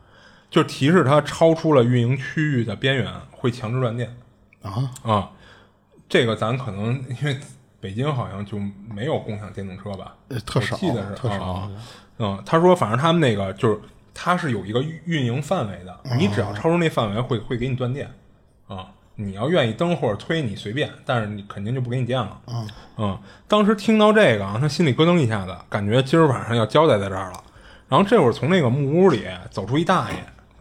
[0.51, 4.17] 就提示他超出了运营区域的边缘，会强制断电。
[4.63, 5.31] 啊啊，
[6.09, 7.39] 这个咱可能因为
[7.81, 8.59] 北京好像就
[8.91, 10.15] 没有共享电动车吧，
[10.47, 11.45] 特少，记得是特少。
[11.45, 11.71] 啊。
[12.19, 13.79] 嗯，他说反正他们那个就是
[14.19, 18.11] 他是有一个运营范围的，你只要超出那范围，会会给你断电
[18.67, 18.89] 啊。
[19.19, 22.41] 你要愿意蹬或者推你随便，但是你肯定就不给你电了。
[22.47, 27.43] 嗯嗯，当时听到这个啊，他心里咯噔一下子，感觉今儿晚上要交代在这儿了。
[27.89, 30.17] 然后这会儿从那个木屋里走出一大爷，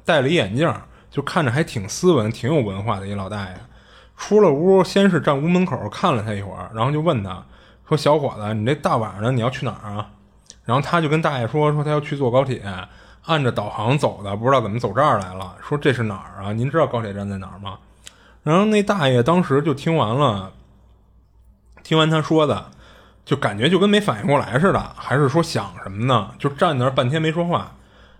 [0.06, 0.74] 戴了一眼镜，
[1.10, 3.56] 就看着还挺斯文、挺有文化的一老大爷。
[4.18, 7.43] 出了屋，先是站屋门口看了他一会儿，然后就问他
[7.89, 10.12] 说：“小伙子，你这大晚上的你要去哪儿啊？”
[10.64, 12.64] 然后他就跟大爷说：“说他要去坐高铁，
[13.26, 15.55] 按着导航走的，不知道怎么走这儿来了。
[15.67, 16.53] 说这是哪儿啊？
[16.53, 17.80] 您知道高铁站在哪儿吗？
[18.43, 20.51] 然后那大爷当时就听完了，
[21.84, 22.65] 听完他说的，
[23.26, 26.32] 就感觉就跟没反应过来似的，还是说想什么呢？
[26.38, 27.71] 就站那儿半天没说话。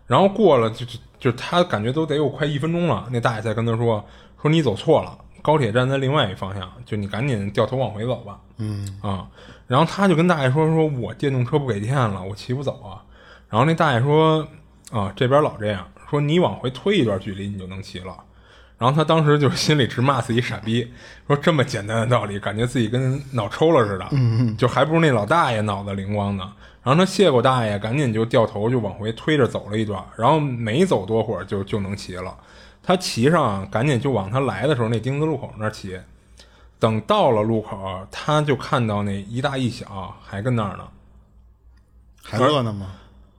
[0.07, 4.03] 然后过了就就就他感觉都得有快一分钟了，那大爷才跟他说
[4.41, 8.39] 说你走错了，高铁站在另外一方向，就你赶紧掉头往回走吧。
[8.57, 9.27] 嗯啊，
[9.67, 13.01] 然后他就跟大爷说说我电动车不给电了，我骑不走啊。
[13.49, 14.47] 然后那大爷说
[14.91, 18.15] 啊这边老这样，说你往回推一段距离你就能骑了。
[18.77, 20.91] 然后他当时就心里直骂自己傻逼，
[21.27, 24.05] 说这么简单的道理，感觉自己跟脑抽了似的，
[24.57, 26.51] 就还不如那老大爷脑子灵光呢。
[26.83, 32.38] 然后他谢过大爷，赶紧就掉头就往回推着走了一段，然后没走多会儿就就能骑了。
[32.83, 35.99] 他骑上，赶紧就往他来的时候那丁字路口那儿骑。
[36.77, 40.86] 等到了路口，他就看到那一大一小还跟那儿呢。
[42.21, 42.91] 还饿呢吗？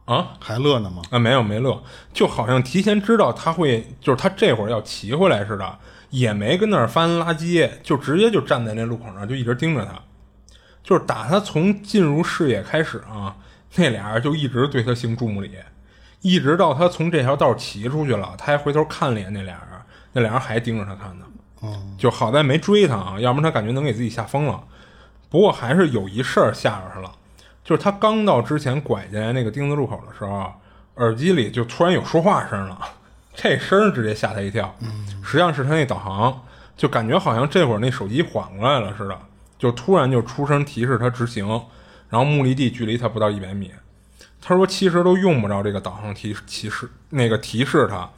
[0.07, 1.03] 啊，还乐呢吗？
[1.11, 1.83] 啊，没有没乐，
[2.13, 5.79] 就好像提前知道他会，就是他这会儿要骑回来似的，
[6.11, 9.93] 也没跟那儿翻垃圾，就直接就站在那路口上，就一直盯着他。
[10.83, 13.37] 就是打他从进入视野开始啊，
[13.75, 15.51] 那俩人就一直对他行注目礼，
[16.21, 19.81] 一直到他从这条道骑出去了，他还回头看了一眼那俩人，
[20.13, 21.27] 那俩人还盯着他看呢。
[21.63, 24.63] 哦，就好在没追他啊，要不然他感觉能给自己吓疯了。
[25.29, 27.11] 不过还是有一事儿吓着他了，
[27.67, 30.53] 就是他刚到之前拐进来那个丁字路口的时候，
[30.95, 32.79] 耳机里就突然有说话声了，
[33.35, 34.73] 这声直接吓他一跳。
[35.25, 36.43] 实际上是他那导航，
[36.77, 39.19] 就感觉好像这会儿那手机缓过来了似的，
[39.59, 41.45] 就突然就出声提示他直行，
[42.09, 43.73] 然后目的地距离他不到一百米。
[44.41, 48.09] 他说其实都用不着这个导航提提示，那个提示他。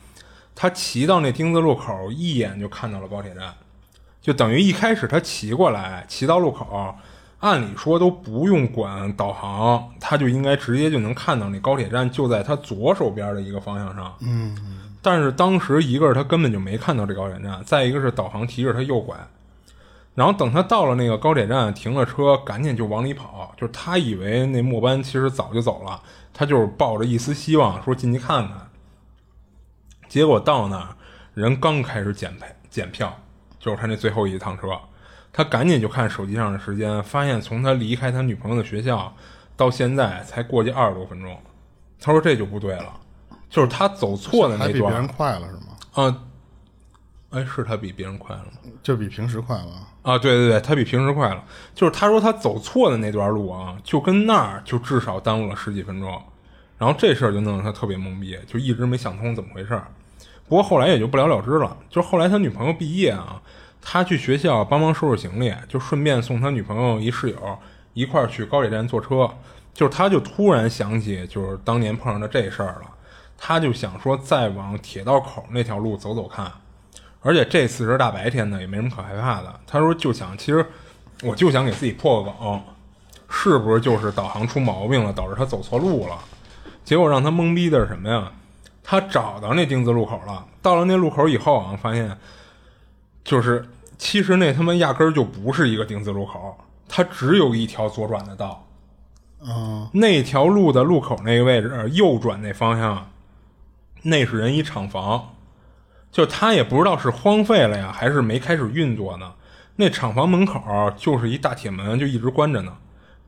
[0.55, 3.55] 他骑到那丁字路口，一眼就看到了高铁站，
[4.21, 6.95] 就等于一开始他骑过来，骑到路口，
[7.41, 14.13] 按理说都不用管导航，他就应该直接就能看到那高铁站就在他左手边的一个方向上。
[14.21, 14.57] 嗯，
[15.01, 19.17] 但是当时一个是他根本就没看到这高铁站，再一个是导航提示他右拐，
[20.15, 26.03] 然后等他到了那个高铁站，停了车，赶紧就往里跑，就是他以为那末班其实早就走了，
[26.35, 28.69] 他就是抱着一丝希望说进去看看。
[30.09, 30.89] 结果到那儿，
[31.35, 33.17] 人刚开始检配检票，
[33.61, 34.69] 就是他那最后一趟车，
[35.39, 39.15] 他赶紧就看手机上的时间，发现从他离开他女朋友的学校
[39.57, 41.39] 到现在才过去二十多分钟。
[42.01, 42.93] 他说这就不对了，
[43.49, 45.77] 就是他走错的那还比别人段快了是吗？
[45.93, 46.23] 啊，
[47.31, 48.73] 哎，是他比别人快了吗？
[48.83, 49.87] 就比平时快了。
[50.03, 51.45] 啊，对对对，他比平时快了。
[51.73, 56.21] 就是他说他走错的那段路啊，就跟那儿就至少耽误了十几分钟。
[56.77, 59.87] 然后这事儿就弄得他特别懵逼，就一直没想通怎么回事儿。
[60.49, 61.77] 不过后来也就不了了之了。
[61.89, 63.41] 就是后来他女朋友毕业啊，
[63.81, 67.59] 他去学校帮忙收拾行李，就顺便送他女朋友一室友
[67.95, 69.29] 一块儿去高铁站坐车。
[69.75, 72.91] 就是他就突然想起，就是当年碰上的这事儿了，
[73.37, 76.51] 他就想说再往铁道口那条路走走看。
[77.21, 79.61] 而且这次是大白天的，也没什么可害怕的。
[79.67, 80.67] 他说就想，其实
[81.23, 82.61] 我就想给自己破个梗，
[83.29, 86.19] 是不是就是导航出毛病了，导致他走错路了？
[86.85, 88.33] 结果让他懵逼的是什么呀？
[88.83, 92.17] 他找到那丁字路口了，到了那路口以后啊，发现
[93.29, 93.63] 就是
[93.99, 96.57] 其实那他妈压根儿就不是一个丁字路口，
[96.89, 98.67] 它只有一条左转的道。
[99.47, 103.11] 嗯，那条路的路口那个位置，右转那方向，
[104.01, 105.35] 那是人一厂房，
[106.11, 109.35] 就他也不知道是荒废了呀，还是没开始运作呢。
[109.77, 110.63] 那厂房门口
[110.97, 112.73] 就是一大铁门，就一直关着呢，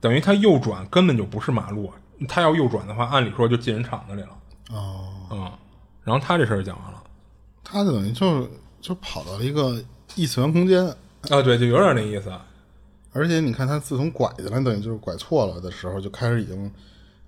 [0.00, 1.92] 等于他右转根本就不是马路，
[2.26, 4.30] 他要右转的话，按理说就进人厂子里了。
[4.70, 5.52] 哦，嗯，
[6.02, 7.02] 然后他这事儿讲完了，
[7.62, 8.48] 他就等于就
[8.80, 9.82] 就跑到了一个
[10.14, 10.84] 异次元空间，
[11.28, 12.32] 啊，对，就有点那意思。
[13.12, 16.70] 而且你看他自从拐进来，等于就是拐错了的时候，就开始已经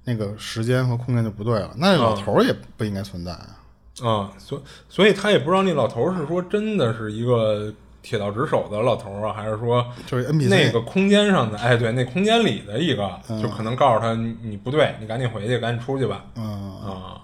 [0.05, 1.73] 那个时间和空间就不对了。
[1.77, 3.59] 那老头儿也不应该存在啊。
[4.03, 16.25] 啊、所所以他也不知道那老头儿是说真的是一个铁道值守的老头儿啊，还是说就是 NPC 那个空间上的，哎，对，那空间里的一个，就可能告诉他你你不对，你赶紧回去，赶紧出去吧。
[16.37, 17.21] 嗯，啊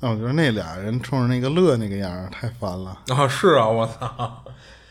[0.00, 2.98] 那我觉得那俩人冲着那个乐那个样儿太烦了。
[3.08, 4.44] 啊，是啊，我操，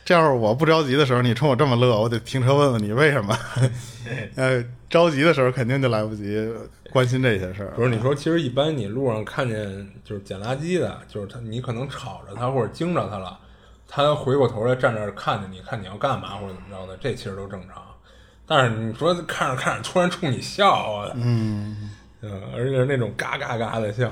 [0.03, 3.37] 这要是我不着急的时候，你冲我这么乐，我得停车问问你为什么。
[4.35, 6.49] 呃，着急的时候肯定就来不及
[6.91, 7.71] 关心这些事儿。
[7.75, 13.37] 不是你说，其实一般你路上看见就是捡垃圾的，就是他，你可能吵着他或者惊着他了，
[13.87, 17.81] 他回过头来站那儿看着你，看你要干嘛或者怎么着的，这其实都正常。
[18.45, 21.91] 但是你说看着看着突然冲你笑啊，嗯
[22.21, 24.09] 嗯，而且是那种嘎嘎嘎的笑，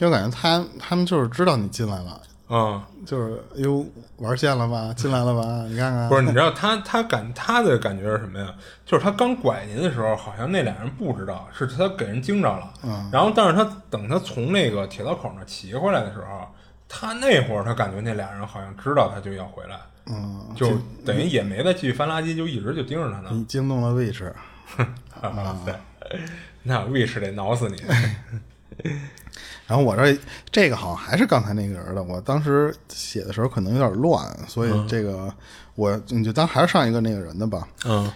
[0.00, 3.84] 就感觉他他们就是知道你进来了，嗯，就是哎呦
[4.16, 5.66] 玩线了吧，进来了吧？
[5.68, 8.54] 你看看，不是，你知道他他感他的感觉是什么呀？
[8.86, 12.72] 就是他刚拐您的时候，好像那俩人不知道，是他给人惊着了。
[12.82, 16.48] 嗯，然后但是他等他从那个铁道口那骑回来的时候，
[16.88, 19.76] 他那会儿他感觉那俩人好像知道他就要回来，
[20.06, 20.66] 嗯，就
[21.04, 23.28] 等于也没再继续翻垃圾，就一直就盯着他呢。
[23.32, 24.34] 你惊动了卫士。
[25.20, 25.74] 啊，对，
[26.62, 27.82] 那卫士得挠死你。
[29.66, 30.18] 然后我这
[30.50, 35.32] 这个好像还是刚才那个人的，我当时写的时候可能有点乱，所以这个
[35.74, 37.66] 我你就当还是上一个那个人的吧。
[37.84, 38.10] 嗯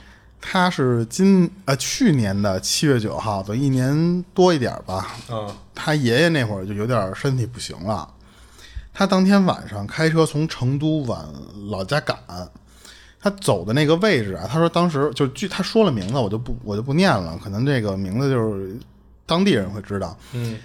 [0.46, 5.16] 他是今呃去年的七月九号，等一年多一点吧。
[5.30, 8.06] 嗯他爷爷那会儿就有点身体不行了，
[8.92, 11.32] 他当天晚上开车从成都往
[11.70, 12.18] 老家赶，
[13.18, 18.76] 他走的那个位置啊，他说当时就据他说了名字，我就不我就不念了，可能这个名字就是
[19.24, 20.14] 当地人会知道。
[20.34, 20.58] 嗯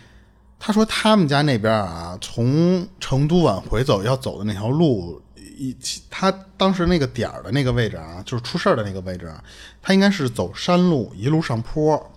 [0.60, 5.76] 他说他们家那边啊，从成都往回走要走的那条路，一
[6.10, 9.42] 他当时那个点儿的那个位置啊，就是出事儿的那个位置啊，
[9.82, 12.12] 他应该是走山路一路上坡。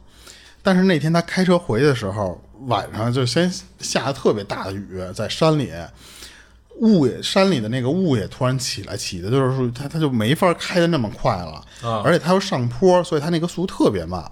[0.61, 5.72] 但是那天他开车回去的时候，晚上就先下了特别大的雨，在山里，
[6.80, 14.24] 雾也山里的那个雾也突然起来，起的就是说他他就没法开的那么快了，啊而且他又上坡，所以他那个速度特别慢。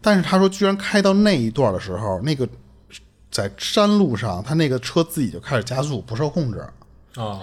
[0.00, 2.48] 但是他说，居然开到那一段的时候，那个
[3.30, 6.64] 在山路上，他那个车自己就开始加速，不受控制。
[7.16, 7.40] 啊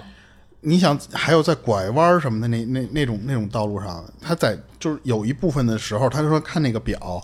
[0.62, 7.22] 你想，还有在拐弯什么的那那那种那种道路上，他在就是有一部分的时候，他就说看那个表，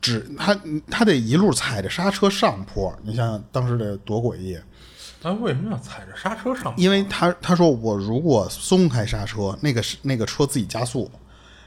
[0.00, 0.58] 只他
[0.90, 2.92] 他得一路踩着刹车上坡。
[3.04, 4.58] 你想想当时得多诡异，
[5.22, 6.74] 他为什么要踩着刹车上？
[6.76, 11.08] 因为他他说我如果松开刹车，那个那个车自己加速，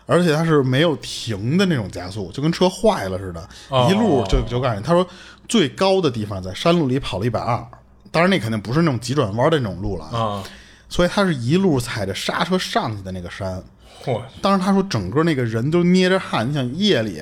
[0.06, 5.08] 而且他是没有停的那种加速，就跟车坏了似的，哦一路就就告诉你，他说
[5.48, 7.66] 最高的地方在山路里跑了一百二，
[8.12, 10.44] 当然那肯定不是那种急转弯的那种路了，啊，
[10.90, 13.62] 所以他是一路踩着刹车上去的那个山。
[14.04, 17.22] 嚯，当时他说整个那个人都捏着汗，你想夜里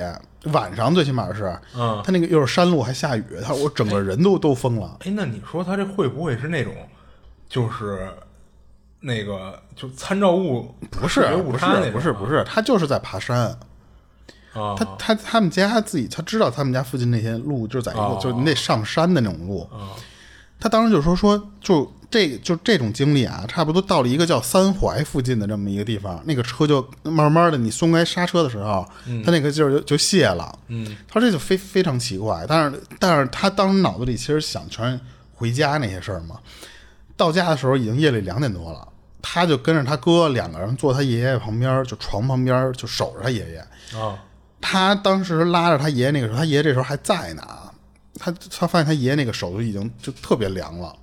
[0.52, 2.02] 晚上最起码是，嗯。
[2.04, 4.98] 他那个又是山路还下雨，他说我整个人都都疯了。
[5.02, 6.74] 哎，那你说他这会不会是那种，
[7.48, 8.10] 就是
[9.00, 13.56] 那个就参照物不是不是不是不是，他就是在爬山。
[14.54, 14.76] 啊？
[14.78, 19.68] 他他他们家自己，他知道他们家附近那些路就是在一个，哦就是你得上山的那种路。
[20.60, 28.88] 他当时就说说，就这就这种经历啊，差不多到了一个叫三槐附近的这么一个地方，那个车就慢慢的，你松开刹车的时候，
[29.26, 30.60] 他那个劲儿就就泄了。
[30.68, 35.00] 嗯，他说这就非非常奇怪，但是但是他当时脑子里其实想全是
[35.34, 36.40] 回家那些事儿嘛。
[37.18, 38.88] 到家的时候已经夜里两点多了，
[39.20, 43.58] 他就跟着他哥两个人坐他爷爷旁边，就床旁边就守着他爷爷。
[44.00, 44.20] 啊
[44.62, 47.42] 他当时拉着他爷爷那个时候，他爷爷这时候还在呢。
[48.20, 50.96] 他他发现他爷爷那个手就已经就特别凉了，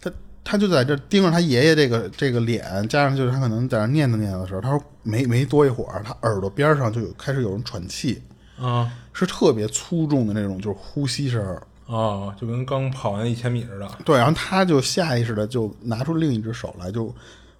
[0.00, 0.10] 他
[0.42, 8.20] 他就在这盯着他爷爷这个这个脸，加上就是他可能在那念叨念叨的时候，他说没没多一会儿，他耳朵边上就有开始有人喘气，
[8.58, 11.62] 啊是特别粗重的那种，就是呼吸声儿。
[11.84, 12.34] 啊！
[12.40, 17.14] 就跟刚跑完一千米似的对，然后他就下意识的就拿出另一只手来，就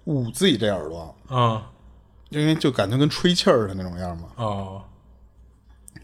[0.05, 1.69] 捂自己这耳朵，啊
[2.29, 4.29] 因为就感觉跟吹气儿的那种样嘛。
[4.37, 4.81] 哦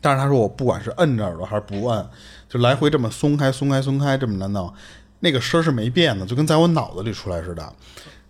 [0.01, 2.07] 但是他说我不管是摁着耳朵还是不摁，
[2.47, 4.73] 就来回这么松开、松开、松开这么的弄，
[5.19, 7.73] 那个声儿是没变的，就跟在我脑子里出来似的。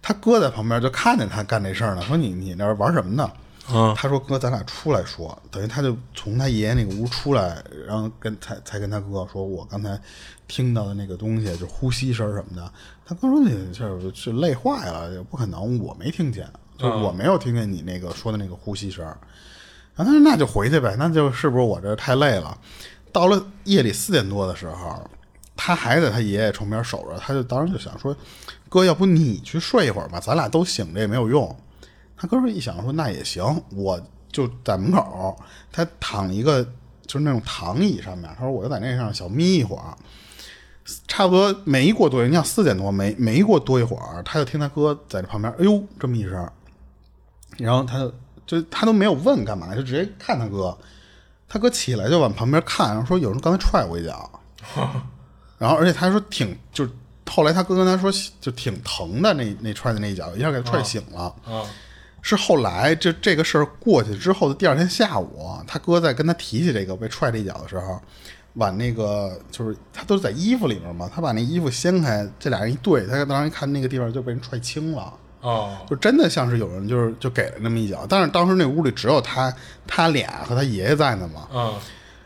[0.01, 3.31] 他哥在旁边就看见他干这事儿呢，说你你那儿玩什么呢？
[3.71, 9.95] 嗯他说哥，咱俩出来说，等于他就从他爷爷那个屋出来，然后跟才才跟他哥说，我刚才
[10.47, 12.73] 听到的那个东西，就呼吸声什么的。
[13.05, 16.47] 他哥说你这是累坏了，也不可能，我没听见，
[16.79, 19.05] 就我没有听见你那个说的那个呼吸声。
[19.05, 19.15] 然
[20.05, 22.57] 后他说那就回去呗，那就是不是我这太累了？
[23.11, 25.09] 到了夜里四点多的时候，
[25.55, 28.15] 他还在他爷爷床边守着，他就当时就想说，
[28.69, 31.55] 哥，要不你去睡一会儿吧，咱俩都醒着也没有用。
[32.15, 33.43] 他哥们一想说那也行，
[33.75, 33.99] 我
[34.31, 35.35] 就在门口，
[35.71, 36.63] 他躺一个
[37.07, 39.97] 就是那种躺椅上面，他说我就在那上小眯一会儿，
[41.07, 46.47] 差不多没过多，你想四点多没没过多一会儿，他就听他哥在这旁边，哎呦这么一声，
[47.57, 48.13] 然后他就
[48.49, 50.75] 就他都没有问干嘛，就直接看他哥，
[51.47, 54.41] 他哥起来就往旁边看，然后说有人刚才踹我一脚，
[55.59, 56.89] 然后而且他说挺就
[57.29, 61.35] 后来他哥跟他说就挺疼的那那踹的那一脚，一下给他踹醒了。
[61.45, 61.61] 啊
[62.21, 67.97] 是后来这这个事儿过去之后的第二天下午，他哥在跟他提起这个被踹这一脚的时候，
[68.55, 75.13] 往那个就是他都是在衣服里面嘛，他把那衣服掀开，这俩人一对，他当时一看那个地方就被人踹青了。
[75.41, 79.53] 哦就真的像是有人就是就给了那么一脚，但是当时那屋里只有他
[79.87, 81.47] 他俩和他爷爷在呢嘛。
[81.57, 81.73] 啊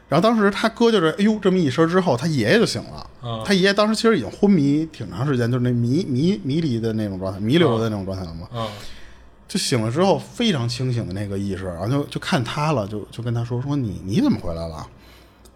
[0.10, 3.10] 然后当时他哥就是哎呦这么一声之后，他爷爷就醒了。
[3.24, 8.48] 嗯他爷爷当时其实已经昏迷挺长时间，就是那迷迷迷离的那种状态，弥留的那种状态了嘛。
[8.54, 8.68] 嗯
[9.48, 14.86] 就醒了之后非常清醒的那个意识，然后就就看他了，就就跟他说说你你怎么回来了？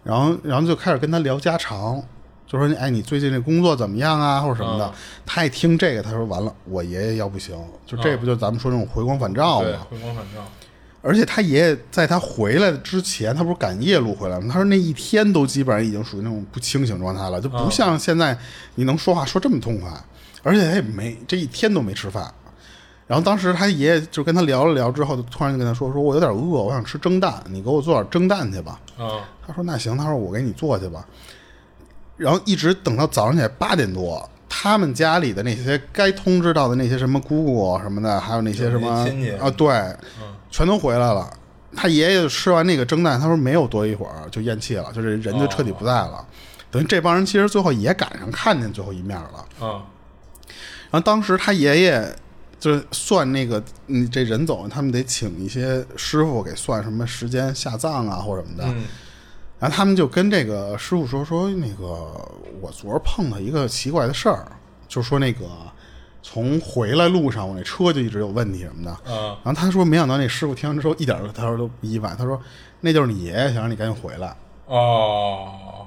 [0.04, 2.02] 然后然后就开始跟他聊家常，
[2.48, 4.86] 就说哎你最近这工作怎么样啊，或者什么的。
[4.86, 4.92] 嗯
[5.30, 7.54] 他一听这个，他说完了，我爷爷要不行，
[7.86, 10.40] 就这不就咱们说那种回光返照对吗？，回光返照。
[11.02, 14.46] 而且他爷爷在他回来之前，他不是赶夜路回来吗？
[14.50, 18.36] 他说那一天都基本上已经属于那种不清醒状态了，就不像现在
[18.76, 19.90] 你能说话说这么痛快，
[20.42, 22.32] 而且他也没这一天都没吃饭。
[23.06, 28.80] 然后当时他爷爷就跟他聊了聊之后，就突然就跟他说：“说我有点饿，我想吃蒸蛋，你给我做点蒸蛋去吧。
[28.98, 31.06] 嗯”他说：“那行。”他说：“我给你做去吧。”
[32.18, 39.96] 然后一直等到早上起来八点多，他们家里的那些该通知到的那些什么姑姑什么的，还有那些什么亲戚啊，对，
[40.50, 41.30] 全都回来了。
[41.74, 46.26] 他爷爷吃完那个蒸蛋，他说没有多一会儿就咽气了，就是人就彻底不在了。
[46.70, 49.46] 等于这帮人其实最后也赶上看见最后一面了。
[49.60, 49.82] 嗯
[50.90, 52.16] 然后当时他爷爷
[52.58, 58.64] 就是算那个，你，这人走了，他们得请一些师傅给算什么时间下葬啊或者什么的。
[58.66, 58.84] 嗯
[59.58, 61.84] 然后他们就跟这个师傅说说，那个
[62.60, 64.46] 我昨儿碰到一个奇怪的事儿，
[64.86, 65.46] 就说那个
[66.22, 68.96] 从回来路上我那车就一直有问题什么的。
[69.08, 72.40] 嗯然后他说，没想到那师傅听完之后一点儿他说都不意外，他说
[72.80, 74.36] 那就是你爷爷想让你赶紧回来。
[74.66, 75.86] 哦，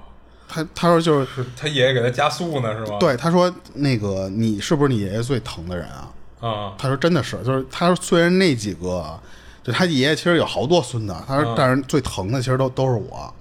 [0.49, 6.11] 他他说就是是他爷爷给他加速呢，是吗？，对，他说那个你是不是你爷爷最疼的人啊？
[6.41, 9.17] 啊他说真的是，就是他说虽然那几个，
[9.63, 13.33] 就他爷爷其实有好多孙子，他说嗯但是最疼的其实都都是我。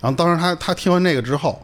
[0.00, 1.60] 然后当时他他听完这个之后，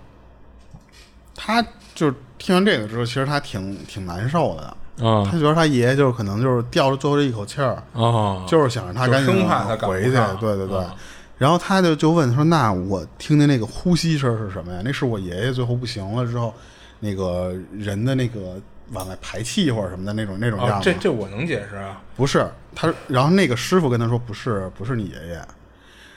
[1.35, 1.63] 他
[1.95, 4.63] 就是听完这个之后，其实他挺挺难受的。
[5.05, 9.35] 啊他觉得他爷爷就是可能就是吊着最后这一口气儿，啊，就是想让他赶紧
[9.81, 10.13] 回去。
[10.39, 10.95] 对对对啊。
[11.37, 14.81] 然后他就就问说：“那我听见那个呼吸声是什么呀？
[14.85, 16.55] 那是我爷爷最后不行了之后，
[17.01, 18.57] 那个人的那个
[18.93, 20.85] 往外排气或者什么的那种那种样啊，子。
[20.85, 22.01] 这这我能解释啊。
[22.15, 25.45] 不是他，然后那个师傅跟他说：“不是，不是你爷爷。”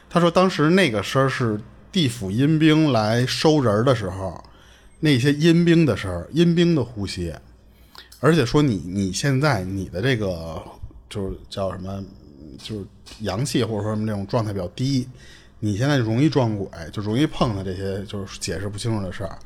[0.07, 1.59] 他说：“当时那个声儿是
[1.98, 4.39] 地府阴兵来收人的时候，
[5.00, 7.34] 那些阴兵的声，阴兵的呼吸。
[8.20, 10.62] 而且说你你现在你的这个
[11.10, 12.04] 就是叫什么，
[12.60, 12.86] 就是
[13.22, 15.08] 阳气或者说什么这种状态比较低，
[15.60, 19.39] 你现在容易撞鬼，就容易碰到这些就是解释不清楚的事儿。”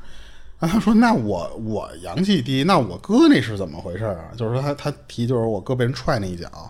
[0.59, 4.25] 然后他说：“那我我阳气低，那我哥那是怎么回事啊？
[4.35, 6.69] 就是说他他提就是我哥被人踹那一脚，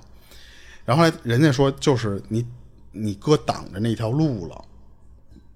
[0.85, 2.45] 然后人家说就是你
[2.91, 4.63] 你哥挡着那条路了，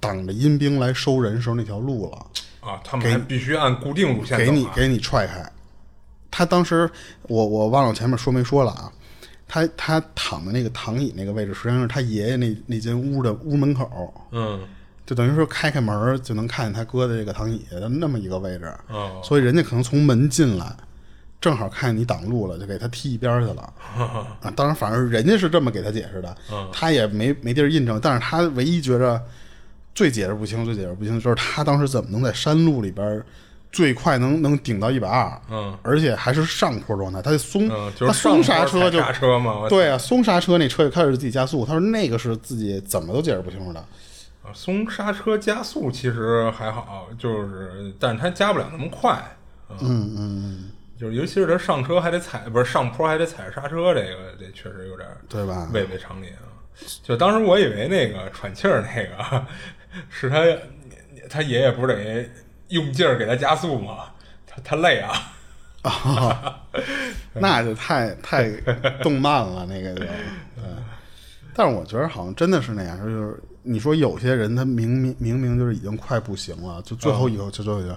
[0.07, 2.17] 挡着阴兵来收人时候那条路了，
[2.61, 5.43] 啊，他们还必须按固定路线给你给你踹开。
[6.29, 6.89] 他当时
[7.23, 8.91] 我我忘了我前面说没说了啊，
[9.47, 14.59] 他他躺的那个躺椅那个位置，实际上是他爷爷那那间屋的屋门口，嗯。
[15.05, 19.21] 就等于说开开门儿就能看见他哥的这个躺椅的那么一个位置，哦。
[19.23, 20.75] 所以人家可能从门进来，
[21.39, 23.71] 正好看见你挡路了，就给他踢一边儿去了。
[24.41, 26.35] 啊，当然，反正人家是这么给他解释的，
[26.71, 29.21] 他也没没地儿印证，但是他唯一觉着
[29.95, 33.23] 最解释不清、最解释不清，就是他当时怎么能在山路里边
[33.71, 43.79] 最快能能顶到一百二，嗯，而且还是上坡状态，他就松、嗯，就他松上刹车就刹车嘛，对啊，松刹车那车就开始自己加速，他说那个是自己怎么都解释不清楚的。
[43.79, 49.19] 啊松刹车加速其实还好，就是但是它加不了那么快。
[49.81, 50.69] 嗯嗯，
[50.99, 56.45] 就是尤其是他上车还得踩，不是上坡还得踩刹车，这个这确实有点对吧违背常理啊。
[57.01, 59.45] 就当时我以为那个喘气儿那个
[60.09, 60.43] 是他
[61.29, 62.29] 他爷爷不是得
[62.69, 64.05] 用劲儿给他加速吗？
[64.45, 65.31] 他他累啊。
[67.33, 68.49] 那就太太
[69.03, 70.09] 动漫了，那个就，对。
[71.53, 77.95] 但是我觉得好像真的是那样，就是你说有些人他明明明明就是已经快不行了，就最后一口就最后一口，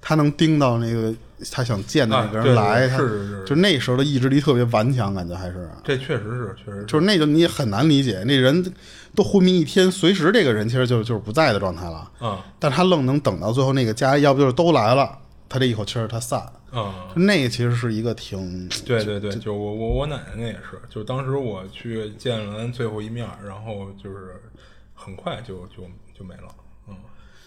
[0.00, 1.14] 他能盯到那个
[1.52, 3.44] 他想见的那个人来，他是是是。
[3.44, 5.68] 就那时候的意志力特别顽强，感觉还是。
[5.84, 6.86] 这确实是，确实是。
[6.86, 8.72] 就是那个你也很难理解，那人
[9.14, 12.38] 都昏迷一天，随时这个人其实就就是不在的状态了，嗯。
[12.58, 15.18] 但他愣能等到最后那个家，要不就是都来了，
[15.48, 16.40] 他这一口气儿他散，
[16.72, 24.40] 嗯，那个其实是一个挺对对对，就我我我奶奶那也是，就当时我去见了最后一面，然后就是
[24.94, 25.84] 很快就就
[26.16, 26.67] 就没了，嗯，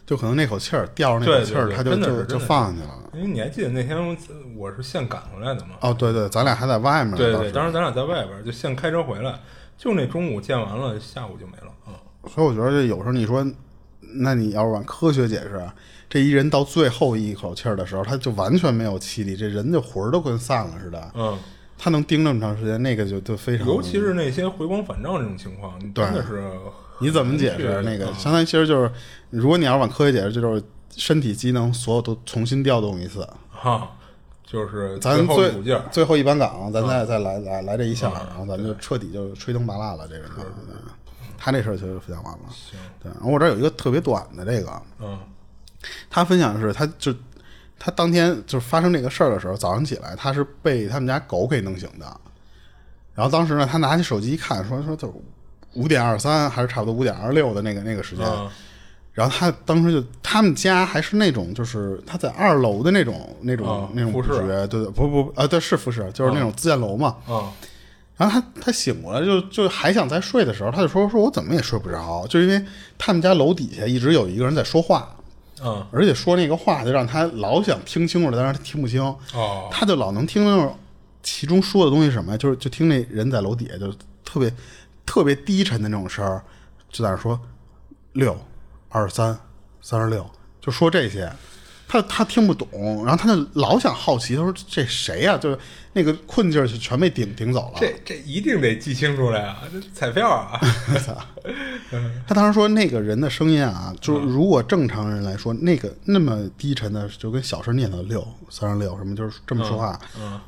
[0.06, 2.98] 就可能那口气儿吊着那口气儿，他就就就放下去了。
[3.14, 4.15] 因为你还记得那天我
[4.56, 5.76] 我是现赶回来的吗？
[5.82, 7.18] 哦，对对，咱俩还在外面呢。
[7.18, 9.40] 对对，当时咱俩在外边儿，就现开车回来，
[9.78, 11.94] 就那中午见完了，下午就没了，嗯，
[12.30, 13.45] 所以我觉得这有时候你说，
[13.99, 15.73] 那你要是按科学解释，啊
[16.10, 21.11] 这一人到最后一口气儿的时候，他就完全没有气力，这人就魂儿都跟散了似的。
[21.15, 21.38] 嗯，
[21.78, 26.44] 他能盯那么长时间，那个就就非常，尤其是那些回光返照这种情况，你真的是
[27.02, 28.07] 你怎么解释那个？
[28.07, 28.91] 啊相当于其实就是，
[29.30, 30.64] 如果你要是往科学解释，就是
[30.95, 33.28] 身体机能所有都重新调动一次。
[33.49, 33.91] 哈，
[34.44, 35.61] 就是咱最后
[35.91, 40.07] 最后一班岗，咱再再来来来这一下，然后咱们就彻底就吹灯拔蜡了。
[40.07, 40.32] 这个人，
[41.38, 42.40] 他这事儿确实非常完了。
[43.02, 45.18] 对，然后我这儿有一个特别短的这个，嗯
[46.10, 47.11] 他分享的是，他就
[47.80, 52.06] 他当天就是发生这个事儿的时候，早上起来他是被他们家狗给弄醒的。
[53.15, 55.14] 然后当时呢，他拿起手机一看，说说就是
[55.73, 58.26] 五点二三，还是差不多五点二六的那个那个时间。
[58.26, 58.49] 嗯。
[59.14, 67.18] 然后他当时就他们家还是那种就是他在二楼的那种那种、啊那种复式，对对不不啊对是复式，就是那种自建楼嘛。
[67.27, 67.52] 嗯。
[68.15, 72.64] 然后他他醒过来就就还想再睡的时候，他就说说我怎么也睡不着，就因为
[72.98, 75.14] 他们家楼底下一直有一个人在说话，
[75.61, 75.85] 嗯。
[75.91, 79.68] 而且说那个话就让他老想听清楚了，但是他听不清，哦。
[79.72, 80.77] 他就老能听到
[81.22, 83.91] 其中说的东西什么呀，就是就听那人在楼底下就
[84.23, 84.53] 特别
[85.12, 86.42] 特别低沉的那种声儿，
[86.90, 87.38] 就在那说
[88.14, 88.34] 六
[88.88, 89.38] 二三
[89.82, 90.26] 三十六，
[90.62, 91.30] 就说这些。
[91.86, 95.60] 他他听不懂，然后他就老想好奇，他说这谁呀、就是
[95.93, 97.80] 那个困劲儿就全被顶顶走了。
[97.80, 100.59] 这这一定得记清楚了呀，这彩票啊，
[102.27, 109.99] 他当时说那个人的声音啊，就是如果正常人来说，那个那么低沉的，就跟小声念的六三十六什么，就是这么说话，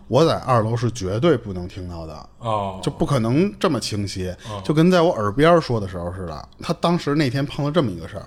[0.07, 2.29] 我在二楼是绝对不能听到的。
[2.39, 4.33] 哦，就不可能这么清晰，
[4.65, 6.49] 就跟在我耳边说的时候似的。
[6.61, 8.25] 他当时那天碰到这么一个事儿，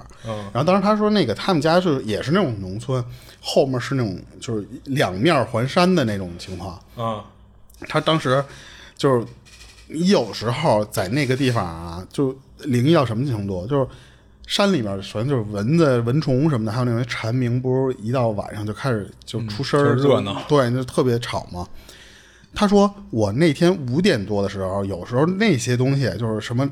[0.52, 3.04] 然后当时他说那个他们家就是也是那种农村，
[3.42, 6.80] 后面是那种就是两面环山的那种情况。
[7.06, 7.24] 啊
[7.88, 8.42] 他当时
[8.96, 9.26] 就是
[9.88, 13.86] 你有时候在那个地方啊，就灵异到什么程度，就是
[14.46, 21.66] 山里边首先就是蚊子、蚊虫什么的，还有那些蝉鸣，不是一到晚上就开始就出声儿、热闹对，就特别吵嘛。
[22.54, 26.66] 他说：“我那天五点多的时候，有时候那些东西就是什么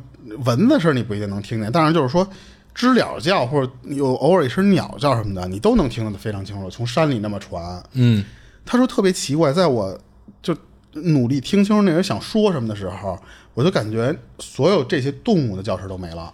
[0.47, 2.27] 蚊子声，你不一定能听见，但是就是说
[2.75, 6.71] 知了叫或者有偶尔一声鸟叫什么的，你都能听得非常清楚。
[6.71, 8.25] 从山里那么传，嗯
[8.65, 10.01] 他说特别奇怪，在我
[10.43, 10.57] 就
[10.93, 13.19] 努力听清楚那人想说什么的时候，
[13.55, 16.33] 我就感觉所有这些动物的叫声都没了，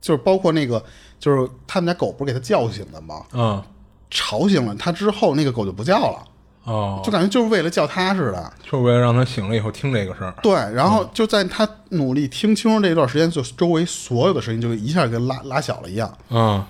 [0.00, 0.82] 就是包括那个，
[1.18, 3.22] 就是他们家狗不是给他叫醒的吗？
[3.32, 3.62] 嗯
[4.10, 6.24] 吵醒了他之后，那个狗就不叫了，
[6.64, 8.52] 哦，就感觉就是为了叫他似的。
[8.70, 16.10] 就为了让他醒了以后听这个声儿，对，然后就在他努力听清楚这段时间，就周围所有的声音就一下跟拉拉小了一样。
[16.30, 16.64] 嗯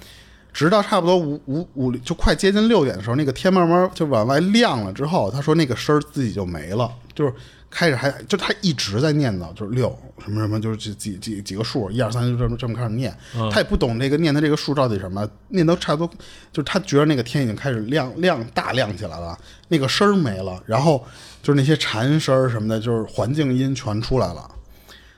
[0.53, 7.33] 直到差不多五五五就快接近六点的时候，那个天慢慢就往外亮了之后，他说那个声儿自己就没了，就是
[7.71, 13.15] 开始还就他一直在念叨，就是六什么什么，就是几几几几个数，一二三就这么这么开始念，
[13.53, 16.15] 他也不懂这个念的这个数到底什么，念到差不多，
[16.53, 19.39] 就是他觉得那个天已经开始亮亮大亮起来了，
[19.69, 21.05] 那个声儿没了，然后
[21.43, 24.51] 就是那些蝉声儿什么的，就是环境音全出来了。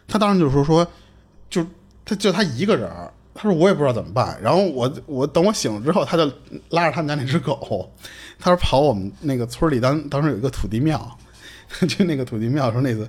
[0.08, 0.86] 他当时就说说，
[1.48, 1.64] 就
[2.04, 4.38] 他就他一个人儿，他说我也不知道怎么办。
[4.42, 6.24] 然后我我等我醒了之后，他就
[6.70, 7.90] 拉着他们家那只狗，
[8.38, 11.18] 他说跑我们那个村里当当时有一个土地庙，
[11.88, 13.08] 去那个土地庙说那次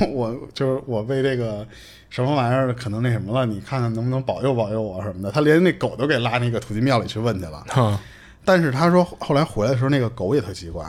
[0.00, 1.66] 我我就是我被这个
[2.08, 5.30] 什么玩意儿可能那什么了，你看看能不能保佑保佑我什么的。
[5.30, 7.64] 他连那狗都给拉那个土地庙里去问去了。
[7.68, 8.00] 哈
[8.44, 10.86] 但是他说后来回来的时候，那个狗也特奇怪，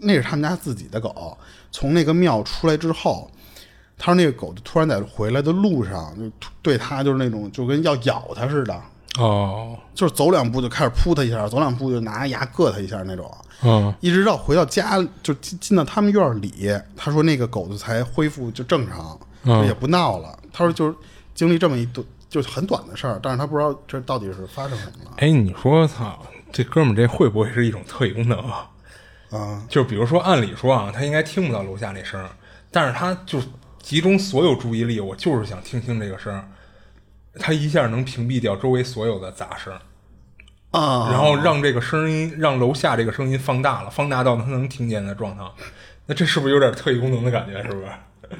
[0.00, 1.36] 那是他们家自己的狗。
[1.72, 3.28] 从那个庙出来之后，
[4.04, 8.82] 他说那个狗就突然在回来的路上，就对他就是那种就跟要咬他似的，
[9.20, 13.32] 哦就是走两步就开始扑他一下，走两步就拿牙硌他一下那种。
[13.64, 16.52] 嗯一直到回到家，就进进到他们院里，
[16.96, 20.36] 他说那个狗子才恢复就正常，嗯也不闹了。
[20.52, 20.94] 他说就是
[21.32, 26.18] 经历这么一段就是很短的事儿，但是他不知道这到底是发生什么了哎，你说操，
[26.50, 28.68] 这哥们这会不会是一种特异功能啊？
[29.30, 29.62] 啊。
[29.68, 32.20] 就比如说，按理说啊，他应该听不到楼下那声，
[32.72, 33.38] 但是他就
[33.82, 36.48] 集中所有注意力，我就是想听听这个声儿，
[37.38, 39.74] 他一下能屏蔽掉周围所有的杂声，
[40.70, 45.42] 啊，然后让这个声音，让楼下这个声音放大了，放大到他能听见的状态。
[46.06, 47.62] 那这是不是有点特异功能的感觉？
[47.62, 47.86] 是不是？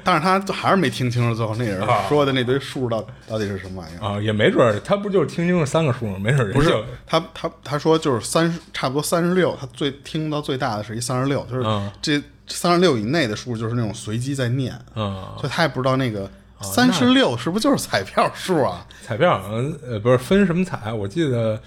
[0.03, 4.03] 但是他还是没听清楚最后那人啊说的那堆数到到底是什么玩意儿。
[4.03, 6.17] 啊，也没准儿他不就是听清楚三个数吗？
[6.19, 6.73] 没准儿人不是
[7.05, 12.19] 他他他说就是三十差不多三十六，他最听到最大的是一三十六，就是嗯这
[12.55, 16.29] 三十六以内的数就是那种随机在念，嗯，所以他也不知道那个
[16.61, 18.85] 三十六是不是就是彩票数啊？
[19.05, 21.59] 彩票好像呃不是分什么彩，我记得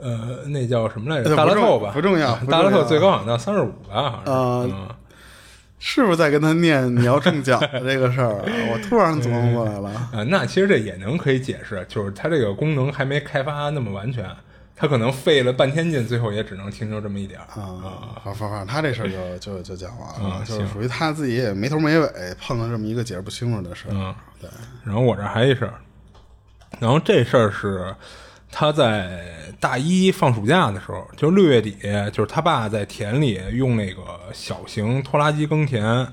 [0.00, 1.34] 呃那叫什么来着？
[1.36, 1.90] 大乐透吧？
[1.92, 3.88] 不重要啊大乐透最高好像到三十五吧？
[3.90, 4.30] 好像是。
[4.30, 4.88] 呃嗯
[5.80, 8.44] 是不是在跟他念你要中奖的这个事儿啊？
[8.72, 9.88] 我突然琢磨过来了。
[10.12, 14.28] 啊， 那其实这也能可以解释，就是它这个功能还没开发那么完全，
[14.78, 17.60] 他可能费了半天劲，最后也只能听着这么一点儿。
[17.60, 22.08] 啊，反反反正他这事儿就 就就讲完了，嗯就是属于他自己也没头没尾，
[22.40, 23.90] 碰到这么一个解释不清楚的事儿。
[23.92, 24.48] 嗯，对，
[24.84, 25.74] 然后我这儿还一事儿，
[26.78, 27.92] 然后这事儿是
[28.50, 29.24] 他在
[29.58, 31.76] 大一放暑假的时候，就六月底，
[32.12, 34.02] 就是他爸在田里用那个
[34.32, 36.06] 小型拖拉机耕田，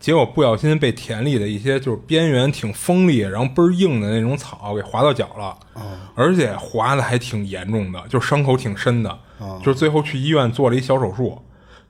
[0.00, 5.56] 结果不小心被田里的一些就是边缘挺锋利，然后倍儿硬的那种草给划到脚了，
[6.14, 9.18] 而且划的还挺严重的，就伤口挺深的，
[9.62, 11.40] 就是最后去医院做了一小手术。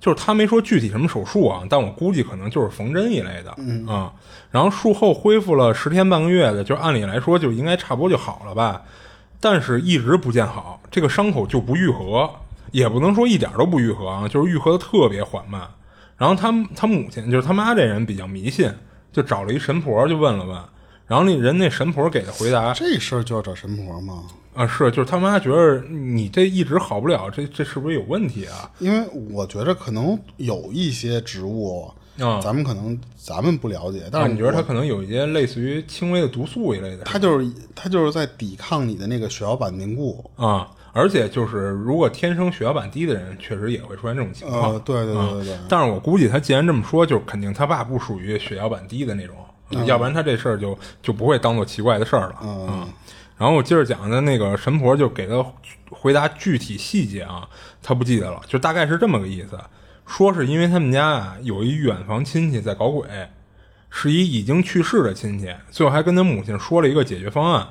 [0.00, 3.86] 就是他没说具体什么手术啊，但我估计可能就是缝针一类的，嗯。
[3.86, 4.10] 啊。
[4.50, 8.82] 然后术后恢复了十天半个月的，就按理来说就应该差不多就好了吧，
[9.38, 12.28] 但是一直不见好，这个伤口就不愈合，
[12.72, 15.68] 也不能说一点都不愈合啊，就是愈合的特别缓慢。
[16.20, 18.70] 然后他他母亲就是他妈这人比较迷信，
[19.10, 20.54] 就找了一神婆就问了问，
[21.06, 24.24] 然后那人那神婆给的回答这事儿就要找神婆吗？
[24.52, 28.70] 啊是就是他妈觉得你这一直好不了，这这是不是有问题啊？
[28.80, 37.04] 因为我觉得可能有一些植物，啊咱们可能咱们不了解，但啊，是你觉得它可能有一些类似于轻微的毒素一类的？
[37.04, 40.30] 它就是它就是在抵抗你的那个血小板凝固。
[40.36, 44.72] 啊，而且就是如果天生血小板低的人，确实也会出现这种情况。
[44.72, 49.36] 呃，对对对对对，但是我估计他既然这么说，就是肯定他爸不属于血小板低的那种，
[49.86, 52.36] 要不然他这事儿就就不会当做奇怪的事儿了。
[52.42, 52.88] 嗯
[53.36, 55.42] 然后我接着讲的那个神婆就给他
[55.88, 57.48] 回答具体细节啊，
[57.82, 59.58] 他不记得了，就大概是这么个意思。
[60.06, 63.08] 说是因为他们家啊有一远房亲戚在搞鬼，
[63.88, 67.66] 是一已经去世的亲戚，最后还跟他母亲说了一个解决方案。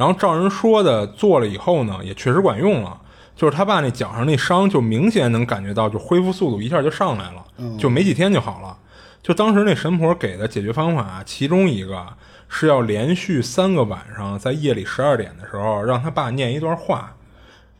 [0.00, 2.98] 然后照人说的做了以后呢，也确实管用了。
[3.36, 7.44] 就是他爸那脚上那伤，就明显能感觉到，就恢复速度一下就上来了，
[7.78, 8.78] 就没几天就好了。
[9.22, 12.06] 就当时那神婆给的解决方法，其中一个
[12.48, 17.14] 是要连续三个晚上，在夜里十二点的时候，让他爸念一段话。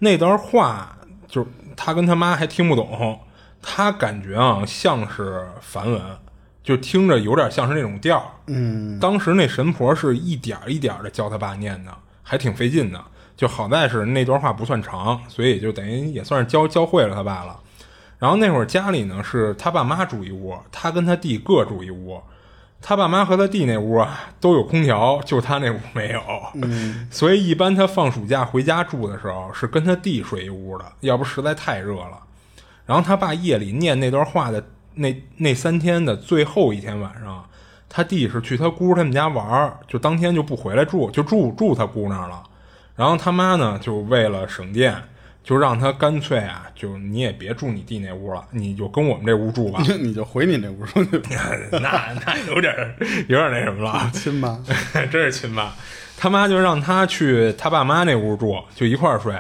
[0.01, 0.95] 那段话
[1.27, 3.19] 就是他跟他妈还听不懂，
[3.63, 6.03] 他感觉啊像是梵文，
[6.63, 8.23] 就听着有点像是那种调
[9.01, 11.91] 当时那神婆是一点儿一点儿的教他爸念的，
[12.31, 13.05] 还挺费劲的。
[13.37, 17.59] 就好在是那段话不算长，所以就等于也算是教教会了他爸了。
[18.21, 22.21] 然后那会儿家里呢是他爸妈住一屋，他跟他弟各住一屋。
[22.81, 26.23] 他爸妈和他弟那屋啊都有空调，就他那屋没有。
[26.55, 32.21] 嗯，所以一般他放暑假回家住的时候是跟他弟睡一屋的，要不实在太热了。
[32.87, 37.45] 然后他爸夜里念那段话的那那三天的最后一天晚上，
[37.93, 42.43] 他弟是去他姑他们家玩儿，就当天就不回来住，就住住他姑那儿了。
[42.95, 44.95] 然后他妈呢，就为了省电，
[45.43, 49.83] 就让他干脆啊，就你也别住你弟那屋了，你就跟我们这屋住吧。
[50.01, 51.31] 你就回你那屋住去吧，
[51.73, 52.95] 那那有点儿
[53.27, 54.63] 有点儿那什么了， 亲妈。
[55.11, 55.73] 真是亲妈。
[56.17, 59.35] 他妈就让他去他爸妈那屋住，就一块儿睡，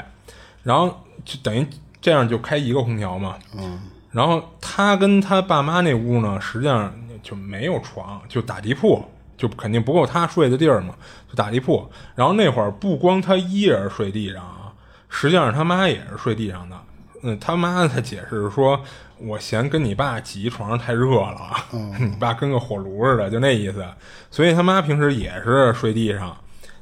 [0.62, 0.89] 然后
[1.24, 1.64] 就等于
[2.01, 3.36] 这样就开一个空调嘛。
[3.56, 3.78] 嗯，
[4.10, 6.90] 然后他跟他爸妈那屋呢，实际上
[7.22, 9.05] 就没有床，就打地铺，
[9.36, 10.94] 就肯定不够他睡的地儿嘛，
[11.28, 11.88] 就打地铺。
[12.14, 14.72] 然后那会儿不光他一人睡地上啊，
[15.09, 16.76] 实际上他妈也是睡地上的。
[17.22, 18.80] 嗯，他妈他解释说，
[19.18, 21.55] 我嫌跟你爸挤一床上太热了，
[22.01, 23.84] 你爸跟个火炉似的，就那意思。
[24.30, 26.34] 所以他妈平时也是睡地上。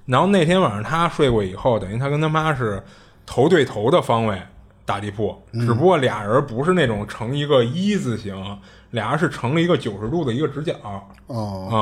[0.07, 2.83] 然后那天晚上他睡过以后，等于他跟他妈是
[3.27, 4.41] 头对头的方位
[4.87, 8.59] 打地铺，只不过俩人不是那种成一个一字形，
[8.91, 10.75] 俩人是成了一个九十度的一个直角。
[11.27, 11.77] 哦，啊、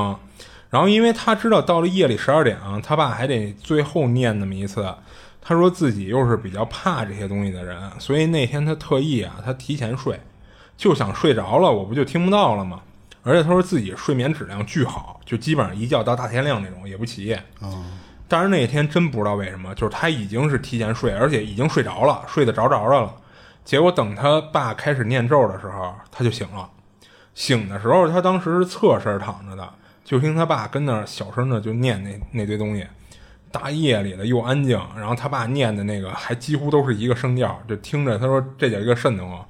[0.70, 4.94] 然后因为他知道到了夜里十二点啊，他爸还得最后念那么一次。
[5.40, 10.20] 他说自己又是比较怕这些东西的人，所以那天他特意啊，他提前睡，
[10.76, 12.80] 就想睡着了，我不就听不到了吗？
[13.22, 17.40] 而且他说自己睡眠质量巨好，就基本上一觉到大天亮那种，也不起夜。
[17.60, 17.84] 哦，
[18.26, 23.14] 但是那天真不知道为什么，就是他已经是提前睡，而且已经睡着了，睡得着着的了。
[23.64, 26.68] 结果等他爸开始念咒的时候，他就醒了。
[27.36, 29.72] 醒的时候，他当时是侧身躺着的，
[30.02, 32.84] 就听他爸跟那儿小声的就念那那堆东西。
[33.52, 39.46] 大夜里的又安静，然后他爸念的那个还几乎都是一个声调，就听着他说这叫一个瘆得慌。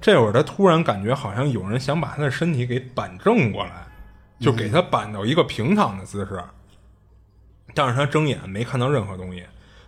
[0.00, 3.86] 这会儿他突然感觉好像有人想把他的身体给板正过来，
[4.38, 6.40] 就给他板到一个平躺的姿势。
[7.74, 9.44] 但是他睁眼没看到任何东西。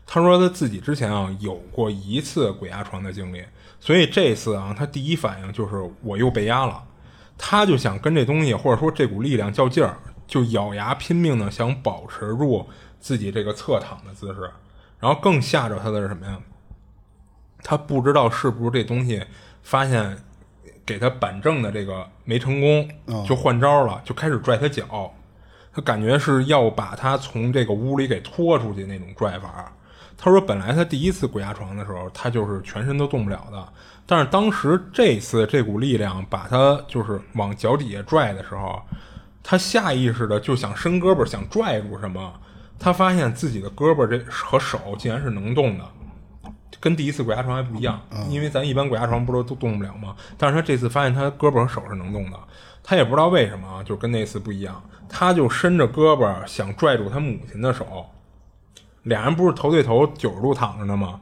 [0.07, 3.45] 他说他自己之前啊有过一次鬼压床的经历，
[3.79, 6.83] 所以这次啊他第一反应就是我又被压了。
[7.39, 9.97] 他就想跟这东西或者说这股力量较劲儿，
[10.27, 12.69] 就咬牙拼命的想保持住
[13.01, 14.51] 自己这个侧躺的姿势。
[14.99, 16.37] 然后更吓着他的是什么呀？
[17.63, 19.25] 他不知道是不是这东西
[19.63, 20.19] 发现
[20.85, 25.15] 给他板正的这个没成功，就换招了，就开始拽他脚。
[25.73, 29.73] 他感觉是要把他从这个屋里给拖出去那种拽法。
[30.21, 33.69] 他说本来他第一次鬼压床的时候，他就是全身都动不了的，
[34.05, 38.83] 但是当时这次这股力量把他就是往脚底下拽的时候，
[39.45, 42.35] 他下意识的就想伸胳膊想拽住什么，
[42.81, 45.85] 他发现自己的胳膊这和手竟然是能动的。
[46.81, 50.15] 跟第一次鬼压床还不一样，因为咱一般鬼压床不都都动不了吗？
[50.37, 52.39] 但是他这次发现他胳膊和手是能动的，
[52.85, 58.07] 他也不知道为什么，就跟那次不一样，他就伸着胳膊想拽住他母亲的手，
[59.09, 61.21] 俩人不是头对头九十度躺着呢吗？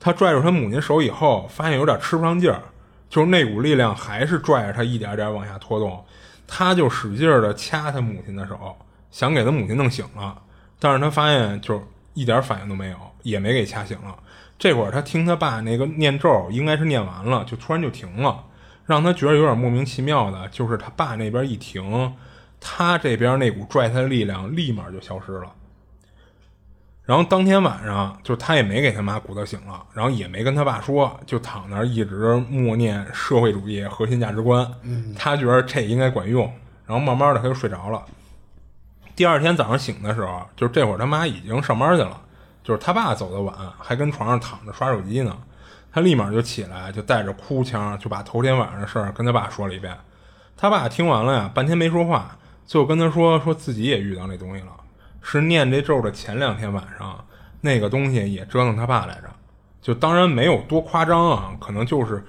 [0.00, 2.60] 他拽住他母亲手以后，发现有点吃不上劲儿，
[3.08, 6.04] 就是那股力量还是拽着他一点点往下拖动，
[6.46, 8.76] 他就使劲儿的掐他母亲的手，
[9.10, 10.40] 想给他母亲弄醒了，
[10.78, 11.82] 但是他发现就
[12.12, 14.14] 一点反应都没有，也没给掐醒了。
[14.58, 18.44] 这会儿他听他爸那个念咒，应该是念完了，就突然就停了，
[18.84, 22.14] 让他觉得有点莫名其妙的，就是他爸那边一停，
[22.60, 25.50] 他这边那股拽他的力量立马就消失了。
[27.06, 34.66] 然后当天晚上，就他也没给他妈鼓捣醒了，然后也没跟他爸说，就躺那儿一直默念社会主义核心价值观。
[35.14, 36.50] 他觉得这应该管用，
[36.86, 38.02] 然后慢慢的他就睡着了。
[39.14, 42.20] 第二天早上醒的时候，就这会儿他妈已经上班去了。
[42.62, 45.36] 就是他爸走的晚，还跟床上躺着刷手机呢，
[45.92, 49.94] 他立马就起来，就带着哭腔，就把头天晚上的事儿跟他爸说了一遍。
[50.56, 54.68] 他爸听完了呀，半天没说话，最后跟他说，说自己也遇到那东西了，
[55.24, 57.24] 是念这咒的前两天晚上，
[57.62, 59.30] 那个东西也折腾他爸来着。
[59.80, 62.22] 就当然没有多夸张啊，可能就是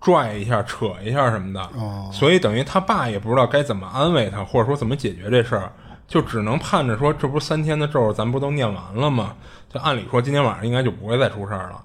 [0.00, 1.60] 拽一下、扯一下什么的。
[1.78, 5.70] 哦，所以等于他爸也不知道该怎么安慰他，或者说怎么解决这事儿。
[6.06, 9.34] 就只能盼着说，这不是三天的咒，咱不都念完了吗？
[9.68, 11.84] 就按理说今天晚上应该就不会再出事儿了。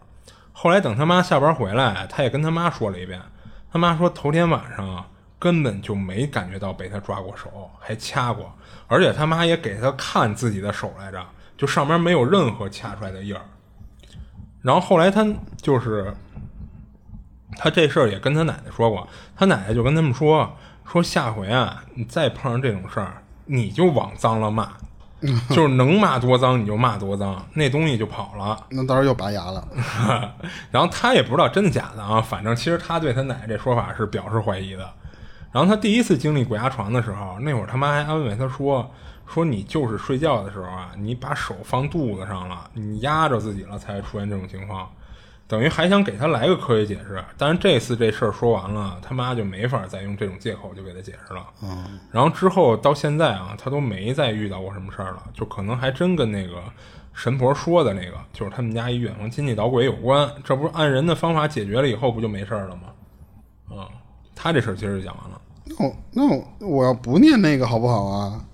[0.53, 3.21] 后来等他妈下班回来，他也跟他妈说了一遍。
[3.69, 5.05] 他妈说头天晚上
[5.43, 8.49] 根本就没感觉到被他抓过手，还掐过，
[8.87, 11.21] 而且他妈也给他看自己的手来着，
[11.57, 13.41] 就上面没有任何掐出来的印儿。
[14.61, 16.13] 然后后来他就是
[17.57, 19.05] 他这事儿也跟他奶奶说过，
[19.35, 20.55] 他奶奶就跟他们说
[20.89, 23.17] 说下回啊，你再碰上这种事儿。
[23.45, 24.71] 你就往脏了骂，
[25.51, 28.57] 就是能骂多脏你就骂多脏，那东西就跑了。
[28.69, 29.67] 那到时候又拔牙了。
[30.71, 34.89] 然后他也不知道真的假的啊，反正其实他对他奶奶这说法是表示怀疑的。
[35.53, 38.91] 然后他第一次经历鬼压床的时候，那会儿他妈还安慰他说
[39.25, 44.89] ：“说你就是睡觉的时候啊，你把手放肚子上了，你压着自己了，才出现这种情况。”
[45.45, 51.45] 等于还想给他来个科学解释，但是这次这事儿说完了，他妈就没法再用这种借口就给他解释了。
[51.61, 56.63] 嗯，然后之后到现在啊，他都没再遇到过什么事儿了，就可能还真跟那个
[57.13, 60.27] 神婆说的那个，就是他们家一远房亲戚捣鬼有关。
[60.43, 63.77] 这不是按人的方法解决了以后，不就没事儿了吗？
[63.77, 63.89] 啊，
[64.33, 65.39] 他这事儿其实就讲完了。
[65.65, 68.45] 那我那我我要不念那个好不好啊？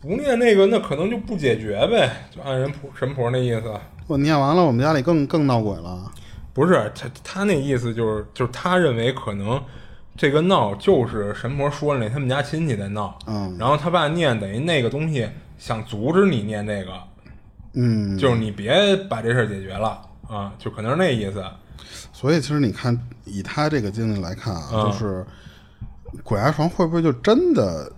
[0.00, 3.64] 不念那个，那可能就不解决呗，就按人婆神婆那意思。
[4.06, 6.12] 我念完了，我们家里更更闹鬼了。
[6.52, 9.60] 不是他，他那意思就是，就是他认为可能
[10.16, 16.92] 这个闹就是神婆说的那他们家亲戚在闹，嗯，然后他爸念等于那个东西想阻止你念那个，
[17.72, 21.44] 嗯，就是你别把这事儿解决了啊，就可能是那意思。
[22.12, 25.26] 所以其实你看，以他这个经历来看啊，嗯就是
[26.22, 27.90] 鬼压床会不会就真的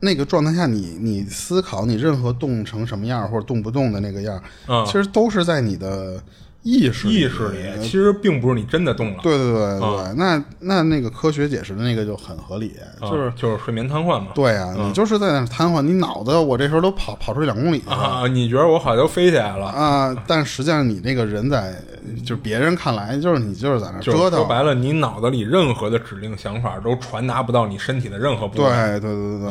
[0.00, 4.84] 那个状态下你，你思考你任何动成什么样或者动不动的那个样，嗯。
[4.86, 6.22] 其实都是在你的
[6.62, 14.28] 意识意识里其实并不是你真的动了，对对对对，嗯那那那个科学解释的那个就很合理，啊就是就是睡眠瘫痪嘛。
[14.34, 17.92] 对啊，你就是在那瘫痪，你脑子我这时候都跑跑出去两公里了。
[17.94, 21.74] 啊，你觉得我好像都飞起来了，啊，但实际上你那个人在，
[22.22, 28.68] 就是别人看来就是你就是在那就折腾，说白了，你脑子里任何的指令想法都传达不到你身体的任何部位。
[28.68, 29.50] 对对对对。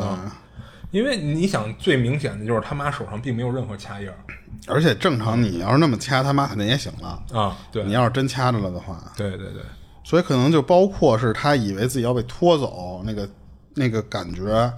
[0.92, 4.14] 因为你想，最明显的就是他妈手上并没有任何掐印儿
[4.66, 7.22] 而且正常你要是那么掐，他妈肯定也醒了。
[7.32, 7.56] 啊。
[7.72, 9.62] 对，你要是真掐着了的话，对对对，
[10.04, 13.28] 所以可能就包括是他以为自己要被拖走，那个
[13.74, 14.72] 那个感觉，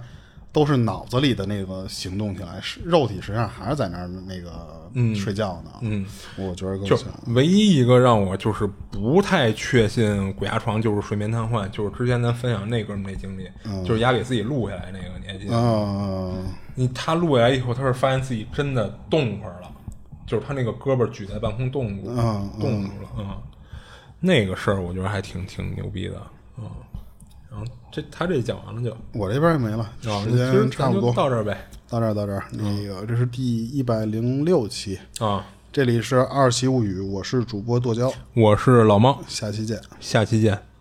[0.51, 5.71] 都是脑子里的那个行动起来，是肉体实际上还是在那儿那个睡觉呢。
[5.81, 6.05] 嗯，
[6.37, 7.07] 我觉得更就像。
[7.27, 13.49] 唯一一个让我就是不太确信鬼压床就是睡眠瘫痪，就是之前咱分享那哥们儿那经历，
[13.83, 15.59] 就是丫给自己录下来那个，你还记得吗？
[15.61, 16.45] 嗯，
[16.75, 19.71] 你他录下来以后，他是发现自己真的动会儿了，
[20.25, 23.37] 就是他那个胳膊举在半空冻住，嗯冻住了，嗯，
[24.19, 26.15] 那个事儿我觉得还挺挺牛逼的，
[26.57, 26.63] 嗯，
[27.51, 32.43] 然后这他这讲完了就，我这边也没了，啊，时间差不多，到这儿呗，到这儿到这儿。
[32.51, 39.79] 那个这是第一百零六期，啊，这里是二期物语，我是主播剁椒，我是老猫，下期见。
[39.99, 40.72] 下期见。